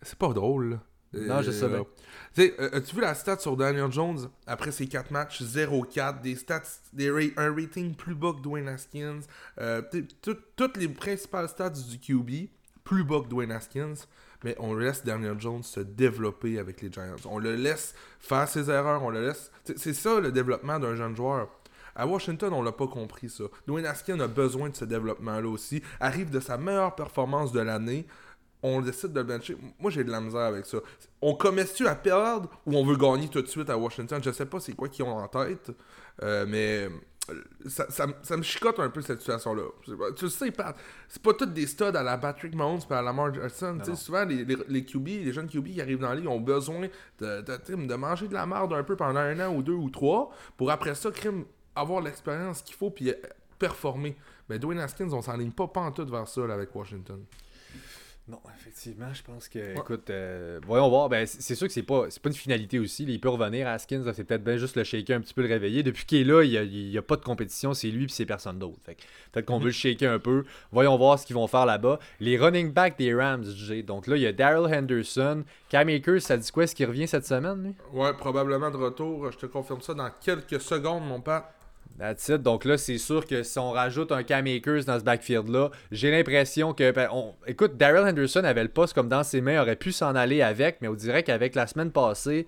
c'est 0.01 0.17
pas 0.17 0.33
drôle. 0.33 0.71
là. 0.71 0.77
Non, 1.13 1.41
je. 1.41 1.51
Tu 1.51 1.57
sais, 2.33 2.55
euh, 2.59 2.69
as-tu 2.77 2.95
vu 2.95 3.01
la 3.01 3.13
stat 3.13 3.37
sur 3.39 3.57
Daniel 3.57 3.91
Jones? 3.91 4.29
Après 4.47 4.71
ses 4.71 4.87
4 4.87 5.11
matchs 5.11 5.41
0-4, 5.43 6.21
des 6.21 6.35
stats, 6.37 6.61
des 6.93 7.11
ra- 7.11 7.19
un 7.35 7.53
rating 7.53 7.93
plus 7.95 8.15
bas 8.15 8.31
que 8.31 8.41
Dwayne 8.41 8.69
Haskins, 8.69 9.19
euh, 9.59 9.81
toutes 10.55 10.77
les 10.77 10.87
principales 10.87 11.49
stats 11.49 11.69
du 11.71 11.99
QB 11.99 12.49
plus 12.85 13.03
bas 13.03 13.19
que 13.21 13.27
Dwayne 13.27 13.51
Haskins, 13.51 13.95
mais 14.45 14.55
on 14.59 14.73
laisse 14.73 15.03
Daniel 15.03 15.39
Jones 15.39 15.63
se 15.63 15.81
développer 15.81 16.57
avec 16.59 16.81
les 16.81 16.89
Giants. 16.91 17.15
On 17.25 17.39
le 17.39 17.55
laisse 17.55 17.93
faire 18.19 18.47
ses 18.47 18.69
erreurs, 18.69 19.03
on 19.03 19.09
le 19.09 19.27
laisse. 19.27 19.51
C'est 19.75 19.93
ça 19.93 20.19
le 20.21 20.31
développement 20.31 20.79
d'un 20.79 20.95
jeune 20.95 21.15
joueur. 21.15 21.49
À 21.95 22.07
Washington, 22.07 22.53
on 22.53 22.61
l'a 22.61 22.71
pas 22.71 22.87
compris 22.87 23.29
ça. 23.29 23.43
Dwayne 23.67 23.85
Haskins 23.85 24.19
a 24.19 24.27
besoin 24.27 24.69
de 24.69 24.75
ce 24.75 24.85
développement-là 24.85 25.47
aussi. 25.47 25.81
Arrive 25.99 26.29
de 26.29 26.39
sa 26.39 26.57
meilleure 26.57 26.95
performance 26.95 27.51
de 27.51 27.59
l'année. 27.61 28.05
On 28.63 28.79
décide 28.81 29.11
de 29.13 29.19
le 29.19 29.25
bencher. 29.25 29.57
Moi, 29.79 29.89
j'ai 29.91 30.03
de 30.03 30.11
la 30.11 30.21
misère 30.21 30.41
avec 30.41 30.65
ça. 30.67 30.77
On 31.21 31.33
commet-tu 31.33 31.87
à 31.87 31.95
perdre 31.95 32.49
ou 32.65 32.75
on 32.77 32.85
veut 32.85 32.95
gagner 32.95 33.27
tout 33.27 33.41
de 33.41 33.47
suite 33.47 33.69
à 33.71 33.77
Washington? 33.77 34.21
Je 34.23 34.31
sais 34.31 34.45
pas 34.45 34.59
c'est 34.59 34.73
quoi 34.73 34.87
qu'ils 34.87 35.03
ont 35.03 35.17
en 35.17 35.27
tête, 35.27 35.71
euh, 36.21 36.45
mais 36.47 36.87
ça, 37.67 37.85
ça 37.89 38.07
me- 38.07 38.13
ça 38.21 38.35
me 38.37 38.43
chicote 38.43 38.79
un 38.79 38.89
peu 38.89 39.01
cette 39.01 39.19
situation-là. 39.21 39.63
Tu 40.15 40.25
le 40.25 40.29
sais, 40.29 40.51
Pat, 40.51 40.75
c'est 41.07 41.21
pas 41.21 41.33
toutes 41.33 41.53
des 41.53 41.65
studs 41.67 41.85
à 41.95 42.03
la 42.03 42.17
Patrick 42.17 42.53
Mahomes 42.55 42.81
et 42.89 42.93
à 42.93 43.01
Lamar 43.01 43.33
Jackson. 43.33 43.77
Tu 43.83 43.91
sais. 43.91 43.95
Souvent, 43.95 44.25
les, 44.25 44.43
les, 44.45 44.57
les 44.67 44.85
QB, 44.85 45.07
les 45.07 45.31
jeunes 45.31 45.47
QB 45.47 45.67
qui 45.69 45.81
arrivent 45.81 45.99
dans 45.99 46.09
la 46.09 46.15
ligue 46.15 46.27
ont 46.27 46.39
besoin 46.41 46.81
de, 47.19 47.41
de, 47.41 47.85
de 47.87 47.95
manger 47.95 48.27
de 48.27 48.33
la 48.33 48.45
merde 48.45 48.73
un 48.73 48.83
peu 48.83 48.95
pendant 48.95 49.19
un 49.21 49.39
an 49.39 49.55
ou 49.55 49.61
deux 49.63 49.73
ou 49.73 49.89
trois 49.89 50.31
pour 50.57 50.69
après 50.71 50.93
ça, 50.95 51.09
crime, 51.11 51.45
avoir 51.75 52.01
l'expérience 52.01 52.61
qu'il 52.61 52.75
faut 52.75 52.89
puis 52.89 53.09
euh, 53.09 53.13
performer. 53.59 54.15
Mais 54.49 54.59
Dwayne 54.59 54.79
Haskins, 54.79 55.09
on 55.13 55.21
s'enligne 55.21 55.51
pas 55.51 55.67
pantoute 55.67 56.09
vers 56.09 56.27
ça 56.27 56.45
là, 56.45 56.53
avec 56.53 56.75
Washington. 56.75 57.23
Non, 58.27 58.39
effectivement, 58.55 59.11
je 59.13 59.23
pense 59.23 59.49
que. 59.49 59.77
Écoute, 59.77 60.09
euh, 60.09 60.59
voyons 60.65 60.87
voir. 60.89 61.09
Ben, 61.09 61.25
c'est 61.25 61.55
sûr 61.55 61.67
que 61.67 61.73
c'est 61.73 61.81
pas, 61.83 62.03
pas 62.03 62.29
une 62.29 62.35
finalité 62.35 62.79
aussi. 62.79 63.03
là. 63.05 63.11
Il 63.11 63.19
peut 63.19 63.29
revenir 63.29 63.67
à 63.67 63.77
Skins. 63.79 64.03
C'est 64.13 64.23
peut-être 64.23 64.43
bien 64.43 64.57
juste 64.57 64.75
le 64.77 64.83
shaker 64.83 65.17
un 65.17 65.21
petit 65.21 65.33
peu, 65.33 65.41
le 65.41 65.47
réveiller. 65.47 65.81
Depuis 65.81 66.05
qu'il 66.05 66.21
est 66.21 66.23
là, 66.23 66.43
il 66.43 66.51
y 66.91 66.97
a, 66.97 66.99
a 66.99 67.01
pas 67.01 67.15
de 67.17 67.23
compétition. 67.23 67.73
C'est 67.73 67.87
lui 67.89 68.05
puis 68.05 68.13
c'est 68.13 68.27
personne 68.27 68.59
d'autre. 68.59 68.79
Peut-être 68.85 69.45
qu'on 69.45 69.57
veut 69.57 69.65
le 69.65 69.71
shaker 69.71 70.13
un 70.13 70.19
peu. 70.19 70.45
Voyons 70.71 70.95
voir 70.97 71.17
ce 71.17 71.25
qu'ils 71.25 71.35
vont 71.35 71.47
faire 71.47 71.65
là-bas. 71.65 71.99
Les 72.19 72.37
running 72.37 72.71
backs 72.71 72.97
des 72.97 73.13
Rams, 73.13 73.43
Jay. 73.43 73.81
Donc 73.81 74.05
là, 74.05 74.15
il 74.15 74.21
y 74.21 74.27
a 74.27 74.31
Daryl 74.31 74.71
Henderson. 74.73 75.43
Cam 75.69 75.89
Akers, 75.89 76.21
ça 76.21 76.37
dit 76.37 76.51
quoi? 76.51 76.65
Est-ce 76.65 76.75
qu'il 76.75 76.85
revient 76.85 77.07
cette 77.07 77.25
semaine, 77.25 77.61
lui? 77.63 77.75
Ouais, 77.91 78.13
probablement 78.13 78.69
de 78.69 78.77
retour. 78.77 79.31
Je 79.31 79.37
te 79.39 79.47
confirme 79.47 79.81
ça 79.81 79.95
dans 79.95 80.11
quelques 80.23 80.61
secondes, 80.61 81.05
mon 81.05 81.21
père. 81.21 81.45
Donc 82.39 82.65
là, 82.65 82.77
c'est 82.77 82.97
sûr 82.97 83.25
que 83.25 83.43
si 83.43 83.59
on 83.59 83.71
rajoute 83.71 84.11
un 84.11 84.23
Cam 84.23 84.45
Akers 84.47 84.85
dans 84.85 84.99
ce 84.99 85.03
backfield-là, 85.03 85.69
j'ai 85.91 86.11
l'impression 86.11 86.73
que. 86.73 86.91
ben, 86.91 87.09
on- 87.11 87.35
Écoute, 87.47 87.77
Daryl 87.77 88.07
Henderson 88.07 88.43
avait 88.43 88.63
le 88.63 88.69
poste 88.69 88.93
comme 88.93 89.09
dans 89.09 89.23
ses 89.23 89.41
mains, 89.41 89.61
aurait 89.61 89.75
pu 89.75 89.91
s'en 89.91 90.15
aller 90.15 90.41
avec, 90.41 90.77
mais 90.81 90.87
on 90.87 90.93
dirait 90.93 91.23
qu'avec 91.23 91.55
la 91.55 91.67
semaine 91.67 91.91
passée, 91.91 92.47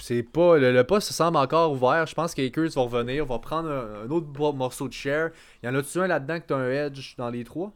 c'est 0.00 0.22
pas. 0.22 0.58
Le, 0.58 0.82
poste 0.82 1.12
semble 1.12 1.36
encore 1.36 1.72
ouvert. 1.72 2.06
Je 2.06 2.14
pense 2.14 2.34
qu'Akers 2.34 2.70
va 2.74 2.82
revenir, 2.82 3.24
va 3.26 3.38
prendre 3.38 3.70
un, 3.70 4.10
autre 4.10 4.28
morceau 4.54 4.88
de 4.88 4.92
share. 4.92 5.30
Il 5.62 5.66
y 5.66 5.68
en 5.68 5.74
a-tu 5.74 5.98
un 5.98 6.06
là-dedans 6.06 6.40
que 6.40 6.46
tu 6.46 6.54
as 6.54 6.56
un 6.56 6.70
edge 6.70 7.16
dans 7.16 7.30
les 7.30 7.44
trois? 7.44 7.72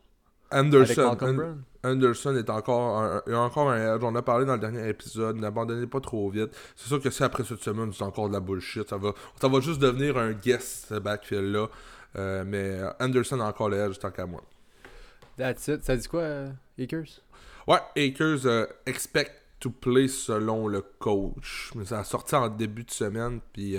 Anderson. 0.53 1.57
Anderson 1.85 2.37
est 2.37 2.49
encore 2.51 2.99
un, 2.99 3.23
a 3.27 3.37
encore 3.39 3.71
un 3.71 3.97
edge. 3.97 4.03
On 4.05 4.15
a 4.15 4.23
parlé 4.23 4.47
dans 4.47 4.55
le 4.55 4.61
dernier 4.61 4.89
épisode. 4.89 5.37
N'abandonnez 5.37 5.87
pas 5.87 6.01
trop 6.01 6.31
vite. 6.31 6.51
C'est 6.77 6.87
sûr 6.89 7.01
que 7.01 7.11
si 7.11 7.23
après 7.25 7.43
cette 7.45 7.63
semaine, 7.63 7.93
c'est 7.93 8.05
encore 8.05 8.29
de 8.29 8.35
la 8.35 8.41
bullshit, 8.41 8.89
ça 8.89 8.97
va, 8.97 9.13
ça 9.41 9.49
va 9.49 9.61
juste 9.61 9.81
devenir 9.81 10.17
un 10.17 10.33
guess, 10.33 10.87
ce 10.89 10.95
backfield-là. 10.95 11.69
Euh, 12.17 12.45
mais 12.47 12.79
Anderson 13.01 13.41
a 13.41 13.45
encore 13.47 13.69
le 13.69 13.79
edge 13.79 13.99
tant 13.99 14.11
qu'à 14.11 14.27
moi. 14.27 14.43
That's 15.37 15.67
it. 15.69 15.83
Ça 15.83 15.97
dit 15.97 16.07
quoi, 16.07 16.21
euh, 16.21 16.49
Akers? 16.79 17.21
Ouais, 17.67 17.81
Akers 17.97 18.45
euh, 18.47 18.67
expect 18.87 19.33
to 19.61 19.71
play 19.71 20.09
selon 20.09 20.69
le 20.69 20.83
coach. 20.99 21.73
Mais 21.75 21.85
ça 21.87 22.01
a 22.01 22.05
sorti 22.05 22.35
en 22.37 22.49
début 22.49 22.85
de 22.85 22.91
semaine, 22.91 23.41
puis 23.53 23.77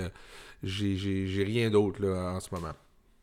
j'ai- 0.62 1.44
rien 1.44 1.70
d'autre 1.70 2.04
en 2.06 2.40
ce 2.40 2.54
moment. 2.54 2.72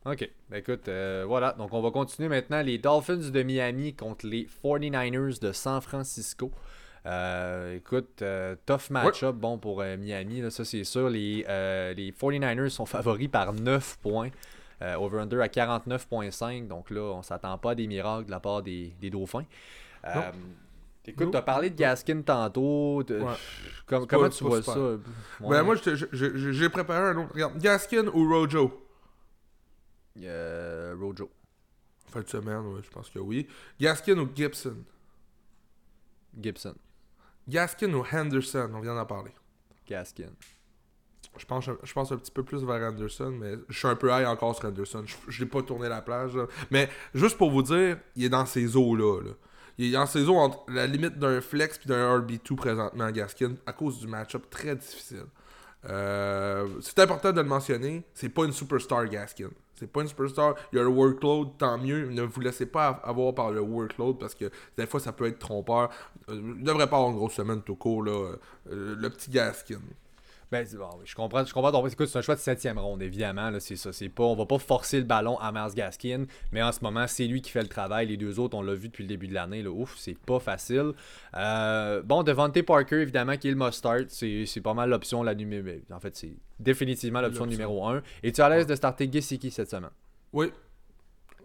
Ok, 0.05 0.27
ben 0.49 0.57
écoute, 0.57 0.87
euh, 0.87 1.25
voilà. 1.27 1.51
Donc 1.53 1.73
on 1.73 1.81
va 1.81 1.91
continuer 1.91 2.27
maintenant 2.27 2.61
les 2.63 2.77
Dolphins 2.79 3.17
de 3.31 3.43
Miami 3.43 3.93
contre 3.93 4.25
les 4.25 4.47
49ers 4.63 5.39
de 5.39 5.51
San 5.51 5.79
Francisco. 5.79 6.51
Euh, 7.05 7.75
écoute, 7.77 8.21
euh, 8.21 8.55
tough 8.65 8.89
match-up, 8.89 9.35
bon 9.35 9.57
pour 9.59 9.81
euh, 9.81 9.97
Miami, 9.97 10.41
là, 10.41 10.49
ça 10.49 10.65
c'est 10.65 10.83
sûr. 10.83 11.07
Les, 11.09 11.43
les 11.95 12.11
49ers 12.11 12.69
sont 12.69 12.85
favoris 12.87 13.27
par 13.29 13.53
9 13.53 13.97
points. 14.01 14.29
Over-under 14.97 15.39
à 15.41 15.47
49.5. 15.47 16.67
Donc 16.67 16.89
là, 16.89 17.01
on 17.01 17.21
s'attend 17.21 17.55
pas 17.59 17.71
à 17.71 17.75
des 17.75 17.85
miracles 17.85 18.25
de 18.25 18.31
la 18.31 18.39
part 18.39 18.63
des, 18.63 18.91
des 18.99 19.11
Dauphins. 19.11 19.45
Écoute, 21.05 21.31
tu 21.31 21.37
as 21.37 21.41
parlé 21.43 21.69
de 21.69 21.75
Gaskin 21.75 22.21
tantôt. 22.23 23.03
de- 23.03 23.19
Ouais. 23.19 23.25
Comme- 23.85 24.01
C'est 24.01 24.07
comment 24.07 24.23
pas- 24.23 24.29
tu 24.29 24.43
vois 24.43 24.57
super. 24.57 24.73
ça? 24.73 24.79
Ben, 25.47 25.61
moi, 25.63 25.75
j'ai 26.11 26.69
préparé 26.69 27.09
un 27.09 27.17
autre. 27.17 27.33
Regarde, 27.33 27.57
Gaskin 27.59 28.07
ou 28.07 28.27
Rojo? 28.27 28.71
Euh, 30.19 30.95
Rojo. 30.99 31.29
Fin 32.07 32.21
de 32.21 32.27
semaine, 32.27 32.65
ouais, 32.67 32.81
je 32.83 32.89
pense 32.89 33.09
que 33.09 33.19
oui. 33.19 33.47
Gaskin 33.79 34.17
ou 34.17 34.29
Gibson? 34.35 34.77
Gibson. 36.39 36.75
Gaskin 37.47 37.93
ou 37.93 38.03
Henderson? 38.11 38.69
On 38.73 38.79
vient 38.81 38.95
d'en 38.95 39.05
parler. 39.05 39.31
Gaskin. 39.87 40.31
Je 41.37 41.45
pense, 41.45 41.69
je 41.83 41.93
pense 41.93 42.11
un 42.11 42.17
petit 42.17 42.31
peu 42.31 42.43
plus 42.43 42.63
vers 42.65 42.89
Anderson, 42.89 43.31
mais 43.31 43.53
je 43.69 43.77
suis 43.77 43.87
un 43.87 43.95
peu 43.95 44.09
high 44.09 44.27
encore 44.27 44.55
sur 44.55 44.65
Anderson. 44.65 45.05
Je 45.29 45.43
n'ai 45.43 45.49
pas 45.49 45.61
tourné 45.61 45.87
la 45.87 46.01
plage. 46.01 46.35
là. 46.35 46.47
Mais 46.69 46.89
juste 47.13 47.37
pour 47.37 47.51
vous 47.51 47.63
dire, 47.63 47.97
il 48.17 48.25
est 48.25 48.29
dans 48.29 48.45
ces 48.45 48.75
eaux-là. 48.75 49.21
là. 49.21 49.31
Il 49.77 49.87
est 49.87 49.91
dans 49.93 50.05
ces 50.05 50.27
eaux 50.27 50.35
entre 50.35 50.69
la 50.69 50.85
limite 50.87 51.17
d'un 51.17 51.39
flex 51.39 51.79
et 51.85 51.87
d'un 51.87 52.19
RB2 52.19 52.55
présentement, 52.55 53.09
Gaskin, 53.11 53.55
à 53.65 53.71
cause 53.71 53.99
du 53.99 54.07
match-up 54.07 54.49
très 54.49 54.75
difficile. 54.75 55.25
Euh, 55.85 56.67
c'est 56.81 56.99
important 56.99 57.31
de 57.31 57.41
le 57.41 57.47
mentionner, 57.47 58.03
c'est 58.13 58.29
pas 58.29 58.43
une 58.43 58.51
superstar 58.51 59.05
Gaskin. 59.07 59.49
C'est 59.81 59.91
pas 59.91 60.01
une 60.01 60.07
superstar. 60.07 60.53
Il 60.71 60.75
y 60.77 60.79
a 60.79 60.83
le 60.83 60.89
workload, 60.89 61.57
tant 61.57 61.75
mieux. 61.79 62.05
Ne 62.11 62.21
vous 62.21 62.39
laissez 62.39 62.67
pas 62.67 63.01
avoir 63.03 63.33
par 63.33 63.49
le 63.49 63.61
workload 63.61 64.19
parce 64.19 64.35
que 64.35 64.51
des 64.77 64.85
fois 64.85 64.99
ça 64.99 65.11
peut 65.11 65.25
être 65.25 65.39
trompeur. 65.39 65.89
Euh, 66.29 66.55
il 66.57 66.63
devrait 66.63 66.87
pas 66.87 66.97
avoir 66.97 67.09
une 67.09 67.17
grosse 67.17 67.33
semaine 67.33 67.63
tout 67.63 67.75
court, 67.75 68.03
là. 68.03 68.11
Euh, 68.71 68.95
le 68.95 69.09
petit 69.09 69.31
Gaskin. 69.31 69.79
Ben, 70.51 70.67
bon, 70.77 70.89
oui, 70.99 71.05
je 71.05 71.15
comprends, 71.15 71.45
je 71.45 71.53
comprends 71.53 71.71
ton 71.71 71.79
point. 71.79 71.89
Écoute, 71.89 72.07
c'est 72.07 72.19
un 72.19 72.21
choix 72.21 72.35
de 72.35 72.41
septième 72.41 72.77
ronde, 72.77 73.01
évidemment. 73.01 73.49
Là, 73.49 73.61
c'est 73.61 73.77
ça. 73.77 73.93
C'est 73.93 74.09
pas, 74.09 74.23
on 74.25 74.35
va 74.35 74.45
pas 74.45 74.59
forcer 74.59 74.97
le 74.97 75.05
ballon 75.05 75.39
à 75.39 75.53
Mars 75.53 75.73
Gaskin, 75.73 76.25
mais 76.51 76.61
en 76.61 76.73
ce 76.73 76.79
moment, 76.83 77.07
c'est 77.07 77.25
lui 77.25 77.41
qui 77.41 77.51
fait 77.51 77.61
le 77.61 77.69
travail. 77.69 78.07
Les 78.07 78.17
deux 78.17 78.37
autres, 78.37 78.57
on 78.57 78.61
l'a 78.61 78.73
vu 78.73 78.89
depuis 78.89 79.03
le 79.03 79.07
début 79.07 79.29
de 79.29 79.33
l'année. 79.33 79.63
Là, 79.63 79.69
ouf, 79.69 79.95
c'est 79.97 80.17
pas 80.17 80.39
facile. 80.41 80.91
Euh, 81.37 82.01
bon, 82.01 82.23
Devontae 82.23 82.63
Parker, 82.63 82.97
évidemment, 82.97 83.37
qui 83.37 83.47
est 83.47 83.51
le 83.51 83.57
must-start. 83.57 84.07
C'est, 84.09 84.45
c'est 84.45 84.59
pas 84.59 84.73
mal 84.73 84.89
l'option, 84.89 85.23
la 85.23 85.33
numéro. 85.35 85.69
En 85.89 85.99
fait, 86.01 86.17
c'est 86.17 86.33
définitivement 86.59 87.21
l'option 87.21 87.45
numéro 87.45 87.87
1. 87.87 88.01
Et 88.21 88.33
tu 88.33 88.41
es 88.41 88.43
à 88.43 88.49
l'aise 88.49 88.67
de 88.67 88.75
starter 88.75 89.09
Gesicki 89.09 89.51
cette 89.51 89.69
semaine? 89.69 89.91
Oui. 90.33 90.51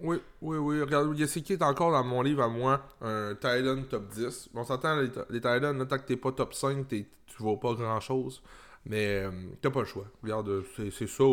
Oui, 0.01 0.17
oui, 0.43 0.57
oui. 0.59 0.81
Regarde, 0.83 1.17
Yesiki 1.17 1.53
est 1.55 1.63
encore 1.63 1.93
dans 1.93 2.03
mon 2.05 2.23
livre 2.23 2.43
à 2.43 2.49
moi, 2.49 2.83
un 3.01 3.35
Titan 3.35 3.83
top 3.89 4.09
10. 4.09 4.51
On 4.53 4.65
s'entend, 4.65 4.97
les, 5.01 5.09
les 5.31 5.41
Titans, 5.41 5.87
tant 5.89 5.97
que 5.99 6.05
t'es 6.07 6.17
pas 6.17 6.33
top 6.33 6.53
5, 6.55 6.87
t'es- 6.89 7.07
tu 7.27 7.43
vaux 7.43 7.57
pas 7.57 7.73
grand 7.75 8.01
chose. 8.01 8.43
Mais 8.87 9.07
euh, 9.25 9.31
t'as 9.61 9.71
pas 9.71 9.81
le 9.81 9.87
choix. 9.87 10.05
Regarde, 10.23 10.63
c'est 10.77 11.07
ça. 11.09 11.25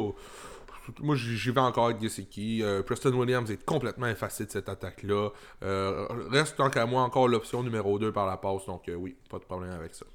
Moi, 1.01 1.15
j'y 1.15 1.49
vais 1.51 1.61
encore 1.61 1.85
avec 1.85 2.01
Gesicki. 2.01 2.61
Euh, 2.61 2.83
Preston 2.83 3.13
Williams 3.13 3.49
est 3.49 3.63
complètement 3.63 4.07
effacé 4.07 4.45
de 4.45 4.51
cette 4.51 4.67
attaque-là. 4.67 5.29
Euh, 5.63 6.07
reste 6.29 6.57
tant 6.57 6.69
qu'à 6.69 6.85
moi 6.85 7.03
encore 7.03 7.27
l'option 7.29 7.63
numéro 7.63 7.97
2 7.99 8.11
par 8.11 8.25
la 8.25 8.35
passe. 8.37 8.65
Donc, 8.65 8.89
euh, 8.89 8.95
oui, 8.95 9.15
pas 9.29 9.39
de 9.39 9.43
problème 9.45 9.71
avec 9.71 9.95
ça. 9.95 10.05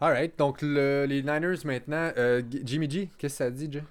Alright, 0.00 0.38
donc 0.38 0.58
le- 0.62 1.06
les 1.08 1.22
Niners 1.22 1.64
maintenant. 1.64 2.10
Jimmy 2.64 2.90
G, 2.90 3.08
qu'est-ce 3.18 3.34
que 3.34 3.38
ça 3.44 3.50
dit, 3.50 3.68
Jay? 3.70 3.82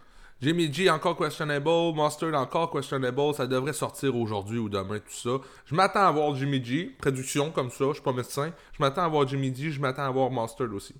Jimmy 0.41 0.71
G 0.73 0.89
encore 0.89 1.17
questionable, 1.17 1.69
Mustard 1.95 2.33
encore 2.33 2.69
questionable, 2.69 3.33
ça 3.33 3.47
devrait 3.47 3.71
sortir 3.73 4.13
aujourd'hui 4.15 4.59
ou 4.59 4.67
demain, 4.67 4.99
tout 4.99 5.05
ça. 5.13 5.37
Je 5.65 5.73
m'attends 5.73 6.05
à 6.05 6.11
voir 6.11 6.35
Jimmy 6.35 6.63
G, 6.63 6.93
prédiction 6.99 7.49
comme 7.51 7.69
ça, 7.71 7.85
je 7.89 7.93
suis 7.93 8.01
pas 8.03 8.11
médecin. 8.11 8.51
Je 8.73 8.81
m'attends 8.83 9.03
à 9.03 9.07
voir 9.07 9.25
Jimmy 9.27 9.55
G, 9.55 9.71
je 9.71 9.79
m'attends 9.79 10.03
à 10.03 10.11
voir 10.11 10.29
Mustard 10.31 10.73
aussi. 10.73 10.95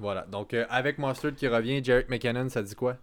Voilà, 0.00 0.22
donc 0.22 0.52
euh, 0.54 0.64
avec 0.68 0.98
Mustard 0.98 1.34
qui 1.36 1.46
revient, 1.46 1.84
Jarek 1.84 2.08
McKinnon, 2.08 2.48
ça 2.48 2.62
dit 2.62 2.74
quoi? 2.74 2.96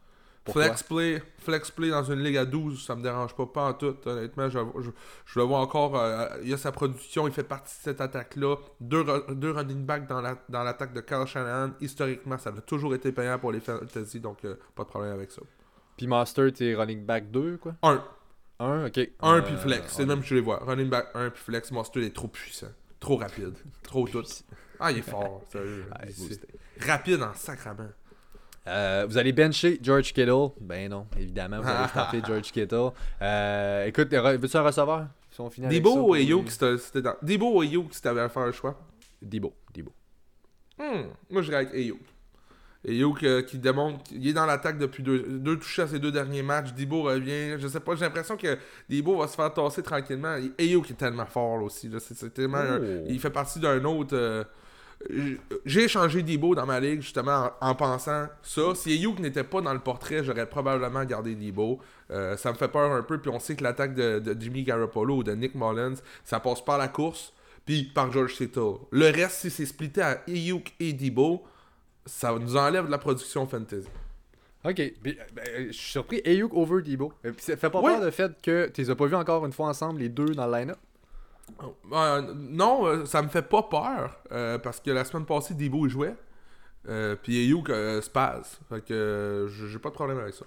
Pourquoi? 0.43 0.63
Flex 0.63 0.83
play, 0.83 1.21
flex 1.39 1.71
play 1.71 1.89
dans 1.89 2.03
une 2.05 2.23
ligue 2.23 2.37
à 2.37 2.45
12, 2.45 2.85
ça 2.85 2.95
me 2.95 3.03
dérange 3.03 3.35
pas, 3.35 3.45
pas 3.45 3.65
en 3.69 3.73
tout. 3.73 3.95
Honnêtement, 4.05 4.49
je, 4.49 4.59
je, 4.79 4.89
je 5.25 5.39
le 5.39 5.45
vois 5.45 5.59
encore. 5.59 5.97
euh, 5.99 6.25
il 6.43 6.53
a 6.53 6.57
sa 6.57 6.71
production, 6.71 7.27
il 7.27 7.33
fait 7.33 7.43
partie 7.43 7.75
de 7.77 7.83
cette 7.83 7.99
attaque-là. 8.01 8.55
Deux, 8.79 9.03
deux 9.31 9.51
running 9.51 9.85
backs 9.85 10.07
dans 10.07 10.21
la- 10.21 10.37
dans 10.49 10.63
l'attaque 10.63 10.93
de 10.93 11.01
Kyle 11.01 11.25
Shanahan. 11.25 11.71
Historiquement, 11.81 12.37
ça 12.37 12.51
a 12.51 12.61
toujours 12.61 12.95
été 12.95 13.11
payant 13.11 13.37
pour 13.39 13.51
les 13.51 13.59
fantasy, 13.59 14.19
donc 14.21 14.43
euh, 14.45 14.55
pas 14.73 14.83
de 14.85 14.89
problème 14.89 15.11
avec 15.13 15.31
ça. 15.31 15.41
Puis 15.97 16.07
Mustard, 16.07 16.51
t'es 16.53 16.73
running 16.75 17.05
back 17.05 17.29
2, 17.29 17.57
quoi? 17.57 17.73
Un, 17.83 18.01
1, 18.59 18.85
ok. 18.87 18.99
Un 19.19 19.37
Euh, 19.37 19.41
puis 19.41 19.55
flex, 19.57 19.93
c'est 19.93 20.05
même 20.05 20.21
que 20.21 20.25
je 20.27 20.35
les 20.35 20.41
vois. 20.41 20.59
Running 20.65 20.89
back 20.89 21.09
1 21.13 21.29
puis 21.29 21.43
flex, 21.43 21.71
Mustard 21.71 22.03
est 22.03 22.15
trop 22.15 22.29
puissant. 22.29 22.67
Trop 23.01 23.17
rapide. 23.17 23.53
Trop 23.83 24.07
tout. 24.07 24.23
Ah, 24.79 24.91
il 24.93 24.99
est 24.99 25.01
fort, 25.01 25.41
sérieux. 25.51 25.85
Boosté. 26.17 26.47
Rapide 26.85 27.21
en 27.23 27.33
sacrament. 27.33 27.89
Euh, 28.67 29.05
vous 29.07 29.17
allez 29.17 29.31
bencher 29.31 29.79
George 29.81 30.11
Kittle? 30.13 30.49
Ben 30.59 30.89
non, 30.89 31.07
évidemment, 31.17 31.61
vous 31.61 31.69
allez 31.69 31.87
starter 31.87 32.21
George 32.27 32.51
Kittle. 32.51 32.89
Euh, 33.21 33.85
écoute, 33.85 34.09
veux-tu 34.13 34.57
un 34.57 34.61
receveur? 34.61 35.07
Si 35.31 35.39
on 35.41 35.49
finit 35.49 35.67
Debo 35.67 36.15
et 36.15 36.23
Yoke, 36.23 36.49
c'était 36.49 37.01
dans... 37.01 37.15
Debo 37.21 37.63
et 37.63 37.67
Yoke, 37.67 37.93
si 37.93 38.01
t'avais 38.01 38.21
à 38.21 38.29
faire 38.29 38.43
un 38.43 38.51
choix? 38.51 38.77
Debo, 39.21 39.53
Debo. 39.73 39.91
Hmm, 40.77 41.07
Moi, 41.29 41.41
je 41.43 41.51
avec. 41.53 41.69
Ayuk 42.87 43.23
euh, 43.23 43.41
qui 43.41 43.57
démontre 43.57 44.03
qu'il 44.03 44.25
est 44.27 44.33
dans 44.33 44.45
l'attaque 44.45 44.77
depuis 44.77 45.01
deux, 45.03 45.19
deux 45.19 45.57
touchés 45.57 45.81
à 45.81 45.87
ses 45.87 45.99
deux 45.99 46.11
derniers 46.11 46.43
matchs. 46.43 46.73
Debo 46.73 47.03
revient. 47.03 47.55
Je 47.59 47.67
sais 47.67 47.79
pas, 47.79 47.95
j'ai 47.95 48.05
l'impression 48.05 48.37
que 48.37 48.57
Debo 48.89 49.17
va 49.17 49.27
se 49.27 49.35
faire 49.35 49.51
tasser 49.53 49.81
tranquillement. 49.83 50.37
Ayuk 50.59 50.89
est 50.91 50.93
tellement 50.93 51.25
fort 51.25 51.57
là, 51.57 51.63
aussi. 51.63 51.89
là. 51.89 51.97
Tellement 52.33 52.57
un- 52.59 52.77
Oh. 52.79 53.05
il 53.09 53.19
fait 53.19 53.29
partie 53.31 53.59
d'un 53.59 53.83
autre. 53.83 54.45
J'ai 55.65 55.83
échangé 55.83 56.23
Debo 56.23 56.55
dans 56.55 56.65
ma 56.65 56.79
ligue 56.79 57.01
justement 57.01 57.49
en, 57.61 57.69
en 57.69 57.75
pensant 57.75 58.27
ça. 58.41 58.61
Si 58.75 58.91
Ayuk 58.93 59.19
n'était 59.19 59.43
pas 59.43 59.61
dans 59.61 59.73
le 59.73 59.79
portrait, 59.79 60.23
j'aurais 60.23 60.47
probablement 60.49 61.05
gardé 61.05 61.35
Debo. 61.35 61.79
Euh, 62.09 62.35
ça 62.35 62.51
me 62.51 62.57
fait 62.57 62.67
peur 62.67 62.91
un 62.91 63.03
peu. 63.03 63.19
Puis 63.19 63.29
on 63.29 63.39
sait 63.39 63.55
que 63.55 63.63
l'attaque 63.63 63.93
de, 63.93 64.19
de 64.19 64.35
Jimmy 64.41 64.63
Garoppolo 64.63 65.17
ou 65.17 65.23
de 65.23 65.33
Nick 65.33 65.53
Mullins, 65.55 65.93
ça 66.23 66.39
passe 66.39 66.63
par 66.63 66.77
la 66.77 66.87
course 66.87 67.33
puis 67.65 67.83
par 67.83 68.11
George 68.11 68.33
Kittle. 68.33 68.75
Le 68.91 69.05
reste, 69.11 69.41
si 69.41 69.49
c'est 69.51 69.65
splitté 69.65 70.01
à 70.01 70.21
Ayuk 70.27 70.73
et 70.79 70.93
Debo, 70.93 71.43
ça 72.05 72.33
nous 72.39 72.55
enlève 72.55 72.85
de 72.87 72.91
la 72.91 72.97
production 72.97 73.45
fantasy. 73.45 73.87
Ok, 74.65 74.79
euh, 74.79 74.89
ben, 75.03 75.15
euh, 75.49 75.65
je 75.67 75.71
suis 75.73 75.91
surpris. 75.91 76.21
Ayuk 76.25 76.53
over 76.53 76.81
Debo. 76.81 77.13
Puis 77.21 77.33
ça 77.37 77.55
fait 77.55 77.69
pas 77.69 77.79
Oui. 77.81 77.91
peur 77.93 78.01
le 78.03 78.11
fait 78.11 78.31
que 78.41 78.69
tu 78.73 78.81
les 78.81 78.89
as 78.89 78.95
pas 78.95 79.05
vus 79.05 79.15
encore 79.15 79.45
une 79.45 79.53
fois 79.53 79.67
ensemble, 79.67 79.99
les 79.99 80.09
deux 80.09 80.33
dans 80.33 80.47
le 80.47 80.53
line-up? 80.57 80.77
Euh, 81.93 82.33
non, 82.35 82.85
euh, 82.85 83.05
ça 83.05 83.21
me 83.21 83.29
fait 83.29 83.41
pas 83.41 83.63
peur 83.63 84.19
euh, 84.31 84.57
parce 84.57 84.79
que 84.79 84.91
la 84.91 85.03
semaine 85.05 85.25
passée, 85.25 85.53
Debo 85.53 85.85
il 85.85 85.89
jouait. 85.89 86.15
Euh, 86.89 87.15
puis 87.21 87.37
Ayuk 87.43 87.69
euh, 87.69 88.01
spaz. 88.01 88.59
Fait 88.69 88.81
que 88.83 88.93
euh, 88.93 89.47
j'ai 89.47 89.79
pas 89.79 89.89
de 89.89 89.93
problème 89.95 90.19
avec 90.19 90.33
ça. 90.33 90.45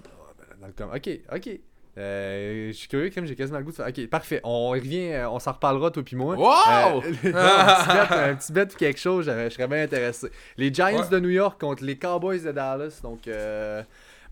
Le 0.62 0.72
com- 0.72 0.90
Ok, 0.94 1.08
ok. 1.34 1.58
Euh, 1.98 2.68
je 2.68 2.72
suis 2.72 2.88
curieux, 2.88 3.10
comme 3.10 3.26
j'ai 3.26 3.34
quasiment 3.34 3.58
le 3.58 3.64
goût 3.64 3.72
de 3.72 3.76
faire. 3.76 3.88
Ok, 3.88 4.06
parfait. 4.08 4.40
On 4.44 4.68
revient, 4.68 5.12
euh, 5.12 5.28
on 5.30 5.38
s'en 5.38 5.52
reparlera, 5.52 5.90
toi 5.90 6.02
puis 6.02 6.16
moi. 6.16 6.36
Wow! 6.36 7.02
Euh, 7.02 7.12
non, 7.32 8.16
un 8.16 8.34
petit 8.36 8.52
bet, 8.52 8.72
ou 8.72 8.76
quelque 8.76 9.00
chose, 9.00 9.24
je 9.26 9.48
serais 9.50 9.66
bien 9.68 9.82
intéressé. 9.82 10.30
Les 10.56 10.72
Giants 10.72 11.00
Ouais. 11.00 11.08
de 11.10 11.18
New 11.18 11.30
York 11.30 11.60
contre 11.60 11.82
les 11.84 11.96
Cowboys 11.98 12.42
de 12.42 12.52
Dallas. 12.52 13.00
Donc, 13.02 13.26
euh, 13.26 13.82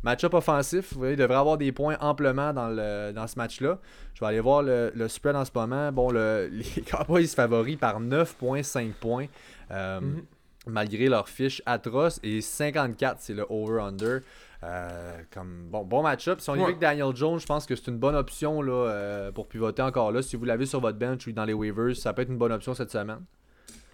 match-up 0.02 0.34
offensif. 0.34 0.92
Vous 0.92 0.98
voyez, 1.00 1.14
il 1.14 1.18
devrait 1.18 1.36
avoir 1.38 1.58
des 1.58 1.72
points 1.72 1.96
amplement 2.00 2.52
dans, 2.52 2.68
le, 2.68 3.12
dans 3.12 3.26
ce 3.26 3.38
match-là. 3.38 3.78
Je 4.14 4.20
vais 4.20 4.26
aller 4.26 4.40
voir 4.40 4.62
le, 4.62 4.92
le 4.94 5.08
spread 5.08 5.36
en 5.36 5.44
ce 5.44 5.50
moment. 5.54 5.90
Bon, 5.92 6.10
le, 6.10 6.48
les 6.52 6.82
Cowboys 6.82 7.26
favoris 7.28 7.76
par 7.76 8.00
9,5 8.00 8.92
points. 8.94 9.26
Euh, 9.70 10.00
Mhm. 10.00 10.22
malgré 10.66 11.08
leur 11.08 11.28
fiche 11.28 11.62
atroce. 11.66 12.20
Et 12.22 12.40
54, 12.40 13.18
c'est 13.20 13.34
le 13.34 13.46
over-under. 13.48 14.20
Euh, 14.64 15.18
comme 15.32 15.68
bon, 15.70 15.84
bon 15.84 16.02
match-up. 16.02 16.40
Si 16.40 16.50
on 16.50 16.54
y 16.54 16.58
Ouais. 16.58 16.62
va 16.64 16.68
avec 16.70 16.78
Daniel 16.80 17.14
Jones, 17.14 17.38
je 17.38 17.46
pense 17.46 17.64
que 17.64 17.76
c'est 17.76 17.86
une 17.88 17.98
bonne 17.98 18.16
option 18.16 18.60
là, 18.60 18.72
euh, 18.72 19.32
pour 19.32 19.46
pivoter 19.48 19.82
encore 19.82 20.10
là. 20.12 20.20
Si 20.20 20.34
vous 20.36 20.44
l'avez 20.44 20.66
sur 20.66 20.80
votre 20.80 20.98
bench 20.98 21.26
ou 21.26 21.32
dans 21.32 21.44
les 21.44 21.52
waivers, 21.52 21.94
ça 21.96 22.12
peut 22.12 22.22
être 22.22 22.28
une 22.30 22.38
bonne 22.38 22.50
option 22.52 22.74
cette 22.74 22.90
semaine. 22.90 23.20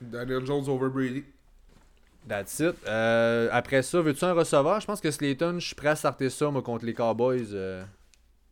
Daniel 0.00 0.44
Jones 0.46 0.64
over 0.68 0.88
Brady. 0.88 1.24
That's 2.28 2.58
it. 2.60 2.74
Euh, 2.88 3.48
après 3.52 3.82
ça, 3.82 4.00
veux-tu 4.00 4.24
un 4.24 4.32
receveur? 4.32 4.80
Je 4.80 4.86
pense 4.86 5.00
que 5.00 5.10
Slayton, 5.10 5.56
je 5.58 5.66
suis 5.66 5.74
prêt 5.74 5.88
à 5.90 5.96
starter 5.96 6.30
ça 6.30 6.50
moi, 6.50 6.62
contre 6.62 6.84
les 6.86 6.94
Cowboys. 6.94 7.48
euh. 7.52 7.82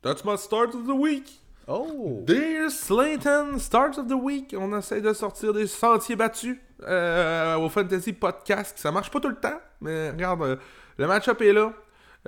That's 0.03 0.25
my 0.25 0.37
start 0.37 0.75
of 0.75 0.85
the 0.87 0.91
week? 0.91 1.41
Oh 1.69 2.23
Dear 2.27 2.71
Slayton, 2.71 3.59
start 3.59 3.97
of 3.97 4.09
the 4.09 4.15
week. 4.21 4.55
On 4.59 4.77
essaie 4.77 5.01
de 5.01 5.13
sortir 5.13 5.53
des 5.53 5.67
sentiers 5.69 6.17
battus 6.17 6.59
euh, 6.83 7.57
au 7.57 7.69
Fantasy 7.69 8.13
Podcast. 8.13 8.77
Ça 8.79 8.91
marche 8.91 9.11
pas 9.11 9.21
tout 9.21 9.29
le 9.29 9.37
temps, 9.37 9.61
mais 9.81 10.11
regarde, 10.11 10.43
euh, 10.43 10.57
le 10.99 11.07
match-up 11.07 11.41
est 11.41 11.53
là. 11.53 11.73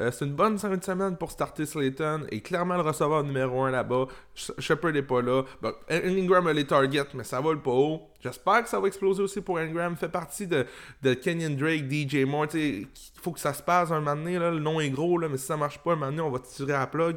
Euh, 0.01 0.11
c'est 0.11 0.25
une 0.25 0.35
bonne 0.35 0.59
fin 0.59 0.77
de 0.77 0.83
semaine 0.83 1.17
pour 1.17 1.31
starter 1.31 1.67
Slayton 1.67 2.27
et 2.31 2.41
clairement 2.41 2.75
le 2.75 2.81
receveur 2.83 3.23
numéro 3.23 3.63
1 3.63 3.71
là-bas. 3.71 4.07
Sh- 4.35 4.51
Shepard 4.59 4.91
n'est 4.93 5.03
pas 5.03 5.23
là. 5.23 5.45
Ingram 5.89 6.47
a 6.49 6.53
les 6.53 6.67
targets, 6.67 7.07
mais 7.15 7.23
ça 7.23 7.41
vole 7.41 7.63
pas 7.63 7.71
haut. 7.71 8.03
J'espère 8.21 8.65
que 8.65 8.69
ça 8.69 8.81
va 8.81 8.89
exploser 8.89 9.23
aussi 9.23 9.41
pour 9.41 9.59
Ingram. 9.59 9.95
Fait 9.97 10.09
partie 10.09 10.49
de, 10.49 10.67
de 11.03 11.15
Kenyon 11.15 11.51
Drake, 11.57 11.85
DJ 11.89 12.25
Moore. 12.25 12.47
Il 12.55 12.89
faut 13.23 13.31
que 13.31 13.39
ça 13.41 13.55
se 13.55 13.63
passe 13.63 13.93
un 13.93 14.01
moment 14.01 14.17
donné. 14.17 14.37
Le 14.39 14.59
nom 14.59 14.81
est 14.81 14.91
gros, 14.91 15.17
là, 15.17 15.29
mais 15.29 15.37
si 15.39 15.47
ça 15.47 15.57
marche 15.57 15.79
pas, 15.79 15.93
un 15.93 15.97
moment 15.97 16.07
donné, 16.11 16.23
on 16.23 16.31
va 16.31 16.41
tirer 16.41 16.73
à 16.75 16.87
plug. 16.89 17.17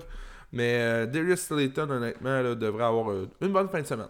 Mais 0.51 0.77
euh, 0.79 1.05
Darius 1.07 1.41
Slayton, 1.41 1.89
honnêtement, 1.89 2.43
devrait 2.55 2.83
avoir 2.85 3.09
euh, 3.11 3.27
une 3.41 3.51
bonne 3.53 3.69
fin 3.69 3.81
de 3.81 3.87
semaine. 3.87 4.07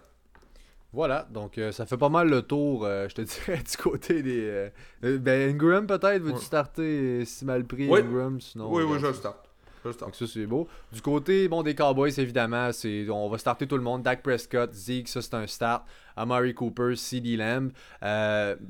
Voilà, 0.97 1.27
donc 1.31 1.59
euh, 1.59 1.71
ça 1.71 1.85
fait 1.85 1.95
pas 1.95 2.09
mal 2.09 2.27
le 2.27 2.41
tour, 2.41 2.83
euh, 2.83 3.07
je 3.07 3.13
te 3.13 3.21
dirais, 3.45 3.59
du 3.59 3.77
côté 3.77 4.23
des. 4.23 4.69
euh, 5.03 5.19
ben, 5.19 5.51
Ingram, 5.51 5.85
peut-être, 5.85 6.23
veux-tu 6.23 6.37
Ouais. 6.37 6.41
starter 6.41 7.23
si 7.23 7.45
mal 7.45 7.65
pris 7.65 7.87
Oui. 7.87 7.99
Ingram 7.99 8.41
Sinon, 8.41 8.73
oui, 8.73 8.81
oui, 8.81 8.97
je 8.99 9.05
le 9.05 9.13
start. 9.13 9.37
Je 9.85 9.91
start. 9.91 10.09
Donc 10.09 10.15
ça 10.15 10.25
c'est 10.25 10.47
beau. 10.47 10.67
Du 10.91 10.99
côté 11.03 11.47
bon 11.47 11.61
des 11.61 11.75
Cowboys 11.75 12.11
évidemment, 12.19 12.71
c'est 12.71 13.07
on 13.11 13.29
va 13.29 13.37
starter 13.37 13.67
tout 13.67 13.77
le 13.77 13.83
monde. 13.83 14.01
Dak 14.01 14.23
Prescott, 14.23 14.73
Zeke, 14.73 15.07
ça 15.07 15.21
c'est 15.21 15.35
un 15.35 15.45
start. 15.45 15.85
Amari 16.15 16.55
Cooper, 16.55 16.95
CeeDee 16.95 17.37
Lamb, 17.37 17.69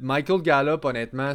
Michael 0.01 0.41
Gallup 0.41 0.83
honnêtement, 0.83 1.31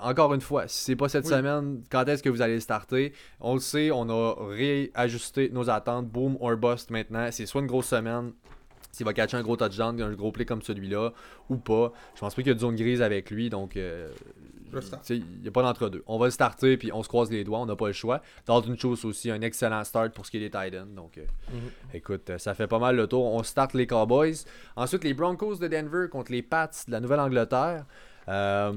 encore 0.00 0.32
une 0.32 0.40
fois, 0.40 0.66
si 0.66 0.82
c'est 0.82 0.96
pas 0.96 1.10
cette 1.10 1.26
Oui. 1.26 1.30
semaine, 1.30 1.82
quand 1.92 2.06
est-ce 2.08 2.22
que 2.22 2.30
vous 2.30 2.40
allez 2.40 2.54
le 2.54 2.60
starter? 2.60 3.12
On 3.38 3.52
le 3.52 3.60
sait, 3.60 3.90
on 3.90 4.08
a 4.08 4.34
réajusté 4.48 5.50
nos 5.52 5.68
attentes. 5.68 6.08
Boom 6.08 6.38
or 6.40 6.56
bust 6.56 6.90
maintenant. 6.90 7.28
C'est 7.32 7.44
soit 7.44 7.60
une 7.60 7.66
grosse 7.66 7.88
semaine. 7.88 8.32
S'il 8.96 9.04
va 9.04 9.12
catcher 9.12 9.36
un 9.36 9.42
gros 9.42 9.56
touchdown, 9.58 10.00
un 10.00 10.12
gros 10.14 10.32
play 10.32 10.46
comme 10.46 10.62
celui-là, 10.62 11.12
ou 11.50 11.56
pas. 11.58 11.92
Je 12.14 12.20
pense 12.20 12.34
pas 12.34 12.40
qu'il 12.40 12.48
y 12.48 12.52
a 12.52 12.54
de 12.54 12.60
zone 12.60 12.76
grise 12.76 13.02
avec 13.02 13.30
lui, 13.30 13.50
donc 13.50 13.76
euh, 13.76 14.08
il 15.10 15.22
n'y 15.42 15.48
a 15.48 15.50
pas 15.50 15.60
d'entre-deux. 15.62 16.02
On 16.06 16.18
va 16.18 16.24
le 16.24 16.30
starter, 16.30 16.78
puis 16.78 16.90
on 16.94 17.02
se 17.02 17.08
croise 17.08 17.30
les 17.30 17.44
doigts, 17.44 17.58
on 17.58 17.66
n'a 17.66 17.76
pas 17.76 17.88
le 17.88 17.92
choix. 17.92 18.22
Dalton 18.46 18.74
Schultz 18.78 19.04
aussi, 19.04 19.30
un 19.30 19.42
excellent 19.42 19.84
start 19.84 20.14
pour 20.14 20.24
ce 20.24 20.30
qui 20.30 20.38
est 20.38 20.40
des 20.40 20.46
Titans. 20.50 20.88
Donc, 20.94 21.18
euh, 21.18 21.24
Mhm. 21.52 21.60
écoute, 21.92 22.30
euh, 22.30 22.38
ça 22.38 22.54
fait 22.54 22.66
pas 22.66 22.78
mal 22.78 22.96
le 22.96 23.06
tour. 23.06 23.22
On 23.26 23.42
start 23.42 23.74
les 23.74 23.86
Cowboys. 23.86 24.34
Ensuite, 24.76 25.04
les 25.04 25.12
Broncos 25.12 25.56
de 25.56 25.68
Denver 25.68 26.06
contre 26.10 26.32
les 26.32 26.42
Pats 26.42 26.70
de 26.86 26.92
la 26.92 27.00
Nouvelle-Angleterre. 27.00 27.84
Euh, 28.28 28.72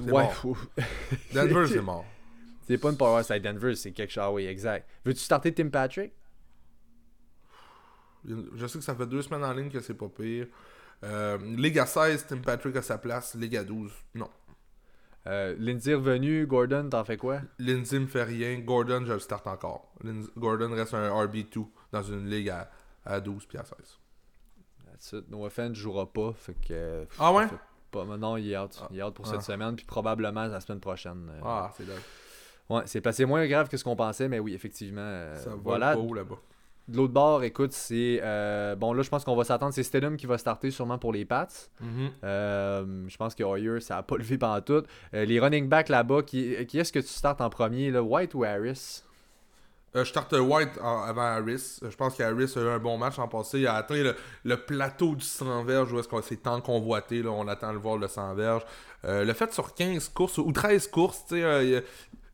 ouais. 0.00 0.28
Denver, 1.34 1.66
c'est 1.68 1.82
mort. 1.82 2.04
c'est 2.66 2.78
pas 2.78 2.90
une 2.90 2.96
power 2.96 3.22
side 3.22 3.42
Denver, 3.42 3.74
c'est 3.74 3.90
quelque 3.92 4.12
chose. 4.12 4.22
Ah 4.26 4.32
oui, 4.32 4.46
exact. 4.46 4.88
Veux-tu 5.04 5.20
starter 5.20 5.52
Tim 5.52 5.68
Patrick? 5.68 6.12
Je 8.26 8.66
sais 8.66 8.78
que 8.78 8.84
ça 8.84 8.94
fait 8.94 9.06
deux 9.06 9.22
semaines 9.22 9.44
en 9.44 9.52
ligne 9.52 9.70
que 9.70 9.80
c'est 9.80 9.94
pas 9.94 10.08
pire. 10.08 10.46
Euh, 11.04 11.38
Ligue 11.56 11.78
à 11.78 11.86
16, 11.86 12.26
Tim 12.28 12.38
Patrick 12.38 12.76
à 12.76 12.82
sa 12.82 12.98
place. 12.98 13.34
Ligue 13.34 13.56
à 13.56 13.64
12, 13.64 13.90
non. 14.14 14.28
euh, 15.26 15.54
Lindsay 15.58 15.94
revenu, 15.94 16.46
Gordon, 16.46 16.88
t'en 16.90 17.04
fais 17.04 17.16
quoi? 17.16 17.40
Lindsay 17.58 17.98
me 17.98 18.06
fait 18.06 18.22
rien. 18.24 18.58
Gordon, 18.60 19.04
je 19.06 19.12
le 19.14 19.18
starte 19.18 19.46
encore. 19.46 19.92
Lindsay- 20.04 20.30
Gordon 20.36 20.70
reste 20.72 20.92
un 20.94 21.08
RB2 21.10 21.66
dans 21.92 22.02
une 22.02 22.28
ligue 22.28 22.50
à, 22.50 22.70
à 23.04 23.20
12 23.20 23.46
puis 23.46 23.56
à 23.58 23.64
16. 23.64 23.76
That's 24.90 25.12
it. 25.12 25.30
No 25.30 25.44
offense, 25.46 25.74
jouera 25.76 26.12
pas. 26.12 26.32
Fait 26.34 26.52
que. 26.54 26.72
euh, 26.72 27.04
Ah 27.18 27.32
ouais? 27.32 27.46
Pas, 27.90 28.04
mais 28.04 28.18
non, 28.18 28.36
il 28.36 28.50
est 28.52 28.58
out. 28.58 28.78
Ah. 28.82 28.88
Il 28.90 28.98
est 28.98 29.02
out 29.02 29.14
pour 29.14 29.26
Ah. 29.26 29.30
cette 29.32 29.42
semaine, 29.42 29.74
puis 29.76 29.84
probablement 29.86 30.46
la 30.46 30.60
semaine 30.60 30.80
prochaine. 30.80 31.30
euh, 31.34 31.40
Ah, 31.42 31.72
c'est 31.76 31.86
dingue. 31.86 31.96
Ouais, 32.68 32.82
c'est 32.86 33.00
passé 33.00 33.24
moins 33.24 33.46
grave 33.48 33.68
que 33.68 33.76
ce 33.76 33.82
qu'on 33.84 33.96
pensait, 33.96 34.28
mais 34.28 34.38
oui, 34.38 34.54
effectivement. 34.54 35.00
euh, 35.02 35.34
Ça 35.36 35.50
va 35.50 35.56
voilà. 35.56 35.94
là-bas. 35.96 36.36
De 36.88 36.96
l'autre 36.96 37.12
bord, 37.12 37.44
écoute, 37.44 37.72
c'est. 37.72 38.20
euh, 38.22 38.74
bon, 38.74 38.92
là, 38.92 39.02
je 39.02 39.08
pense 39.10 39.24
qu'on 39.24 39.36
va 39.36 39.44
s'attendre. 39.44 39.72
C'est 39.72 39.84
Stedham 39.84 40.16
qui 40.16 40.26
va 40.26 40.38
starter 40.38 40.70
sûrement 40.72 40.98
pour 40.98 41.12
les 41.12 41.24
Pats. 41.24 41.46
Mhm. 41.80 42.10
Euh, 42.24 43.04
je 43.08 43.16
pense 43.16 43.34
que 43.36 43.44
Hoyer, 43.44 43.78
ça 43.80 43.98
a 43.98 44.02
pas 44.02 44.16
levé 44.18 44.38
pendant 44.38 44.60
tout. 44.60 44.82
Euh, 45.14 45.24
les 45.24 45.38
running 45.38 45.68
backs 45.68 45.88
là-bas, 45.88 46.22
qui, 46.22 46.66
qui 46.66 46.78
est-ce 46.80 46.92
que 46.92 46.98
tu 46.98 47.06
startes 47.06 47.40
en 47.40 47.48
premier, 47.50 47.90
là, 47.92 48.02
White 48.02 48.34
ou 48.34 48.42
Harris? 48.44 49.02
Je 49.94 50.04
starte 50.04 50.32
White 50.32 50.78
en- 50.82 51.02
avant 51.02 51.22
Harris. 51.22 51.78
Je 51.82 51.96
pense 51.96 52.16
qu'Harris 52.16 52.52
a 52.56 52.60
eu 52.60 52.68
un 52.68 52.78
bon 52.78 52.96
match 52.96 53.18
en 53.18 53.26
passé. 53.28 53.58
Il 53.60 53.66
a 53.66 53.74
atteint 53.74 54.02
le, 54.02 54.14
le 54.44 54.56
plateau 54.56 55.16
du 55.16 55.24
100 55.24 55.64
verges 55.64 55.92
où 55.92 55.98
est-ce 55.98 56.06
qu'on 56.08 56.22
s'est 56.22 56.36
tant 56.36 56.60
convoité. 56.60 57.22
Là, 57.24 57.30
on 57.30 57.46
attend 57.48 57.68
de 57.68 57.72
le 57.74 57.78
voir 57.80 57.96
le 57.96 58.06
100 58.06 58.34
verges. 58.34 58.62
Le 59.02 59.32
fait 59.32 59.52
sur 59.52 59.74
15 59.74 60.08
courses 60.10 60.38
ou 60.38 60.50
13 60.52 60.86
courses, 60.88 61.24
tu 61.28 61.40
sais, 61.40 61.66
il- 61.68 61.82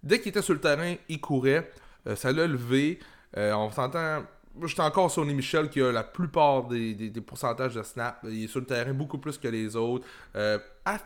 dès 0.02 0.18
qu'il 0.20 0.30
était 0.30 0.42
sur 0.42 0.52
le 0.54 0.60
terrain, 0.60 0.94
il 1.08 1.18
courait. 1.20 1.70
Ça 2.14 2.30
l'a 2.30 2.46
levé. 2.46 2.98
On 3.34 3.70
s'entend. 3.70 4.22
J'étais 4.64 4.80
encore 4.82 5.10
Sonny 5.10 5.34
Michel 5.34 5.68
qui 5.68 5.82
a 5.82 5.92
la 5.92 6.02
plupart 6.04 6.64
des, 6.64 6.94
des- 6.94 7.10
des 7.10 7.20
pourcentages 7.20 7.74
de 7.74 7.82
snap. 7.82 8.18
Il 8.24 8.44
est 8.44 8.46
sur 8.48 8.60
le 8.60 8.66
terrain 8.66 8.92
beaucoup 8.94 9.18
plus 9.18 9.36
que 9.38 9.48
les 9.48 9.76
autres. 9.76 10.06
Euh, 10.34 10.58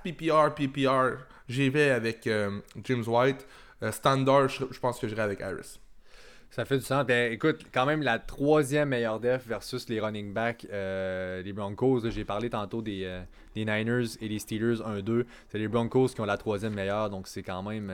PPR, 0.04 0.54
PPR, 0.54 1.16
j'y 1.48 1.68
vais 1.68 1.90
avec 1.90 2.26
euh, 2.26 2.60
James 2.84 3.04
White. 3.06 3.46
Euh, 3.82 3.90
standard, 3.92 4.48
je, 4.48 4.78
pense 4.78 4.98
que 4.98 5.08
j'irai 5.08 5.22
avec 5.22 5.40
Harris. 5.40 5.80
Ça 6.50 6.64
fait 6.64 6.78
du 6.78 6.84
sens. 6.84 7.04
Ben, 7.06 7.32
écoute, 7.32 7.64
quand 7.72 7.86
même 7.86 8.02
la 8.02 8.18
troisième 8.18 8.88
meilleure 8.90 9.20
def 9.20 9.46
versus 9.46 9.88
les 9.88 10.00
running 10.00 10.32
backs, 10.32 10.66
euh, 10.72 11.42
les 11.42 11.52
Broncos. 11.52 12.08
J'ai 12.10 12.24
parlé 12.24 12.50
tantôt 12.50 12.82
des, 12.82 13.20
des 13.54 13.64
Niners 13.64 14.16
et 14.20 14.28
les 14.28 14.38
Steelers 14.38 14.76
1-2. 14.82 15.24
C'est 15.48 15.58
les 15.58 15.68
Broncos 15.68 16.08
qui 16.08 16.20
ont 16.20 16.24
la 16.26 16.36
troisième 16.36 16.74
meilleure, 16.74 17.08
donc 17.08 17.26
c'est 17.28 17.42
quand 17.42 17.62
même, 17.62 17.92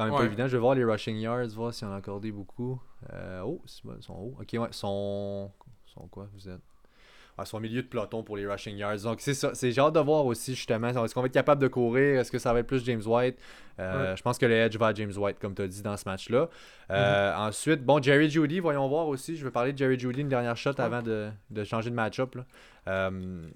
quand 0.00 0.10
même 0.10 0.18
pas 0.18 0.24
évident. 0.24 0.46
Je 0.46 0.52
vais 0.52 0.60
voir 0.60 0.74
les 0.74 0.84
rushing 0.84 1.16
yards, 1.16 1.48
voir 1.48 1.72
si 1.74 1.84
on 1.84 1.92
a 1.92 1.96
accordé 1.96 2.32
beaucoup. 2.32 2.80
Euh, 3.12 3.40
oh, 3.44 3.60
ils 3.66 4.02
sont 4.02 4.12
hauts. 4.14 4.34
Ok, 4.40 4.48
ouais, 4.52 4.68
ils 4.70 4.74
sont. 4.74 5.50
ils 5.88 5.92
sont 5.92 6.06
quoi 6.08 6.28
vous 6.34 6.48
êtes? 6.48 6.60
Ah, 7.38 7.44
Ils 7.44 7.46
sont 7.48 7.56
au 7.56 7.60
milieu 7.60 7.80
de 7.80 7.86
peloton 7.86 8.22
pour 8.22 8.36
les 8.36 8.46
rushing 8.46 8.76
yards. 8.76 8.98
Donc 9.02 9.20
c'est 9.20 9.32
ça. 9.34 9.54
C'est 9.54 9.72
j'ai 9.72 9.80
hâte 9.80 9.94
de 9.94 10.00
voir 10.00 10.26
aussi 10.26 10.54
justement. 10.54 10.88
Est-ce 10.88 11.14
qu'on 11.14 11.20
va 11.22 11.26
être 11.26 11.32
capable 11.32 11.62
de 11.62 11.68
courir 11.68 12.20
Est-ce 12.20 12.30
que 12.30 12.38
ça 12.38 12.52
va 12.52 12.58
être 12.58 12.66
plus 12.66 12.84
James 12.84 13.00
White? 13.06 13.38
Euh, 13.78 14.14
Je 14.14 14.22
pense 14.22 14.36
que 14.36 14.44
le 14.44 14.52
edge 14.54 14.76
va 14.76 14.88
à 14.88 14.94
James 14.94 15.12
White, 15.16 15.38
comme 15.38 15.54
tu 15.54 15.62
as 15.62 15.68
dit 15.68 15.80
dans 15.80 15.96
ce 15.96 16.06
match-là. 16.06 16.48
Euh, 16.90 17.34
Ensuite, 17.36 17.82
bon, 17.82 18.02
Jerry 18.02 18.28
Judy, 18.28 18.60
voyons 18.60 18.86
voir 18.88 19.06
aussi. 19.08 19.36
Je 19.36 19.44
vais 19.44 19.50
parler 19.50 19.72
de 19.72 19.78
Jerry 19.78 19.98
Judy 19.98 20.20
une 20.20 20.28
dernière 20.28 20.56
shot 20.56 20.72
avant 20.78 21.00
de, 21.00 21.30
de 21.48 21.64
changer 21.64 21.88
de 21.88 21.94
match-up. 21.94 22.36
Euh, 22.88 23.48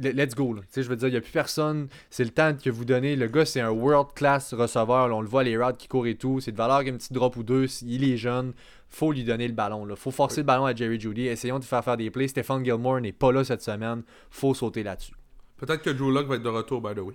let's 0.00 0.34
go. 0.34 0.54
là. 0.54 0.62
Tu 0.62 0.68
sais, 0.70 0.82
Je 0.82 0.88
veux 0.88 0.96
dire, 0.96 1.08
il 1.08 1.12
n'y 1.12 1.16
a 1.16 1.20
plus 1.20 1.32
personne. 1.32 1.88
C'est 2.10 2.24
le 2.24 2.30
temps 2.30 2.54
que 2.54 2.70
vous 2.70 2.84
donnez. 2.84 3.16
Le 3.16 3.26
gars, 3.26 3.44
c'est 3.44 3.60
un 3.60 3.70
world-class 3.70 4.54
receveur. 4.54 5.08
là. 5.08 5.14
On 5.14 5.20
le 5.20 5.28
voit, 5.28 5.44
les 5.44 5.56
routes 5.56 5.76
qui 5.76 5.88
courent 5.88 6.06
et 6.06 6.14
tout. 6.16 6.40
C'est 6.40 6.52
de 6.52 6.56
valeur 6.56 6.84
qu'une 6.84 6.96
petite 6.96 7.12
drop 7.12 7.36
ou 7.36 7.42
deux. 7.42 7.66
Il 7.82 8.04
est 8.04 8.16
jeune. 8.16 8.52
faut 8.88 9.12
lui 9.12 9.24
donner 9.24 9.48
le 9.48 9.54
ballon. 9.54 9.86
Il 9.88 9.96
faut 9.96 10.10
forcer 10.10 10.40
le 10.40 10.46
ballon 10.46 10.66
à 10.66 10.74
Jerry 10.74 11.00
Judy. 11.00 11.26
Essayons 11.26 11.58
de 11.58 11.64
faire 11.64 11.84
faire 11.84 11.96
des 11.96 12.10
plays. 12.10 12.28
Stéphane 12.28 12.64
Gilmore 12.64 13.00
n'est 13.00 13.12
pas 13.12 13.32
là 13.32 13.44
cette 13.44 13.62
semaine. 13.62 14.02
faut 14.30 14.54
sauter 14.54 14.82
là-dessus. 14.82 15.14
Peut-être 15.56 15.82
que 15.82 15.96
Joe 15.96 16.12
Locke 16.12 16.26
va 16.26 16.36
être 16.36 16.42
de 16.42 16.48
retour, 16.48 16.80
by 16.80 16.94
the 16.94 16.98
way. 17.04 17.14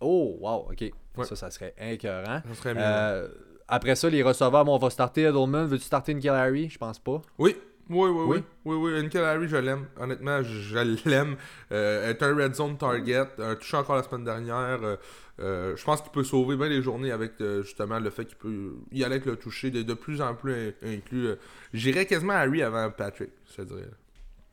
Oh, 0.00 0.36
wow, 0.40 0.68
ok. 0.70 0.92
Ouais. 1.16 1.24
Ça, 1.24 1.36
ça 1.36 1.50
serait 1.50 1.74
écœurant. 1.80 2.42
Ça 2.48 2.54
serait. 2.54 2.74
Euh, 2.76 3.28
après 3.68 3.96
ça, 3.96 4.08
les 4.08 4.22
receveurs, 4.22 4.64
bon, 4.64 4.74
on 4.74 4.78
va 4.78 4.90
starter 4.90 5.22
Edelman. 5.22 5.66
Veux-tu 5.66 5.84
starter 5.84 6.12
une 6.12 6.26
Harry? 6.28 6.68
Je 6.68 6.78
pense 6.78 6.98
pas. 6.98 7.20
Oui, 7.38 7.56
oui, 7.88 8.08
oui, 8.10 8.10
oui. 8.10 8.36
Oui? 8.36 8.42
Oui, 8.64 8.92
oui. 8.92 9.00
Uncle 9.04 9.18
Harry, 9.18 9.48
je 9.48 9.56
l'aime. 9.56 9.86
Honnêtement, 9.98 10.42
je 10.42 10.52
je 10.60 11.08
l'aime. 11.08 11.36
Euh, 11.72 12.10
est 12.10 12.22
un 12.22 12.34
red 12.34 12.54
zone 12.54 12.76
target. 12.76 13.26
Un 13.38 13.54
touché 13.54 13.76
encore 13.76 13.96
la 13.96 14.02
semaine 14.02 14.24
dernière. 14.24 14.82
Euh, 14.82 14.96
euh, 15.38 15.76
je 15.76 15.84
pense 15.84 16.00
qu'il 16.02 16.10
peut 16.12 16.24
sauver 16.24 16.56
bien 16.56 16.68
les 16.68 16.82
journées 16.82 17.12
avec 17.12 17.32
euh, 17.40 17.62
justement 17.62 17.98
le 17.98 18.10
fait 18.10 18.24
qu'il 18.24 18.38
peut 18.38 18.74
y 18.90 19.04
aller 19.04 19.16
avec 19.16 19.26
le 19.26 19.36
toucher 19.36 19.70
de, 19.70 19.82
de 19.82 19.94
plus 19.94 20.20
en 20.22 20.34
plus 20.34 20.52
in- 20.54 20.72
inclus. 20.94 21.26
euh. 21.28 21.36
J'irais 21.74 22.06
quasiment 22.06 22.32
Harry 22.32 22.62
avant 22.62 22.90
Patrick, 22.90 23.30
je 23.50 23.56
te 23.56 23.62
dirais. 23.62 23.90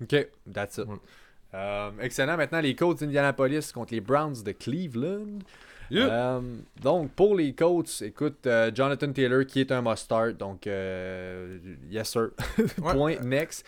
Ok, 0.01 0.27
that's 0.53 0.77
it. 0.77 0.85
Ouais. 0.87 0.95
Euh, 1.55 1.91
excellent. 2.01 2.35
Maintenant, 2.35 2.59
les 2.61 2.75
Colts 2.75 2.99
d'Indianapolis 2.99 3.71
contre 3.73 3.93
les 3.93 4.01
Browns 4.01 4.43
de 4.43 4.51
Cleveland. 4.51 5.39
Yeah. 5.93 6.35
Euh, 6.37 6.41
donc, 6.81 7.11
pour 7.11 7.35
les 7.35 7.53
Colts, 7.53 8.01
écoute, 8.01 8.45
euh, 8.47 8.71
Jonathan 8.73 9.11
Taylor 9.11 9.45
qui 9.45 9.59
est 9.61 9.71
un 9.71 9.81
must-start. 9.81 10.37
Donc, 10.37 10.65
euh, 10.67 11.57
yes 11.89 12.09
sir. 12.09 12.29
Ouais. 12.81 12.93
Point 12.93 13.19
next. 13.23 13.65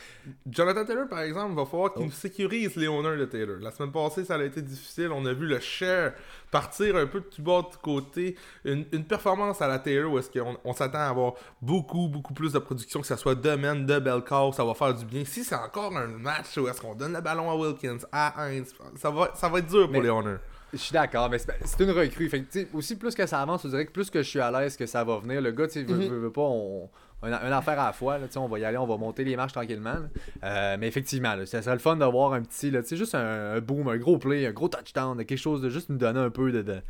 Jonathan 0.50 0.86
Taylor, 0.86 1.08
par 1.08 1.22
exemple, 1.22 1.56
va 1.56 1.66
falloir 1.66 1.94
qu'il 1.94 2.08
Oh. 2.08 2.12
sécurise 2.12 2.76
les 2.76 2.88
honneurs 2.88 3.18
de 3.18 3.26
Taylor. 3.26 3.58
La 3.62 3.72
semaine 3.72 3.92
passée, 3.92 4.26
ça 4.26 4.36
a 4.36 4.44
été 4.44 4.62
difficile. 4.62 5.10
On 5.12 5.26
a 5.26 5.34
vu 5.34 5.46
le 5.46 5.60
share 5.60 6.14
partir 6.60 6.96
un 6.96 7.06
peu 7.06 7.20
de 7.20 7.26
tout 7.26 7.42
bas 7.42 7.64
de 7.70 7.76
côté. 7.82 8.36
Une, 8.64 8.86
une 8.94 9.04
performance 9.04 9.62
à 9.62 9.68
la 9.68 9.78
Taylor 9.80 10.10
où 10.14 10.18
est-ce 10.20 10.30
qu'on 10.32 10.56
on 10.64 10.72
s'attend 10.74 11.00
à 11.00 11.10
avoir 11.10 11.34
beaucoup, 11.62 12.08
beaucoup 12.08 12.34
plus 12.34 12.54
de 12.54 12.60
production, 12.60 13.02
que 13.02 13.08
ce 13.08 13.18
soit 13.18 13.36
de 13.36 13.56
men, 13.56 13.86
de 13.86 14.00
Belcar, 14.00 14.54
ça 14.54 14.64
va 14.64 14.74
faire 14.74 14.94
du 14.94 15.04
bien. 15.06 15.26
Si 15.26 15.44
c'est 15.44 15.56
encore 15.56 15.96
un 15.98 16.08
match 16.08 16.58
où 16.58 16.68
est-ce 16.70 16.80
qu'on 16.80 16.96
donne 16.96 17.12
le 17.14 17.20
ballon 17.20 17.52
à 17.52 17.56
Wilkins, 17.56 17.98
à 18.10 18.42
Heinz, 18.46 18.74
ça 18.96 19.10
va, 19.10 19.32
ça 19.36 19.50
va 19.50 19.60
être 19.60 19.68
dur 19.68 19.84
pour 19.84 19.92
Mais- 19.92 20.02
les 20.02 20.10
honneurs. 20.10 20.40
Je 20.74 20.78
suis 20.80 20.94
d'accord, 20.94 21.30
mais 21.30 21.38
c'est 21.40 21.80
une 21.84 21.92
recrue. 21.92 22.28
Fait 22.30 22.42
que, 22.42 22.66
aussi, 22.74 22.98
plus 22.98 23.16
que 23.16 23.26
ça 23.26 23.42
avance, 23.42 23.64
on 23.66 23.70
dirait 23.70 23.86
que 23.86 23.92
plus 23.92 24.10
que 24.10 24.22
je 24.22 24.28
suis 24.30 24.40
à 24.42 24.50
l'aise 24.52 24.76
que 24.76 24.86
ça 24.86 25.04
va 25.06 25.20
venir. 25.20 25.40
Le 25.42 25.52
gars, 25.52 25.68
tu 25.68 25.74
sais, 25.74 25.84
veut, 25.84 25.96
Mhm. 25.96 26.10
veut- 26.10 26.20
veut 26.20 26.32
pas, 26.32 26.42
on, 26.42 26.90
on 27.22 27.32
a 27.32 27.42
une 27.46 27.54
affaire 27.54 27.80
à 27.80 27.88
la 27.88 27.94
fois. 27.94 28.18
Là, 28.18 28.28
on 28.38 28.48
va 28.48 28.60
y 28.60 28.66
aller, 28.66 28.78
on 28.78 28.86
va 28.86 28.98
monter 28.98 29.24
les 29.24 29.36
marches 29.36 29.54
tranquillement. 29.54 29.98
Euh, 30.44 30.78
mais 30.80 30.88
effectivement, 30.88 31.36
là, 31.36 31.46
ça 31.46 31.62
serait 31.62 31.74
le 31.76 31.80
fun 31.80 31.96
d'avoir 31.96 32.34
un 32.34 32.42
petit, 32.42 32.70
là, 32.72 32.82
juste 32.90 33.16
un, 33.16 33.56
un 33.56 33.60
boom, 33.62 33.88
un 33.88 33.98
gros 33.98 34.18
play, 34.18 34.46
un 34.46 34.52
gros 34.52 34.68
touchdown, 34.70 35.18
quelque 35.26 35.38
chose 35.38 35.62
de 35.62 35.70
juste 35.70 35.90
nous 35.90 35.98
donner 35.98 36.20
un 36.20 36.30
peu 36.30 36.52
de. 36.52 36.62
de- 36.62 36.82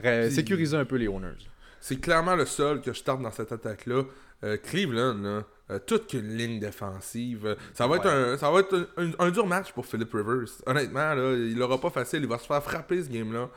ré- 0.00 0.26
Puis- 0.26 0.34
sécuriser 0.34 0.76
un 0.76 0.84
peu 0.84 0.96
les 0.96 1.08
owners. 1.08 1.38
C'est 1.80 2.00
clairement 2.00 2.34
le 2.34 2.44
seul 2.44 2.80
que 2.80 2.92
je 2.92 3.02
tente 3.04 3.22
dans 3.22 3.30
cette 3.30 3.52
attaque-là. 3.52 4.02
Euh, 4.44 4.56
Cleveland, 4.56 5.14
là, 5.22 5.42
euh, 5.70 5.78
toute 5.84 6.06
qu'une 6.08 6.36
ligne 6.36 6.60
défensive. 6.60 7.56
Ça 7.74 7.86
va 7.86 7.96
être, 7.96 8.06
un, 8.06 8.36
ça 8.36 8.50
va 8.50 8.60
être 8.60 8.86
un, 8.96 9.04
un- 9.04 9.26
un 9.26 9.30
dur 9.30 9.46
match 9.46 9.72
pour 9.72 9.86
Philip 9.86 10.12
Rivers. 10.12 10.48
Honnêtement, 10.66 11.14
là, 11.14 11.32
il 11.34 11.56
l'aura 11.58 11.80
pas 11.80 11.90
facile. 11.90 12.20
Il 12.22 12.28
va 12.28 12.38
se 12.38 12.46
faire 12.46 12.62
frapper 12.62 13.02
ce 13.02 13.08
game-là. 13.08 13.48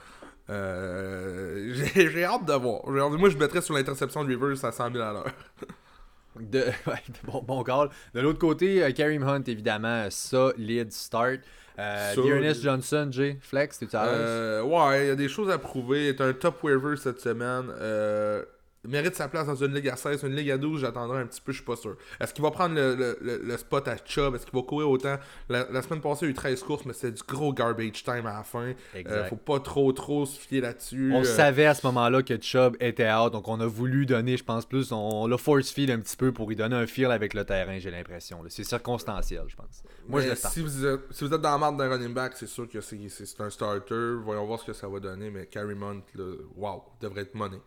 Euh, 0.50 1.74
j'ai 1.96 2.24
hâte 2.26 2.46
de 2.46 2.54
voir. 2.54 2.88
Moi, 2.88 3.30
je 3.30 3.38
mettrais 3.38 3.62
sur 3.62 3.74
l'interception 3.76 4.24
de 4.24 4.30
Rivers 4.30 4.64
à 4.66 4.72
100 4.72 4.92
000 4.92 5.04
à 5.04 5.14
l'heure. 5.14 5.26
De, 6.40 6.60
ouais, 6.88 7.04
de 7.10 7.32
bon, 7.32 7.42
bon 7.42 7.64
call. 7.64 7.90
De 8.14 8.22
l'autre 8.22 8.40
côté, 8.40 8.84
euh, 8.84 8.92
Kareem 8.92 9.24
Hunt, 9.24 9.44
évidemment, 9.48 10.10
solide 10.10 10.92
start. 10.92 11.42
Euh. 11.80 12.16
Dearness 12.16 12.62
Johnson, 12.62 13.10
Jay, 13.12 13.38
Flex, 13.42 13.80
tu 13.80 13.96
à 13.96 14.06
l'aise? 14.06 14.16
Euh, 14.20 14.62
ouais, 14.62 15.06
il 15.06 15.08
y 15.08 15.12
a 15.12 15.16
des 15.16 15.30
choses 15.30 15.50
à 15.50 15.58
prouver. 15.58 16.04
Il 16.04 16.08
est 16.10 16.22
un 16.22 16.34
top 16.34 16.64
waiver 16.64 16.96
cette 16.98 17.20
semaine. 17.20 17.72
Euh, 17.80 18.44
mérite 18.84 19.16
sa 19.16 19.28
place 19.28 19.48
dans 19.48 19.56
une 19.56 19.74
ligue 19.74 19.90
à 19.90 19.96
16. 19.96 20.24
Une 20.24 20.36
ligue 20.36 20.52
à 20.52 20.58
12, 20.58 20.82
j'attendrai 20.82 21.20
un 21.22 21.26
petit 21.28 21.42
peu, 21.42 21.52
je 21.52 21.58
suis 21.58 21.66
pas 21.66 21.76
sûr. 21.76 21.96
Est-ce 22.20 22.34
qu'il 22.34 22.44
va 22.44 22.52
prendre 22.52 22.76
le, 22.76 22.96
le- 23.22 23.42
le- 23.44 23.58
spot 23.58 23.88
à 23.88 23.96
Chubb? 24.04 24.36
Est-ce 24.36 24.46
qu'il 24.46 24.56
va 24.60 24.66
courir 24.66 24.90
autant? 24.90 25.18
La, 25.50 25.68
la 25.72 25.82
semaine 25.82 26.02
passée, 26.02 26.26
il 26.26 26.26
y 26.26 26.30
a 26.30 26.32
eu 26.32 26.36
13 26.36 26.64
courses, 26.64 26.86
mais 26.86 26.94
c'était 26.94 27.12
du 27.12 27.22
gros 27.28 27.54
garbage 27.54 28.04
time 28.04 28.26
à 28.26 28.34
la 28.38 28.44
fin. 28.44 28.74
Euh, 28.96 29.26
faut 29.28 29.36
pas 29.36 29.60
trop, 29.60 29.92
trop 29.94 30.26
se 30.26 30.40
fier 30.40 30.62
là-dessus. 30.62 31.12
On 31.14 31.22
Euh, 31.22 31.24
savait 31.24 31.66
à 31.66 31.74
ce 31.74 31.86
moment-là 31.88 32.24
que 32.24 32.40
Chubb 32.42 32.76
était 32.80 33.12
out, 33.12 33.32
donc 33.34 33.48
on 33.48 33.60
a 33.60 33.68
voulu 33.68 34.06
donner, 34.06 34.38
je 34.38 34.44
pense, 34.44 34.66
plus. 34.66 34.92
On 34.92 35.28
l'a 35.28 35.38
force 35.38 35.70
feed 35.72 35.90
un 35.92 36.00
petit 36.00 36.18
peu 36.18 36.32
pour 36.32 36.50
lui 36.50 36.56
donner 36.56 36.76
un 36.76 36.88
feel 36.88 37.06
avec 37.12 37.34
le 37.34 37.46
terrain, 37.46 37.78
j'ai 37.80 37.92
l'impression. 37.92 38.44
C'est 38.50 38.64
circonstanciel, 38.64 39.44
je 39.48 39.56
pense. 39.56 39.84
Moi, 40.08 40.22
mais 40.22 40.36
si, 40.36 40.62
vous 40.62 40.86
êtes, 40.86 41.02
si 41.12 41.24
vous 41.24 41.34
êtes 41.34 41.42
dans 41.42 41.52
la 41.52 41.58
marde 41.58 41.78
d'un 41.78 41.90
running 41.90 42.14
back, 42.14 42.34
c'est 42.36 42.48
sûr 42.48 42.68
que 42.68 42.82
c'est 42.82 42.98
un 43.40 43.50
starter. 43.50 44.16
Voyons 44.24 44.46
voir 44.46 44.60
ce 44.60 44.66
que 44.66 44.74
ça 44.74 44.88
va 44.88 45.00
donner. 45.00 45.30
Mais 45.30 45.46
Carrie 45.46 45.76
là, 45.76 46.26
wow, 46.56 46.84
devrait 47.00 47.22
être 47.22 47.36
money. 47.36 47.58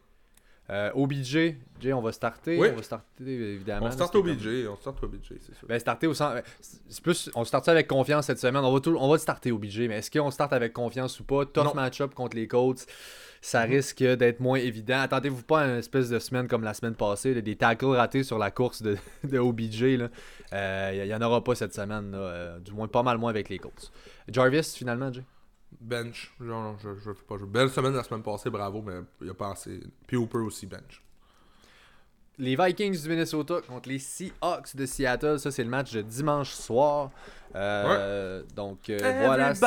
Euh, 0.70 0.90
OBJ, 0.94 1.56
Jay, 1.80 1.92
on 1.92 2.00
va 2.00 2.10
starter. 2.12 2.58
Oui. 2.58 2.68
On 2.72 2.76
va 2.76 2.82
starter, 2.82 3.22
évidemment. 3.54 3.82
On 3.82 3.84
là, 3.86 3.90
start 3.92 4.08
c'était 4.14 4.18
au 4.18 4.22
comme- 4.22 4.34
BJ. 4.36 4.66
On 4.66 4.76
start 4.76 5.02
au 5.04 5.08
BJ, 5.08 5.34
c'est 5.40 5.54
sûr. 5.54 5.66
Ben, 5.68 5.78
starter 5.78 6.06
au 6.06 6.14
centre. 6.14 6.42
C'est 6.60 7.02
plus. 7.02 7.30
On 7.34 7.44
starte 7.44 7.66
ça 7.66 7.72
avec 7.72 7.86
confiance 7.86 8.26
cette 8.26 8.38
semaine. 8.38 8.64
On 8.64 8.72
va, 8.72 8.80
tout, 8.80 8.96
on 8.98 9.08
va 9.10 9.18
starter 9.18 9.52
budget, 9.52 9.88
mais 9.88 9.98
est-ce 9.98 10.10
qu'on 10.10 10.30
starte 10.30 10.52
avec 10.54 10.72
confiance 10.72 11.20
ou 11.20 11.24
pas? 11.24 11.44
Tough 11.44 11.74
match-up 11.74 12.14
contre 12.14 12.36
les 12.36 12.46
Colts. 12.48 12.86
Ça 13.42 13.60
risque 13.62 14.02
d'être 14.02 14.40
moins 14.40 14.58
évident. 14.58 15.00
Attendez-vous 15.00 15.42
pas 15.42 15.60
à 15.60 15.66
une 15.66 15.78
espèce 15.80 16.08
de 16.08 16.18
semaine 16.18 16.48
comme 16.48 16.64
la 16.64 16.72
semaine 16.72 16.94
passée, 16.94 17.34
là, 17.34 17.42
des 17.42 17.56
tackles 17.56 17.84
ratés 17.84 18.22
sur 18.22 18.38
la 18.38 18.50
course 18.50 18.80
de, 18.80 18.96
de 19.24 19.38
OBJ. 19.38 19.82
Euh, 20.54 20.90
Il 20.94 21.06
y, 21.06 21.14
en 21.14 21.20
aura 21.20 21.44
pas 21.44 21.54
cette 21.54 21.74
semaine, 21.74 22.10
là, 22.12 22.18
euh, 22.18 22.58
du 22.60 22.72
moins 22.72 22.88
pas 22.88 23.02
mal 23.02 23.18
moins 23.18 23.28
avec 23.28 23.50
les 23.50 23.58
Colts. 23.58 23.92
Jarvis, 24.28 24.74
finalement, 24.74 25.12
Jay? 25.12 25.22
Bench. 25.80 26.32
Non, 26.40 26.76
je, 26.78 26.94
je 26.96 27.12
fais 27.12 27.24
pas 27.26 27.36
jouer. 27.36 27.48
Belle 27.48 27.70
semaine 27.70 27.94
la 27.94 28.02
semaine 28.02 28.22
passée, 28.22 28.50
bravo, 28.50 28.82
mais 28.82 29.00
il 29.20 29.30
a 29.30 29.34
pas 29.34 29.52
assez. 29.52 29.80
Puis 30.06 30.16
Hooper 30.16 30.38
aussi, 30.38 30.66
bench. 30.66 31.02
Les 32.36 32.56
Vikings 32.56 33.00
du 33.00 33.08
Minnesota 33.08 33.60
contre 33.60 33.88
les 33.88 34.00
Seahawks 34.00 34.74
de 34.74 34.86
Seattle. 34.86 35.38
Ça, 35.38 35.52
c'est 35.52 35.62
le 35.62 35.70
match 35.70 35.92
de 35.92 36.02
dimanche 36.02 36.50
soir. 36.50 37.10
Euh, 37.54 38.42
Donc, 38.54 38.90
euh, 38.90 38.98
voilà. 39.24 39.54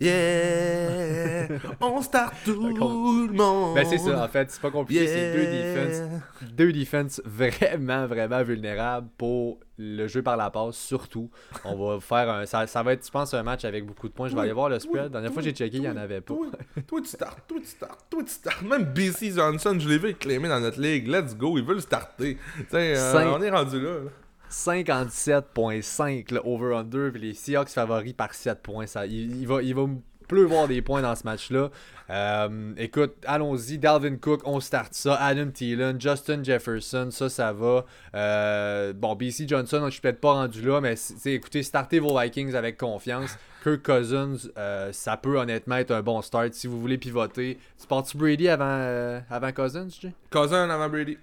Yeah, 0.00 1.48
on 1.80 2.00
start 2.02 2.32
tout 2.44 2.52
le 2.52 3.32
monde. 3.32 3.74
Ben, 3.74 3.84
c'est 3.84 3.98
ça, 3.98 4.22
en 4.24 4.28
fait, 4.28 4.48
c'est 4.48 4.60
pas 4.60 4.70
compliqué. 4.70 5.08
C'est 5.08 5.32
deux 5.32 5.42
Yeah. 5.42 5.74
defenses 5.74 6.22
deux 6.52 6.72
defenses 6.72 7.20
vraiment, 7.24 8.06
vraiment 8.06 8.44
vulnérables 8.44 9.08
pour 9.18 9.58
le 9.76 10.06
jeu 10.06 10.22
par 10.22 10.36
la 10.36 10.50
passe, 10.50 10.76
surtout. 10.76 11.30
On 11.64 11.74
va 11.74 11.98
faire 12.00 12.30
un. 12.30 12.46
Ça, 12.46 12.68
ça 12.68 12.82
va 12.84 12.92
être, 12.92 13.04
je 13.04 13.10
pense, 13.10 13.34
un 13.34 13.42
match 13.42 13.64
avec 13.64 13.84
beaucoup 13.86 14.06
de 14.08 14.12
points. 14.12 14.28
Je 14.28 14.36
vais 14.36 14.42
aller 14.42 14.52
voir 14.52 14.68
le 14.68 14.78
spread. 14.78 15.02
La 15.04 15.08
dernière 15.08 15.32
fois 15.32 15.42
que 15.42 15.48
j'ai 15.48 15.54
checké, 15.54 15.78
il 15.78 15.82
n'y 15.82 15.88
en 15.88 15.96
avait 15.96 16.20
pas. 16.20 16.32
Toi, 16.34 16.46
toi, 16.86 17.00
tu 17.00 17.08
startes, 17.08 17.42
toi, 17.48 17.58
tu 17.60 17.66
startes, 17.66 18.06
toi, 18.08 18.22
tu 18.22 18.30
startes. 18.30 18.62
Même 18.62 18.84
BC 18.84 19.32
Johnson, 19.32 19.76
je 19.80 19.88
l'ai 19.88 19.98
vu 19.98 20.14
claimer 20.14 20.48
dans 20.48 20.60
notre 20.60 20.80
ligue. 20.80 21.08
Let's 21.08 21.34
go, 21.36 21.58
ils 21.58 21.64
veulent 21.64 21.82
starter. 21.82 22.38
Euh, 22.72 23.34
on 23.36 23.42
est 23.42 23.50
rendu 23.50 23.80
là. 23.80 23.90
là. 23.90 24.10
57.5 24.50 26.34
le 26.34 26.40
over-under, 26.44 27.10
puis 27.12 27.20
les 27.20 27.34
Seahawks 27.34 27.70
favoris 27.70 28.12
par 28.12 28.34
7 28.34 28.62
points. 28.62 28.86
Ça, 28.86 29.06
il, 29.06 29.46
va, 29.46 29.62
il 29.62 29.74
va 29.74 29.86
pleuvoir 30.28 30.68
des 30.68 30.82
points 30.82 31.02
dans 31.02 31.16
ce 31.16 31.24
match-là. 31.24 31.70
Euh, 32.10 32.72
écoute, 32.76 33.14
allons-y. 33.26 33.78
Dalvin 33.78 34.16
Cook, 34.16 34.42
on 34.44 34.60
start 34.60 34.94
ça. 34.94 35.14
Adam 35.16 35.50
Thielen, 35.50 36.00
Justin 36.00 36.44
Jefferson, 36.44 37.08
ça, 37.10 37.28
ça 37.28 37.52
va. 37.52 37.84
Euh, 38.14 38.92
bon, 38.92 39.16
BC 39.16 39.48
Johnson, 39.48 39.82
je 39.86 39.92
suis 39.92 40.00
peut-être 40.00 40.20
pas 40.20 40.34
rendu 40.34 40.62
là, 40.62 40.80
mais 40.80 40.94
écoutez, 41.24 41.62
startez 41.62 41.98
vos 41.98 42.18
Vikings 42.18 42.54
avec 42.54 42.76
confiance. 42.76 43.36
Kirk 43.64 43.82
Cousins, 43.82 44.36
euh, 44.56 44.92
ça 44.92 45.16
peut 45.16 45.38
honnêtement 45.38 45.76
être 45.76 45.90
un 45.90 46.02
bon 46.02 46.22
start 46.22 46.54
si 46.54 46.66
vous 46.66 46.80
voulez 46.80 46.98
pivoter. 46.98 47.58
Tu 47.80 47.86
portes 47.86 48.16
Brady 48.16 48.48
avant, 48.48 49.20
avant 49.28 49.52
Cousins, 49.52 49.88
Jay? 50.00 50.12
Cousin 50.30 50.70
avant 50.70 50.88
Brady. 50.88 51.18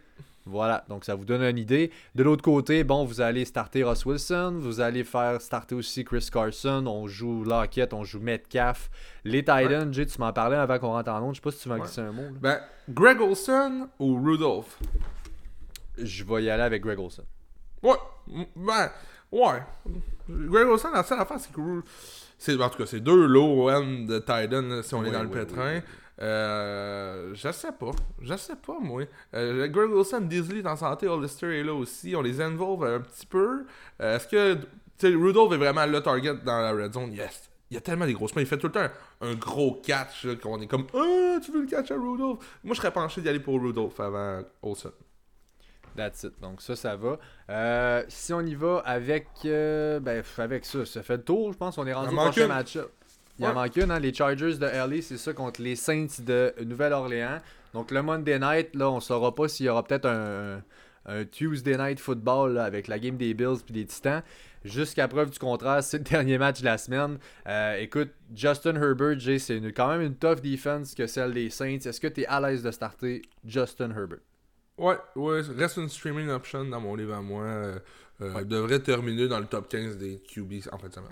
Voilà, 0.47 0.85
donc 0.89 1.05
ça 1.05 1.15
vous 1.15 1.25
donne 1.25 1.41
une 1.41 1.57
idée. 1.57 1.91
De 2.13 2.21
l'autre 2.21 2.43
côté, 2.43 2.83
bon, 2.83 3.03
vous 3.03 3.19
allez 3.19 3.45
starter 3.45 3.83
Ross 3.83 4.05
Wilson, 4.05 4.57
vous 4.59 4.79
allez 4.79 5.03
faire 5.03 5.41
starter 5.41 5.73
aussi 5.73 6.03
Chris 6.03 6.27
Carson, 6.31 6.85
on 6.87 7.07
joue 7.07 7.43
Lockett, 7.43 7.93
on 7.93 8.03
joue 8.03 8.19
Metcalf. 8.19 8.91
Les 9.23 9.39
Titans, 9.41 9.91
Jay, 9.91 10.05
tu 10.05 10.19
m'en 10.19 10.31
parlais 10.33 10.55
avant 10.57 10.77
qu'on 10.77 10.89
rentre 10.91 11.09
en 11.09 11.21
onde, 11.23 11.33
je 11.33 11.39
sais 11.39 11.41
pas 11.41 11.51
si 11.51 11.63
tu 11.63 11.69
Ouais. 11.69 11.79
glisser 11.79 12.01
un 12.01 12.11
mot. 12.11 12.21
là. 12.21 12.29
Ben, 12.39 12.59
Greg 12.89 13.19
Olson 13.21 13.87
ou 13.99 14.21
Rudolph? 14.23 14.77
Je 15.97 16.23
vais 16.23 16.43
y 16.43 16.49
aller 16.49 16.63
avec 16.63 16.83
Greg 16.83 16.99
Olson. 16.99 17.23
Ouais, 17.81 17.95
ben, 18.55 18.89
ouais. 19.31 19.63
Greg 20.29 20.67
Olson, 20.67 20.89
la 20.93 21.03
seule 21.03 21.19
affaire, 21.19 21.39
c'est 21.39 21.51
que. 21.51 22.61
En 22.61 22.69
tout 22.69 22.77
cas, 22.77 22.85
c'est 22.85 22.99
deux 22.99 23.25
low 23.25 23.69
end 23.71 24.05
de 24.07 24.19
Titan, 24.19 24.81
si 24.83 24.93
on 24.93 25.03
est 25.03 25.07
Oui, 25.07 25.11
dans 25.13 25.23
le 25.23 25.29
pétrin. 25.29 25.75
oui, 25.75 25.81
Euh, 26.21 27.31
je 27.33 27.51
sais 27.51 27.71
pas. 27.71 27.91
Je 28.21 28.35
sais 28.35 28.55
pas, 28.55 28.77
moi. 28.79 29.03
Euh, 29.33 29.67
Greg 29.67 29.91
Wilson, 29.91 30.21
Disley 30.21 30.59
est 30.59 30.67
en 30.67 30.75
santé, 30.75 31.07
Hollister 31.07 31.59
est 31.59 31.63
là 31.63 31.73
aussi. 31.73 32.15
On 32.15 32.21
les 32.21 32.39
involve 32.41 32.85
un 32.85 32.99
petit 33.01 33.25
peu. 33.25 33.65
Euh, 34.01 34.15
Est-ce 34.15 34.27
que. 34.27 34.55
Tu 34.97 35.09
sais, 35.09 35.13
Rudolph 35.13 35.51
est 35.51 35.57
vraiment 35.57 35.85
le 35.85 36.01
target 36.01 36.35
dans 36.45 36.61
la 36.61 36.71
red 36.71 36.93
zone? 36.93 37.11
Yes. 37.11 37.49
Il 37.69 37.73
y 37.73 37.77
a 37.77 37.81
tellement 37.81 38.05
des 38.05 38.13
grosses 38.13 38.33
mains. 38.35 38.43
Il 38.43 38.47
fait 38.47 38.57
tout 38.57 38.67
le 38.67 38.71
temps 38.71 38.87
un, 39.21 39.27
un 39.31 39.33
gros 39.33 39.81
catch 39.83 40.25
qu'on 40.41 40.61
est 40.61 40.67
comme 40.67 40.87
Ah, 40.93 41.37
tu 41.43 41.51
veux 41.51 41.61
le 41.61 41.67
catch 41.67 41.91
à 41.91 41.95
Rudolph? 41.95 42.39
Moi, 42.63 42.75
je 42.75 42.79
serais 42.79 42.91
penché 42.91 43.19
d'y 43.21 43.27
aller 43.27 43.39
pour 43.39 43.61
Rudolph 43.61 43.99
avant 43.99 44.41
Olson. 44.61 44.91
That's 45.97 46.23
it. 46.23 46.39
Donc 46.41 46.61
ça, 46.61 46.75
ça 46.75 46.95
va. 46.95 47.17
Euh, 47.49 48.03
si 48.07 48.33
on 48.33 48.41
y 48.41 48.53
va 48.55 48.79
avec, 48.85 49.27
euh, 49.45 49.99
ben, 49.99 50.23
avec 50.37 50.65
ça, 50.65 50.85
ça 50.85 51.03
fait 51.03 51.17
le 51.17 51.23
tour, 51.23 51.51
je 51.53 51.57
pense. 51.57 51.77
On 51.77 51.87
est 51.87 51.93
rendu 51.93 52.13
au 52.13 52.17
prochain 52.17 52.47
match-up. 52.47 52.91
Il 53.39 53.45
en 53.45 53.49
Ouais. 53.49 53.53
manque 53.55 53.75
une, 53.77 53.91
hein, 53.91 53.99
les 53.99 54.13
Chargers 54.13 54.57
de 54.57 54.65
LA, 54.65 55.01
c'est 55.01 55.17
ça, 55.17 55.33
contre 55.33 55.61
les 55.61 55.75
Saints 55.75 56.07
de 56.19 56.53
Nouvelle-Orléans. 56.63 57.39
Donc 57.73 57.91
le 57.91 58.01
Monday 58.01 58.39
Night, 58.39 58.75
là, 58.75 58.89
on 58.89 58.99
saura 59.01 59.35
pas 59.35 59.47
s'il 59.49 59.65
y 59.65 59.69
aura 59.69 59.83
peut-être 59.83 60.05
un, 60.05 60.61
un 61.05 61.25
Tuesday 61.25 61.77
Night 61.77 61.99
Football 61.99 62.53
là, 62.53 62.63
avec 62.63 62.87
la 62.87 62.97
game 62.97 63.17
des 63.17 63.33
Bills 63.33 63.57
puis 63.65 63.73
des 63.73 63.85
Titans. 63.85 64.23
Jusqu'à 64.63 65.07
preuve 65.07 65.29
du 65.29 65.37
contraire, 65.37 65.83
c'est 65.83 65.97
le 65.97 66.03
dernier 66.09 66.37
match 66.37 66.61
de 66.61 66.65
la 66.65 66.77
semaine. 66.77 67.17
Euh, 67.47 67.75
écoute, 67.77 68.09
Justin 68.33 68.75
Herbert, 68.81 69.19
Jay, 69.19 69.37
c'est 69.37 69.59
quand 69.73 69.89
même 69.89 70.01
une 70.01 70.15
tough 70.15 70.41
defense 70.41 70.95
que 70.95 71.05
celle 71.05 71.33
des 71.33 71.49
Saints. 71.49 71.79
Est-ce 71.85 71.99
que 71.99 72.07
tu 72.07 72.21
es 72.21 72.25
à 72.27 72.39
l'aise 72.39 72.63
de 72.63 72.71
starter 72.71 73.21
Justin 73.45 73.91
Herbert? 73.91 74.19
Ouais, 74.77 74.97
ouais, 75.15 75.41
reste 75.55 75.77
une 75.77 75.89
streaming 75.89 76.29
option 76.29 76.65
dans 76.65 76.79
mon 76.81 76.95
livre 76.95 77.13
à 77.13 77.21
moi. 77.21 77.43
Euh, 77.43 77.79
euh, 78.21 78.43
Devrait 78.45 78.79
terminer 78.79 79.27
dans 79.27 79.39
le 79.39 79.45
top 79.45 79.67
15 79.69 79.97
des 79.97 80.19
QB 80.33 80.53
en 80.71 80.77
fin 80.77 80.87
de 80.87 80.93
semaine. 80.93 81.09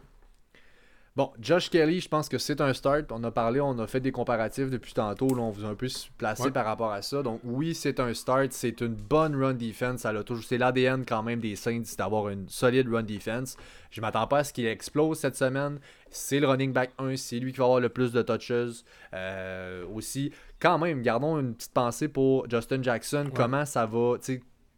Bon, 1.15 1.29
Josh 1.39 1.69
Kelly, 1.69 1.99
je 2.01 2.09
pense 2.09 2.27
que 2.27 2.39
c'est 2.39 2.59
un 2.59 2.73
start. 2.73 3.11
On 3.11 3.23
a 3.23 3.29
parlé, 3.29 3.61
on 3.61 3.77
a 3.77 3.85
fait 3.85 3.99
des 3.99 4.11
comparatifs 4.11 4.71
depuis 4.71 4.93
tantôt. 4.95 5.27
Là, 5.27 5.43
on 5.43 5.51
vous 5.51 5.63
a 5.63 5.67
un 5.67 5.75
peu 5.75 5.85
placé 6.17 6.43
Ouais. 6.45 6.51
par 6.51 6.65
rapport 6.65 6.91
à 6.91 7.03
ça. 7.03 7.21
Donc, 7.21 7.39
oui, 7.43 7.75
c'est 7.75 7.99
un 7.99 8.11
start. 8.15 8.47
C'est 8.51 8.81
une 8.81 8.95
bonne 8.95 9.35
run 9.35 9.53
defense. 9.53 10.07
C'est 10.41 10.57
l'ADN 10.57 11.05
quand 11.05 11.21
même 11.21 11.39
des 11.39 11.55
Saints 11.55 11.83
d'avoir 11.99 12.29
une 12.29 12.49
solide 12.49 12.87
run 12.91 13.03
defense. 13.03 13.57
Je 13.91 14.01
m'attends 14.01 14.25
pas 14.25 14.39
à 14.39 14.43
ce 14.43 14.53
qu'il 14.53 14.65
explose 14.65 15.19
cette 15.19 15.35
semaine. 15.35 15.79
C'est 16.09 16.39
le 16.39 16.47
running 16.47 16.73
back 16.73 16.93
1. 16.97 17.15
C'est 17.15 17.37
lui 17.37 17.51
qui 17.51 17.59
va 17.59 17.65
avoir 17.65 17.79
le 17.79 17.89
plus 17.89 18.11
de 18.11 18.23
touches. 18.23 18.51
Euh, 19.13 19.85
aussi, 19.93 20.31
quand 20.59 20.79
même, 20.79 21.03
gardons 21.03 21.37
une 21.39 21.53
petite 21.53 21.73
pensée 21.73 22.07
pour 22.07 22.49
Justin 22.49 22.81
Jackson. 22.81 23.29
Comment 23.31 23.65
ça 23.65 23.85
va. 23.85 24.15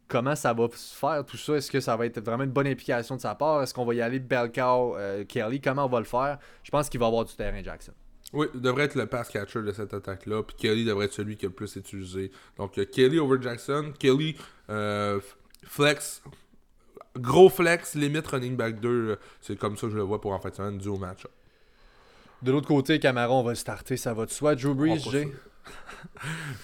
Comment 0.08 0.36
ça 0.36 0.52
va 0.52 0.68
se 0.72 0.94
faire 0.94 1.24
tout 1.24 1.36
ça? 1.36 1.54
Est-ce 1.54 1.70
que 1.70 1.80
ça 1.80 1.96
va 1.96 2.06
être 2.06 2.20
vraiment 2.20 2.44
une 2.44 2.50
bonne 2.52 2.68
implication 2.68 3.16
de 3.16 3.20
sa 3.20 3.34
part? 3.34 3.62
Est-ce 3.62 3.74
qu'on 3.74 3.84
va 3.84 3.94
y 3.94 4.00
aller 4.00 4.20
Belcow, 4.20 4.96
euh, 4.96 5.24
Kelly? 5.24 5.60
Comment 5.60 5.86
on 5.86 5.88
va 5.88 5.98
le 5.98 6.04
faire? 6.04 6.38
Je 6.62 6.70
pense 6.70 6.88
qu'il 6.88 7.00
va 7.00 7.06
avoir 7.06 7.24
du 7.24 7.34
terrain, 7.34 7.60
Jackson. 7.62 7.92
Oui, 8.32 8.46
il 8.54 8.60
devrait 8.60 8.84
être 8.84 8.94
le 8.94 9.06
pass 9.06 9.28
catcher 9.28 9.62
de 9.62 9.72
cette 9.72 9.94
attaque-là. 9.94 10.42
Puis 10.44 10.56
Kelly 10.56 10.84
devrait 10.84 11.06
être 11.06 11.12
celui 11.12 11.36
qui 11.36 11.46
a 11.46 11.48
le 11.48 11.54
plus 11.54 11.74
utilisé. 11.76 12.30
Donc 12.56 12.72
Kelly 12.90 13.18
over 13.18 13.40
Jackson. 13.40 13.92
Kelly, 13.98 14.36
euh, 14.70 15.20
flex. 15.64 16.22
Gros 17.16 17.48
flex, 17.48 17.94
limite 17.94 18.26
running 18.26 18.56
back 18.56 18.80
2. 18.80 18.88
euh, 18.88 19.16
C'est 19.40 19.58
comme 19.58 19.76
ça 19.76 19.86
que 19.86 19.92
je 19.92 19.96
le 19.96 20.02
vois 20.02 20.20
pour 20.20 20.32
en 20.32 20.38
fait 20.40 20.60
dû 20.76 20.88
au 20.88 20.98
match. 20.98 21.26
De 22.42 22.52
l'autre 22.52 22.68
côté, 22.68 22.98
Camara, 23.00 23.32
on 23.32 23.42
va 23.42 23.52
le 23.52 23.56
starter, 23.56 23.96
ça 23.96 24.12
va 24.12 24.26
de 24.26 24.30
soi. 24.30 24.54
Drew 24.54 24.74
Brees, 24.74 24.98
Jay? 25.10 25.32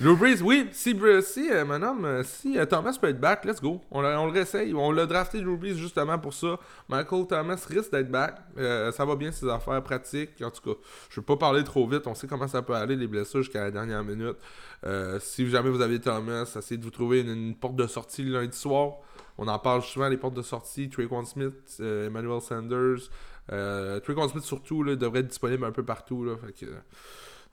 Drew 0.00 0.16
Brees, 0.16 0.42
oui, 0.42 0.68
si, 0.72 0.96
si 1.22 1.50
euh, 1.50 1.64
mon 1.64 1.82
homme, 1.82 2.04
euh, 2.04 2.22
si 2.24 2.58
euh, 2.58 2.64
Thomas 2.64 2.96
peut 3.00 3.08
être 3.08 3.20
back, 3.20 3.44
let's 3.44 3.60
go. 3.60 3.80
On, 3.90 4.00
le- 4.00 4.30
réessaye. 4.30 4.74
On 4.74 4.90
l'a 4.90 5.06
drafté 5.06 5.40
Drew 5.40 5.56
Brees 5.56 5.74
justement 5.76 6.18
pour 6.18 6.32
ça. 6.32 6.58
Michael 6.88 7.26
Thomas 7.26 7.64
risque 7.68 7.92
d'être 7.92 8.10
back. 8.10 8.36
Euh, 8.58 8.90
ça 8.92 9.04
va 9.04 9.16
bien 9.16 9.30
ses 9.32 9.48
affaires 9.48 9.82
pratiques. 9.82 10.42
En 10.42 10.50
tout 10.50 10.74
cas, 10.74 10.80
je 11.10 11.20
veux 11.20 11.24
pas 11.24 11.36
parler 11.36 11.64
trop 11.64 11.86
vite. 11.86 12.06
On 12.06 12.14
sait 12.14 12.26
comment 12.26 12.48
ça 12.48 12.62
peut 12.62 12.74
aller 12.74 12.96
les 12.96 13.06
blessures 13.06 13.42
jusqu'à 13.42 13.64
la 13.64 13.70
dernière 13.70 14.02
minute. 14.04 14.36
Euh, 14.84 15.18
si 15.20 15.48
jamais 15.48 15.70
vous 15.70 15.80
avez 15.80 16.00
Thomas, 16.00 16.42
essayez 16.42 16.78
de 16.78 16.84
vous 16.84 16.90
trouver 16.90 17.20
une, 17.20 17.54
porte 17.54 17.76
de 17.76 17.86
sortie 17.86 18.24
lundi 18.24 18.56
soir. 18.56 18.94
On 19.38 19.48
en 19.48 19.58
parle 19.58 19.82
souvent, 19.82 20.08
les 20.08 20.16
portes 20.16 20.34
de 20.34 20.42
sortie. 20.42 20.88
Traquan 20.88 21.24
Smith, 21.24 21.76
euh, 21.80 22.06
Emmanuel 22.06 22.40
Sanders. 22.40 23.10
Euh, 23.50 24.00
Traquan 24.00 24.28
Smith 24.28 24.44
surtout 24.44 24.82
là, 24.82 24.96
devrait 24.96 25.20
être 25.20 25.28
disponible 25.28 25.64
un 25.64 25.72
peu 25.72 25.84
partout. 25.84 26.24
Là, 26.24 26.36
fait 26.36 26.52
que, 26.52 26.72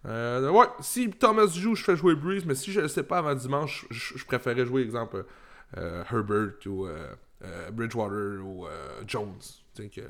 euh, 0.06 0.50
ouais, 0.50 0.68
si 0.80 1.10
Thomas 1.10 1.47
joue, 1.47 1.76
je 1.76 1.84
fais 1.84 1.95
jouer 1.95 2.16
Breeze, 2.16 2.45
mais 2.45 2.56
si 2.56 2.72
je 2.72 2.82
le 2.82 2.88
sais 2.88 3.04
pas 3.04 3.18
avant 3.20 3.36
dimanche, 3.36 3.86
je, 3.89 4.18
je 4.18 4.26
préférais 4.26 4.66
jouer, 4.66 4.82
exemple, 4.82 5.26
euh, 5.78 6.04
Herbert 6.12 6.54
ou 6.66 6.86
euh, 6.86 7.14
euh, 7.43 7.72
Bridgewater 7.72 8.41
ou 8.43 8.66
euh, 8.68 9.02
Jones. 9.06 9.39
Que. 9.76 10.02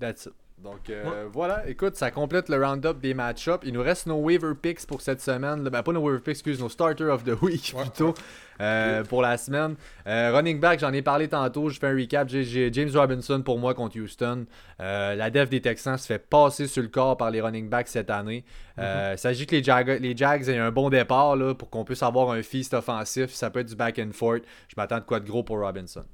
That's 0.00 0.26
it. 0.26 0.34
Donc 0.58 0.90
euh, 0.90 1.26
voilà, 1.32 1.68
écoute, 1.68 1.96
ça 1.96 2.12
complète 2.12 2.48
le 2.48 2.64
round-up 2.64 3.00
des 3.00 3.14
match-ups. 3.14 3.64
Il 3.64 3.72
nous 3.72 3.82
reste 3.82 4.06
nos 4.06 4.20
waiver 4.20 4.52
picks 4.60 4.86
pour 4.86 5.00
cette 5.00 5.20
semaine. 5.20 5.64
Ben, 5.68 5.82
pas 5.82 5.90
nos 5.92 6.00
waiver 6.00 6.20
picks, 6.20 6.34
excuse, 6.36 6.60
nos 6.60 6.68
starter 6.68 7.04
of 7.06 7.24
the 7.24 7.40
week 7.42 7.72
Ouais, 7.76 7.82
plutôt 7.82 8.14
euh, 8.60 9.02
pour 9.02 9.22
la 9.22 9.36
semaine. 9.38 9.74
Euh, 10.06 10.30
running 10.32 10.60
back, 10.60 10.78
j'en 10.78 10.92
ai 10.92 11.02
parlé 11.02 11.26
tantôt. 11.26 11.68
Je 11.68 11.80
fais 11.80 11.88
un 11.88 11.96
recap. 11.96 12.28
J'ai- 12.28 12.72
James 12.72 12.90
Robinson 12.94 13.42
pour 13.42 13.58
moi 13.58 13.74
contre 13.74 13.98
Houston. 13.98 14.46
La 14.78 15.30
def 15.30 15.48
des 15.50 15.60
Texans 15.60 15.98
se 15.98 16.06
fait 16.06 16.20
passer 16.20 16.68
sur 16.68 16.82
le 16.82 16.88
corps 16.88 17.16
par 17.16 17.32
les 17.32 17.40
running 17.40 17.68
backs 17.68 17.88
cette 17.88 18.10
année. 18.10 18.44
Euh, 18.78 19.14
Il 19.16 19.18
s'agit 19.18 19.46
que 19.46 19.56
les, 19.56 19.64
Jag- 19.64 19.98
les 20.00 20.16
Jags 20.16 20.48
aient 20.48 20.58
un 20.58 20.70
bon 20.70 20.90
départ 20.90 21.34
là, 21.34 21.54
pour 21.56 21.70
qu'on 21.70 21.84
puisse 21.84 22.04
avoir 22.04 22.30
un 22.30 22.42
feast 22.42 22.72
offensif. 22.74 23.30
Ça 23.32 23.50
peut 23.50 23.58
être 23.60 23.68
du 23.68 23.74
back 23.76 23.98
and 23.98 24.12
forth. 24.12 24.42
Je 24.68 24.74
m'attends 24.76 24.98
de 24.98 25.04
quoi 25.04 25.18
de 25.18 25.26
gros 25.26 25.42
pour 25.42 25.58
Robinson. 25.58 26.04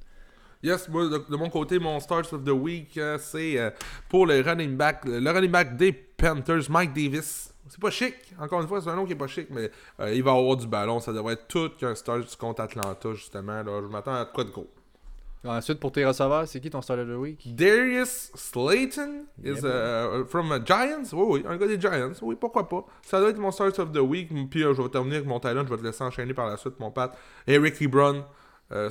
Yes, 0.63 0.89
moi, 0.89 1.09
de, 1.09 1.19
de 1.19 1.37
mon 1.37 1.49
côté, 1.49 1.79
mon 1.79 2.01
Stars 2.01 2.33
of 2.33 2.45
the 2.45 2.51
Week, 2.51 2.97
euh, 2.99 3.17
c'est 3.19 3.59
euh, 3.59 3.71
pour 4.09 4.27
le 4.27 4.41
running 4.41 4.77
back, 4.77 5.05
le 5.05 5.31
running 5.31 5.51
back 5.51 5.77
des 5.77 5.93
Panthers, 5.93 6.69
Mike 6.69 6.93
Davis. 6.93 7.55
C'est 7.69 7.81
pas 7.81 7.91
chic, 7.91 8.15
encore 8.41 8.63
une 8.63 8.67
fois, 8.67 8.81
c'est 8.81 8.89
un 8.89 8.97
nom 8.97 9.05
qui 9.05 9.13
est 9.13 9.17
pas 9.17 9.27
chic, 9.27 9.49
mais 9.51 9.71
euh, 10.01 10.13
il 10.15 10.23
va 10.23 10.33
avoir 10.33 10.57
du 10.57 10.67
ballon. 10.67 11.01
Ça 11.01 11.13
devrait 11.13 11.35
être 11.35 11.47
tout 11.49 11.71
qu'un 11.79 11.95
Stars 11.95 12.37
contre 12.39 12.63
Atlanta, 12.63 13.13
justement. 13.15 13.63
Là. 13.63 13.83
Je 13.83 13.87
m'attends 13.87 14.15
à 14.15 14.25
quoi 14.25 14.45
de 14.45 14.51
gros. 14.51 14.69
Ensuite, 15.45 15.79
pour 15.79 15.93
tes 15.93 16.05
receveurs, 16.05 16.49
c'est 16.49 16.61
qui 16.61 16.69
ton 16.69 16.83
starter 16.83 17.03
of 17.03 17.09
the 17.09 17.21
week? 17.21 17.55
Darius 17.55 18.33
Slayton 18.35 19.27
is 19.43 19.65
uh, 19.65 20.25
from 20.27 20.51
uh, 20.51 20.59
Giants. 20.65 21.13
Oui, 21.13 21.25
oui, 21.29 21.45
un 21.49 21.57
gars 21.57 21.69
des 21.69 21.81
Giants. 21.81 22.13
Oui, 22.23 22.37
pourquoi 22.39 22.69
pas. 22.69 22.85
Ça 23.03 23.21
doit 23.21 23.31
être 23.31 23.39
mon 23.39 23.53
start 23.53 23.79
of 23.79 23.93
the 23.93 23.99
week. 23.99 24.31
Puis 24.51 24.65
euh, 24.65 24.75
je 24.75 24.83
vais 24.83 24.89
terminer 24.89 25.17
avec 25.17 25.29
mon 25.29 25.39
talent. 25.39 25.63
Je 25.65 25.71
vais 25.71 25.77
te 25.77 25.85
laisser 25.85 26.03
enchaîner 26.03 26.35
par 26.35 26.49
la 26.49 26.57
suite, 26.57 26.81
mon 26.81 26.91
pat. 26.91 27.17
Eric 27.47 27.81
Ebron, 27.81 28.17
euh, 28.17 28.21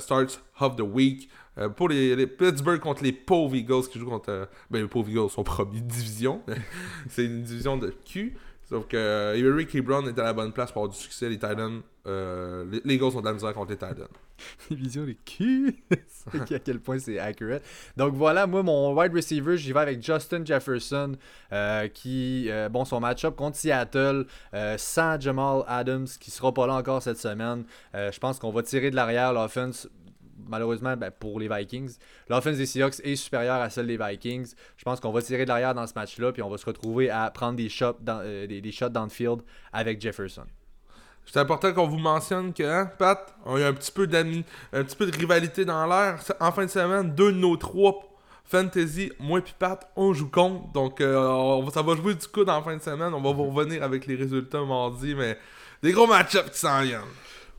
starts 0.00 0.40
of 0.60 0.76
the 0.76 0.80
week. 0.82 1.28
Euh, 1.58 1.68
pour 1.68 1.88
les, 1.88 2.14
les 2.14 2.26
Pittsburgh 2.26 2.80
contre 2.80 3.02
les 3.02 3.12
Pauvres 3.12 3.54
Eagles 3.56 3.88
qui 3.90 3.98
jouent 3.98 4.08
contre. 4.08 4.30
euh, 4.30 4.46
ben, 4.70 4.82
les 4.82 4.88
Pauvres 4.88 5.08
Eagles 5.08 5.30
sont 5.30 5.42
première 5.44 5.82
division. 5.82 6.42
C'est 7.08 7.24
une 7.24 7.42
division 7.42 7.76
de 7.76 7.94
Q. 8.04 8.36
Sauf 8.68 8.86
que 8.86 8.96
euh, 8.98 9.34
Eric 9.34 9.74
Ebron 9.74 10.06
est 10.06 10.18
à 10.18 10.24
la 10.24 10.32
bonne 10.34 10.52
place 10.52 10.70
pour 10.70 10.82
avoir 10.82 10.94
du 10.94 11.00
succès. 11.00 11.28
Les 11.28 11.38
Titans. 11.38 11.80
euh, 12.06 12.66
les, 12.70 12.82
les 12.84 12.94
Eagles 12.96 13.12
sont 13.12 13.20
de 13.20 13.26
la 13.26 13.32
misère 13.32 13.54
contre 13.54 13.70
les 13.70 13.76
Titans. 13.78 14.08
Division 14.70 15.04
de 15.04 15.14
cul. 15.24 15.82
C'est 16.06 16.52
à 16.52 16.58
quel 16.58 16.78
point 16.78 16.98
c'est 16.98 17.18
accurate. 17.18 17.62
Donc 17.96 18.12
voilà, 18.14 18.46
moi, 18.46 18.62
mon 18.62 18.94
wide 18.94 19.14
receiver, 19.14 19.56
j'y 19.56 19.72
vais 19.72 19.80
avec 19.80 20.02
Justin 20.02 20.44
Jefferson, 20.44 21.16
euh, 21.52 21.88
qui, 21.88 22.50
bon, 22.70 22.84
son 22.84 23.00
match-up 23.00 23.36
contre 23.36 23.56
Seattle, 23.56 24.26
sans 24.76 25.18
Jamal 25.18 25.62
Adams, 25.66 26.06
qui 26.20 26.30
sera 26.30 26.52
pas 26.52 26.66
là 26.66 26.74
encore 26.74 27.02
cette 27.02 27.18
semaine. 27.18 27.64
Je 27.94 28.18
pense 28.18 28.38
qu'on 28.38 28.52
va 28.52 28.62
tirer 28.62 28.90
de 28.90 28.96
l'arrière 28.96 29.32
l'offense. 29.32 29.88
Malheureusement, 30.48 30.96
ben, 30.96 31.10
pour 31.10 31.38
les 31.38 31.48
Vikings, 31.48 31.96
l'offense 32.28 32.56
des 32.56 32.66
Seahawks 32.66 33.00
est 33.04 33.16
supérieure 33.16 33.60
à 33.60 33.70
celle 33.70 33.86
des 33.86 33.98
Vikings. 33.98 34.54
Je 34.76 34.84
pense 34.84 35.00
qu'on 35.00 35.12
va 35.12 35.22
tirer 35.22 35.44
de 35.44 35.48
l'arrière 35.48 35.74
dans 35.74 35.86
ce 35.86 35.94
match-là, 35.94 36.32
puis 36.32 36.42
on 36.42 36.48
va 36.48 36.58
se 36.58 36.66
retrouver 36.66 37.10
à 37.10 37.30
prendre 37.30 37.56
des 37.56 37.68
shots 37.68 37.96
dans, 38.00 38.20
euh, 38.22 38.46
des, 38.46 38.60
downfield 38.90 39.42
avec 39.72 40.00
Jefferson. 40.00 40.46
C'est 41.26 41.40
important 41.40 41.72
qu'on 41.74 41.86
vous 41.86 41.98
mentionne 41.98 42.54
que, 42.54 42.62
hein, 42.62 42.90
Pat, 42.98 43.34
on 43.44 43.56
a 43.56 43.68
un 43.68 43.72
petit 43.74 43.92
peu 43.92 44.04
un 44.04 44.84
petit 44.84 44.96
peu 44.96 45.06
de 45.06 45.16
rivalité 45.16 45.64
dans 45.66 45.86
l'air. 45.86 46.18
En 46.40 46.52
fin 46.52 46.64
de 46.64 46.70
semaine, 46.70 47.14
deux 47.14 47.32
de 47.32 47.36
nos 47.36 47.56
trois 47.56 48.08
fantasy, 48.48 49.12
moi 49.18 49.42
puis 49.42 49.54
Pat, 49.58 49.90
on 49.94 50.14
joue 50.14 50.30
contre. 50.30 50.72
Donc, 50.72 51.00
euh, 51.00 51.70
ça 51.70 51.82
va 51.82 51.94
jouer 51.96 52.14
du 52.14 52.26
coup 52.26 52.44
en 52.44 52.62
fin 52.62 52.76
de 52.76 52.82
semaine. 52.82 53.12
On 53.12 53.20
va 53.20 53.32
vous 53.32 53.50
revenir 53.50 53.82
avec 53.82 54.06
les 54.06 54.16
résultats 54.16 54.64
mardi, 54.64 55.14
mais 55.14 55.38
des 55.82 55.92
gros 55.92 56.06
match-ups 56.06 56.50
qui 56.50 56.58
s'en 56.58 56.80
viennent. 56.82 57.00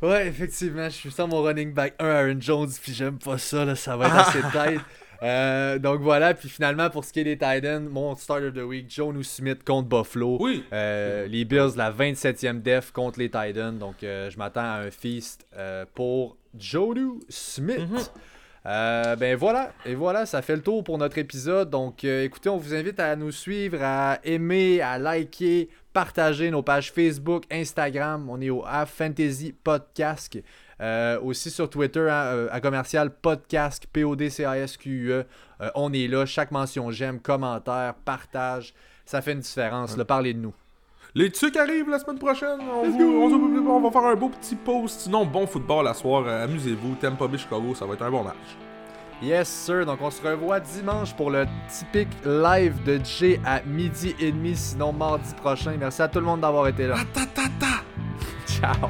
Ouais, 0.02 0.28
effectivement, 0.28 0.86
je 0.86 0.96
suis 0.96 1.12
sans 1.12 1.28
mon 1.28 1.42
running 1.42 1.74
back 1.74 1.96
1 2.00 2.06
Aaron 2.08 2.40
Jones, 2.40 2.70
puis 2.82 2.94
j'aime 2.94 3.18
pas 3.18 3.38
ça, 3.38 3.66
là, 3.66 3.76
ça 3.76 3.98
va 3.98 4.08
être 4.08 4.16
assez 4.16 4.42
tête. 4.52 4.82
Euh, 5.22 5.80
donc 5.80 6.00
voilà, 6.00 6.34
puis 6.34 6.48
finalement, 6.48 6.90
pour 6.90 7.04
ce 7.04 7.12
qui 7.12 7.20
est 7.20 7.26
des 7.26 7.38
Titans, 7.38 7.86
mon 7.90 8.16
starter 8.16 8.46
of 8.48 8.54
the 8.54 8.60
week, 8.60 8.86
John 8.88 9.22
Smith 9.22 9.66
contre 9.66 9.90
Buffalo. 9.90 10.38
Oui. 10.40 10.64
Euh, 10.72 11.28
les 11.28 11.44
Bills, 11.44 11.72
la 11.76 11.92
27e 11.92 12.62
def 12.62 12.92
contre 12.94 13.20
les 13.20 13.30
Titans. 13.30 13.78
Donc 13.78 14.02
euh, 14.04 14.30
je 14.30 14.38
m'attends 14.38 14.62
à 14.62 14.78
un 14.78 14.92
feast 14.92 15.46
pour 15.94 16.38
Jonu 16.58 17.20
Smith. 17.28 17.80
Mhm. 17.80 18.00
Euh, 18.66 19.16
ben 19.16 19.36
voilà, 19.38 19.72
et 19.86 19.96
voilà, 19.96 20.26
ça 20.26 20.42
fait 20.42 20.56
le 20.56 20.62
tour 20.62 20.84
pour 20.84 20.98
notre 20.98 21.18
épisode. 21.18 21.70
Donc 21.70 22.04
euh, 22.04 22.24
écoutez, 22.24 22.50
on 22.50 22.58
vous 22.58 22.74
invite 22.74 23.00
à 23.00 23.16
nous 23.16 23.32
suivre, 23.32 23.80
à 23.82 24.20
aimer, 24.24 24.82
à 24.82 24.98
liker, 24.98 25.70
partager 25.94 26.52
nos 26.52 26.62
pages 26.62 26.92
Facebook, 26.92 27.44
Instagram. 27.52 28.30
On 28.30 28.42
est 28.42 28.50
au 28.50 28.64
A 28.66 28.86
Fantasy 28.86 29.54
Podcast. 29.64 30.38
Euh, 30.82 31.20
aussi 31.20 31.52
sur 31.52 31.70
Twitter, 31.70 32.08
hein, 32.10 32.48
à 32.52 32.62
commercial 32.62 33.14
podcast, 33.14 33.86
P-O-D-C-A-S-Q-U-E. 33.92 35.26
Euh, 35.62 35.70
on 35.76 35.92
est 35.92 36.08
là, 36.08 36.26
chaque 36.26 36.52
mention 36.52 36.90
j'aime, 36.90 37.20
commentaire, 37.20 37.96
partage, 38.06 38.74
ça 39.06 39.22
fait 39.22 39.34
une 39.34 39.42
différence. 39.42 39.98
là, 39.98 40.06
parlez 40.06 40.34
de 40.34 40.40
nous. 40.40 40.54
Les 41.16 41.32
trucs 41.32 41.58
arrivent 41.58 41.90
la 41.90 42.00
semaine 42.00 42.20
prochaine. 42.20 42.60
On, 42.62 42.90
vous- 42.90 43.68
on 43.70 43.80
va 43.82 43.92
faire 43.92 44.06
un 44.10 44.16
beau 44.16 44.30
petit 44.30 44.56
post. 44.56 45.02
Sinon, 45.02 45.26
bon 45.26 45.48
football 45.48 45.88
à 45.88 45.94
soir. 45.94 46.24
Euh, 46.28 46.44
Amusez-vous. 46.46 46.96
Tampa 47.02 47.28
Bay 47.28 47.38
Chicago, 47.38 47.74
ça 47.76 47.86
va 47.86 47.94
être 47.96 48.04
un 48.04 48.12
bon 48.12 48.24
match. 48.24 48.36
Yes, 49.22 49.50
sir. 49.50 49.86
Donc, 49.86 50.00
on 50.02 50.10
se 50.12 50.22
revoit 50.26 50.60
dimanche 50.60 51.14
pour 51.16 51.30
le 51.32 51.46
typique 51.68 52.08
live 52.26 52.82
de 52.86 53.00
Jay 53.04 53.40
à 53.46 53.62
midi 53.64 54.16
et 54.20 54.32
demi, 54.32 54.56
sinon 54.56 54.94
mardi 54.94 55.34
prochain. 55.34 55.76
Merci 55.80 56.02
à 56.02 56.08
tout 56.08 56.20
le 56.20 56.26
monde 56.26 56.42
d'avoir 56.42 56.68
été 56.68 56.88
là. 56.88 56.96
Ta 57.14 57.26
ta 57.26 57.48
ta. 57.60 57.84
Ciao. 58.46 58.90